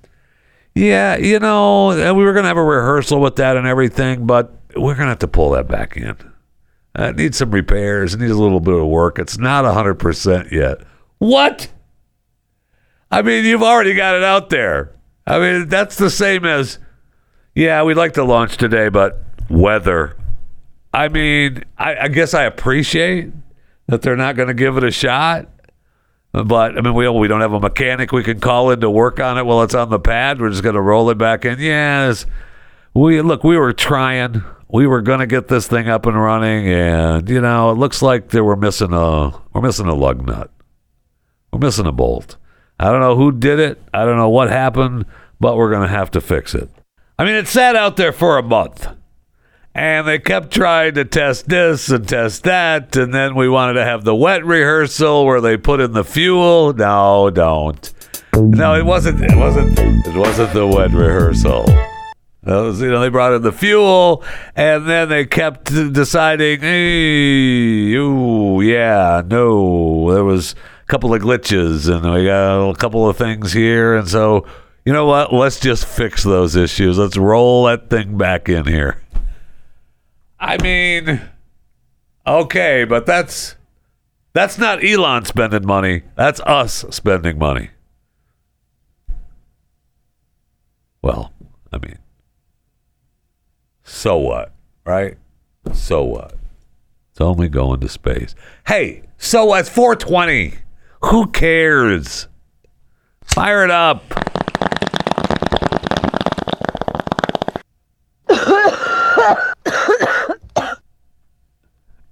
Yeah, 0.74 1.16
you 1.16 1.38
know, 1.38 1.90
and 1.90 2.16
we 2.16 2.24
were 2.24 2.32
going 2.32 2.44
to 2.44 2.48
have 2.48 2.56
a 2.56 2.64
rehearsal 2.64 3.20
with 3.20 3.36
that 3.36 3.56
and 3.56 3.66
everything, 3.66 4.26
but 4.26 4.54
we're 4.76 4.94
going 4.94 5.06
to 5.06 5.10
have 5.10 5.18
to 5.20 5.28
pull 5.28 5.50
that 5.50 5.68
back 5.68 5.96
in. 5.96 6.16
Uh, 6.98 7.04
it 7.04 7.16
needs 7.16 7.38
some 7.38 7.50
repairs. 7.50 8.14
It 8.14 8.20
needs 8.20 8.32
a 8.32 8.38
little 8.38 8.60
bit 8.60 8.74
of 8.74 8.86
work. 8.86 9.18
It's 9.18 9.38
not 9.38 9.64
100% 9.64 10.50
yet. 10.50 10.78
What? 11.18 11.68
I 13.10 13.22
mean, 13.22 13.44
you've 13.44 13.62
already 13.62 13.94
got 13.94 14.14
it 14.14 14.22
out 14.22 14.50
there. 14.50 14.94
I 15.26 15.38
mean, 15.38 15.68
that's 15.68 15.96
the 15.96 16.10
same 16.10 16.44
as, 16.44 16.78
yeah, 17.54 17.82
we'd 17.82 17.96
like 17.96 18.14
to 18.14 18.24
launch 18.24 18.56
today, 18.56 18.88
but 18.88 19.22
weather. 19.48 20.16
I 20.92 21.08
mean, 21.08 21.64
I, 21.78 21.96
I 21.96 22.08
guess 22.08 22.34
I 22.34 22.44
appreciate 22.44 23.32
that 23.86 24.02
they're 24.02 24.16
not 24.16 24.36
going 24.36 24.48
to 24.48 24.54
give 24.54 24.76
it 24.76 24.84
a 24.84 24.90
shot. 24.90 25.48
But 26.32 26.78
I 26.78 26.80
mean, 26.80 26.94
we 26.94 27.08
we 27.08 27.26
don't 27.26 27.40
have 27.40 27.52
a 27.52 27.60
mechanic 27.60 28.12
we 28.12 28.22
can 28.22 28.38
call 28.38 28.70
in 28.70 28.80
to 28.80 28.90
work 28.90 29.18
on 29.18 29.36
it 29.36 29.44
while 29.44 29.62
it's 29.62 29.74
on 29.74 29.90
the 29.90 29.98
pad. 29.98 30.40
We're 30.40 30.50
just 30.50 30.62
going 30.62 30.76
to 30.76 30.80
roll 30.80 31.10
it 31.10 31.18
back 31.18 31.44
in. 31.44 31.58
Yes, 31.58 32.24
we 32.94 33.20
look. 33.20 33.42
We 33.42 33.56
were 33.56 33.72
trying. 33.72 34.42
We 34.68 34.86
were 34.86 35.02
going 35.02 35.18
to 35.18 35.26
get 35.26 35.48
this 35.48 35.66
thing 35.66 35.88
up 35.88 36.06
and 36.06 36.16
running, 36.16 36.68
and 36.68 37.28
you 37.28 37.40
know, 37.40 37.72
it 37.72 37.78
looks 37.78 38.00
like 38.00 38.28
they 38.28 38.40
were 38.40 38.54
missing 38.54 38.92
a 38.92 39.30
we're 39.52 39.60
missing 39.60 39.86
a 39.86 39.94
lug 39.94 40.24
nut. 40.24 40.52
We're 41.52 41.58
missing 41.58 41.86
a 41.86 41.92
bolt. 41.92 42.36
I 42.80 42.90
don't 42.90 43.00
know 43.00 43.14
who 43.14 43.30
did 43.30 43.60
it. 43.60 43.82
I 43.92 44.06
don't 44.06 44.16
know 44.16 44.30
what 44.30 44.48
happened, 44.48 45.04
but 45.38 45.58
we're 45.58 45.70
going 45.70 45.86
to 45.86 45.94
have 45.94 46.10
to 46.12 46.20
fix 46.22 46.54
it. 46.54 46.70
I 47.18 47.26
mean, 47.26 47.34
it 47.34 47.46
sat 47.46 47.76
out 47.76 47.98
there 47.98 48.10
for 48.10 48.38
a 48.38 48.42
month. 48.42 48.88
And 49.74 50.08
they 50.08 50.18
kept 50.18 50.50
trying 50.50 50.94
to 50.94 51.04
test 51.04 51.46
this 51.46 51.90
and 51.90 52.08
test 52.08 52.44
that. 52.44 52.96
And 52.96 53.12
then 53.12 53.34
we 53.34 53.50
wanted 53.50 53.74
to 53.74 53.84
have 53.84 54.04
the 54.04 54.14
wet 54.14 54.46
rehearsal 54.46 55.26
where 55.26 55.42
they 55.42 55.58
put 55.58 55.80
in 55.80 55.92
the 55.92 56.04
fuel. 56.04 56.72
No, 56.72 57.28
don't. 57.28 57.92
No, 58.34 58.74
it 58.74 58.86
wasn't. 58.86 59.20
It 59.22 59.36
wasn't. 59.36 59.78
It 59.78 60.16
wasn't 60.16 60.54
the 60.54 60.66
wet 60.66 60.92
rehearsal. 60.92 61.66
That 62.44 62.56
was, 62.56 62.80
you 62.80 62.90
know, 62.90 63.00
they 63.00 63.10
brought 63.10 63.34
in 63.34 63.42
the 63.42 63.52
fuel, 63.52 64.24
and 64.56 64.88
then 64.88 65.10
they 65.10 65.26
kept 65.26 65.66
deciding, 65.92 66.60
hey, 66.60 67.92
ooh, 67.96 68.62
yeah, 68.62 69.22
no, 69.26 70.10
there 70.14 70.24
was 70.24 70.54
couple 70.90 71.14
of 71.14 71.22
glitches, 71.22 71.88
and 71.88 72.12
we 72.12 72.26
got 72.26 72.70
a 72.70 72.74
couple 72.74 73.08
of 73.08 73.16
things 73.16 73.52
here, 73.52 73.96
and 73.96 74.08
so, 74.08 74.44
you 74.84 74.92
know 74.92 75.06
what? 75.06 75.32
Let's 75.32 75.60
just 75.60 75.86
fix 75.86 76.24
those 76.24 76.56
issues. 76.56 76.98
Let's 76.98 77.16
roll 77.16 77.64
that 77.66 77.88
thing 77.88 78.18
back 78.18 78.48
in 78.48 78.66
here. 78.66 79.02
I 80.38 80.60
mean, 80.62 81.20
Okay, 82.26 82.84
but 82.84 83.06
that's 83.06 83.56
that's 84.34 84.58
not 84.58 84.84
Elon 84.84 85.24
spending 85.24 85.66
money. 85.66 86.02
That's 86.16 86.40
us 86.40 86.84
spending 86.90 87.38
money. 87.38 87.70
Well, 91.02 91.32
I 91.72 91.78
mean, 91.78 91.98
so 93.82 94.18
what, 94.18 94.52
right? 94.84 95.16
So 95.72 96.04
what? 96.04 96.34
It's 97.10 97.20
only 97.20 97.48
going 97.48 97.80
to 97.80 97.88
space. 97.88 98.34
Hey, 98.66 99.02
so 99.16 99.46
what? 99.46 99.60
It's 99.60 99.68
420. 99.70 100.54
Who 101.02 101.26
cares? 101.28 102.28
Fire 103.22 103.64
it 103.64 103.70
up. 103.70 104.04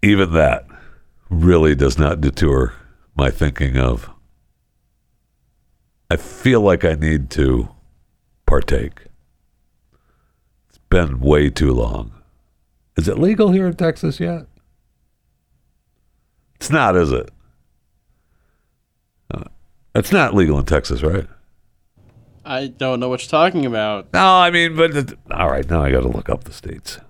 Even 0.03 0.33
that 0.33 0.67
really 1.29 1.75
does 1.75 1.99
not 1.99 2.21
deter 2.21 2.73
my 3.15 3.31
thinking 3.31 3.77
of 3.77 4.11
I 6.11 6.17
feel 6.17 6.63
like 6.63 6.85
I 6.87 6.95
need 6.95 7.29
to 7.31 7.69
partake. 8.47 9.09
It's 10.69 10.79
been 10.89 11.21
way 11.21 11.51
too 11.51 11.75
long. 11.75 12.13
Is 12.97 13.09
it 13.09 13.19
legal 13.19 13.51
here 13.53 13.67
in 13.67 13.75
Texas 13.75 14.19
yet? 14.19 14.47
It's 16.55 16.71
not, 16.71 16.97
is 16.97 17.13
it? 17.13 17.31
It's 19.99 20.13
not 20.13 20.33
legal 20.33 20.57
in 20.61 20.65
Texas, 20.65 21.03
right? 21.03 21.27
I 22.45 22.69
don't 22.69 23.01
know 23.01 23.09
what 23.09 23.21
you're 23.21 23.29
talking 23.29 23.67
about. 23.67 24.13
No, 24.13 24.37
I 24.37 24.49
mean, 24.53 24.77
but 24.77 24.95
it, 24.97 25.19
all 25.29 25.51
right, 25.51 25.69
now 25.69 25.83
I 25.83 25.91
got 25.91 26.03
to 26.03 26.09
look 26.09 26.29
up 26.29 26.45
the 26.45 26.53
states. 26.53 27.01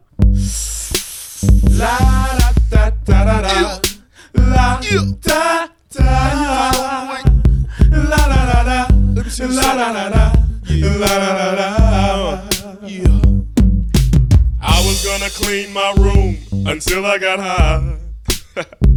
La 1.79 1.99
da 1.99 2.51
da 2.71 2.91
da 3.05 3.25
da 3.25 3.43
da. 3.43 3.79
La 4.33 4.81
da 4.81 5.03
da. 5.21 5.69
La 5.95 6.31
da 8.09 8.27
da 8.47 8.63
da. 8.65 8.87
La 9.39 9.75
da 9.75 9.93
da 9.93 10.09
da. 10.09 10.33
La 10.71 11.07
da 11.07 11.37
da 11.37 11.55
da. 11.57 11.69
I 14.63 14.81
was 14.87 15.05
gonna 15.05 15.29
clean 15.29 15.75
my 15.75 15.93
room 15.99 16.39
until 16.67 17.05
I 17.05 17.19
got 17.19 17.39
high. 17.39 17.99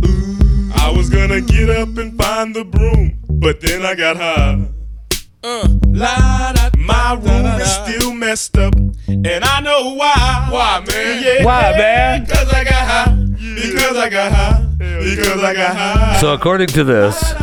I 0.76 0.94
was 0.96 1.10
gonna 1.10 1.42
get 1.42 1.70
up 1.70 1.98
and 1.98 2.18
find 2.18 2.56
the 2.56 2.64
broom, 2.64 3.20
but 3.30 3.62
then 3.62 3.86
I 3.86 3.96
got 3.96 4.18
high. 4.18 4.68
Uh, 5.44 5.68
la, 5.88 6.54
da, 6.54 6.70
my 6.78 7.14
room 7.14 7.46
is 7.60 7.72
still 7.72 8.14
messed 8.14 8.58
up, 8.58 8.76
and 9.08 9.28
I 9.44 9.60
know 9.62 9.96
why. 9.96 10.48
Why, 10.52 10.84
man? 10.88 11.24
Yeah, 11.24 11.44
Why, 11.44 11.72
man? 11.78 12.26
Because 12.26 12.54
I 12.54 12.64
got 12.64 12.74
high. 12.74 13.16
Because 13.56 13.98
I 13.98 14.10
got 14.10 14.32
high. 14.32 14.68
Because 14.78 15.44
I 15.44 15.54
got 15.54 15.76
high. 15.76 16.18
So, 16.22 16.34
according 16.34 16.68
to 16.68 16.84
this, 16.84 17.34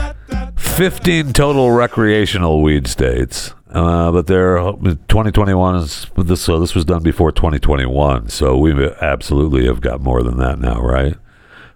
15 0.57 1.33
total 1.33 1.73
recreational 1.73 2.63
weed 2.63 2.87
states. 2.87 3.53
Uh, 3.71 4.11
but 4.13 4.29
there, 4.29 4.59
2021 4.59 5.77
is 5.77 6.07
this. 6.17 6.41
So 6.41 6.59
this 6.61 6.75
was 6.75 6.85
done 6.85 7.03
before 7.03 7.33
2021. 7.33 8.29
So 8.29 8.57
we 8.57 8.73
absolutely 9.01 9.67
have 9.67 9.81
got 9.81 10.01
more 10.01 10.23
than 10.23 10.39
that 10.39 10.59
now, 10.59 10.81
right? 10.81 11.17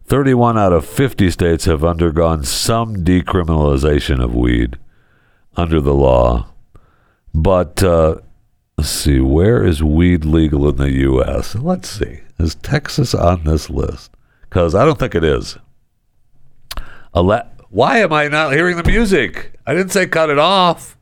31 0.06 0.58
out 0.58 0.72
of 0.72 0.84
50 0.86 1.30
states 1.30 1.64
have 1.64 1.84
undergone 1.84 2.44
some 2.44 2.96
decriminalization 2.96 4.22
of 4.22 4.34
weed 4.34 4.78
under 5.56 5.80
the 5.80 5.94
law. 5.94 6.48
But 7.34 7.82
uh, 7.82 8.16
let's 8.76 8.90
see, 8.90 9.20
where 9.20 9.64
is 9.64 9.82
weed 9.82 10.24
legal 10.24 10.68
in 10.68 10.76
the 10.76 10.90
U.S.? 10.90 11.54
Let's 11.54 11.88
see. 11.88 12.20
Is 12.38 12.54
Texas 12.56 13.14
on 13.14 13.44
this 13.44 13.70
list? 13.70 14.10
Because 14.42 14.74
I 14.74 14.84
don't 14.84 14.98
think 14.98 15.14
it 15.14 15.24
is. 15.24 15.56
Ale- 17.16 17.48
Why 17.70 17.98
am 17.98 18.12
I 18.12 18.28
not 18.28 18.52
hearing 18.52 18.76
the 18.76 18.84
music? 18.84 19.54
I 19.66 19.72
didn't 19.74 19.92
say 19.92 20.06
cut 20.06 20.28
it 20.30 20.38
off. 20.38 20.98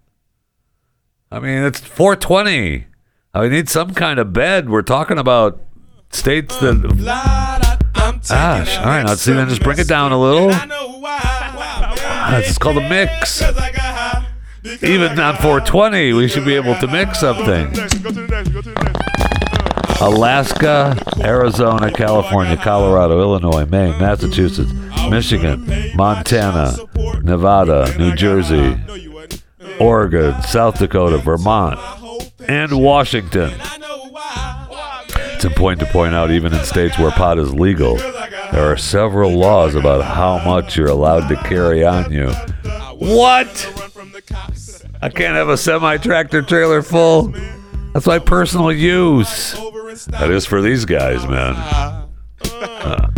I 1.33 1.41
mean, 1.41 1.63
it's 1.65 1.81
420. 1.81 2.87
I 3.33 3.49
need 3.49 3.69
some 3.69 3.95
kind 3.95 4.19
of 4.21 4.33
bed. 4.33 4.69
We're 4.69 4.83
talking 4.83 5.19
about 5.19 5.61
states 6.11 6.57
that. 6.59 7.60
Gosh, 8.29 8.77
all 8.79 8.85
right, 8.87 9.05
Let's 9.07 9.23
see, 9.23 9.33
then 9.33 9.49
just 9.49 9.63
bring 9.63 9.79
it 9.79 9.89
down 9.89 10.13
a 10.13 10.19
little. 10.21 10.51
Ah, 12.33 12.37
It's 12.39 12.59
called 12.59 12.77
a 12.79 12.89
mix. 12.89 13.43
Even 14.83 15.19
on 15.19 15.35
420, 15.37 16.13
we 16.13 16.29
should 16.29 16.45
be 16.45 16.55
able 16.55 16.75
to 16.77 16.87
mix 16.87 17.21
something. 17.21 17.73
Alaska, 20.01 20.97
Arizona, 21.21 21.91
California, 21.93 22.57
Colorado, 22.57 23.21
Illinois, 23.21 23.67
Maine, 23.67 23.99
Massachusetts, 23.99 24.73
Michigan, 25.11 25.67
Montana, 25.95 26.75
Nevada, 27.23 27.93
New 27.99 28.15
Jersey, 28.15 28.77
Oregon, 29.79 30.41
South 30.43 30.79
Dakota, 30.79 31.19
Vermont, 31.19 31.79
and 32.49 32.81
Washington. 32.81 33.53
It's 35.41 35.47
important 35.47 35.81
to 35.81 35.87
point 35.91 36.15
out, 36.15 36.31
even 36.31 36.53
in 36.53 36.63
states 36.65 36.99
where 36.99 37.11
pot 37.13 37.39
is 37.39 37.55
legal, 37.55 37.97
there 37.97 38.71
are 38.71 38.77
several 38.77 39.31
laws 39.31 39.75
about 39.75 40.05
how 40.05 40.37
much 40.45 40.77
you're 40.77 40.89
allowed 40.91 41.29
to 41.31 41.37
carry 41.37 41.83
on 41.83 42.13
you. 42.13 42.29
What? 42.99 43.49
I 45.01 45.09
can't 45.09 45.35
have 45.37 45.49
a 45.49 45.57
semi 45.57 45.97
tractor 45.97 46.43
trailer 46.43 46.83
full. 46.83 47.33
That's 47.95 48.05
my 48.07 48.19
personal 48.19 48.71
use. 48.71 49.55
That 50.09 50.31
is 50.31 50.45
for 50.45 50.61
these 50.61 50.85
guys, 50.85 51.27
man. 51.27 51.55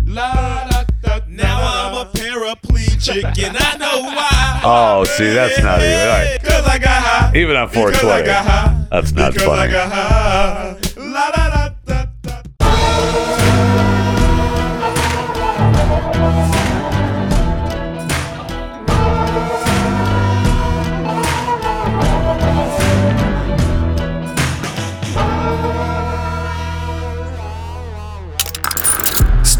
Now 0.06 0.38
I'm 0.46 2.06
a 2.06 2.10
paraplegic 2.12 3.24
and 3.44 3.56
I 3.58 3.76
know 3.78 4.00
why. 4.04 4.60
Oh, 4.62 5.02
see, 5.02 5.32
that's 5.34 5.60
not 5.60 5.80
even. 5.80 5.92
All 5.92 6.06
right. 6.06 6.38
Cause 6.40 6.66
I 6.68 6.78
got 6.78 7.02
high. 7.02 7.36
Even 7.36 7.56
on 7.56 7.66
Because 7.66 8.04
I 8.04 8.22
420. 8.22 8.26
got 8.26 8.46
high. 8.46 8.86
That's 8.92 9.10
not 9.10 9.34
funny. 9.34 10.81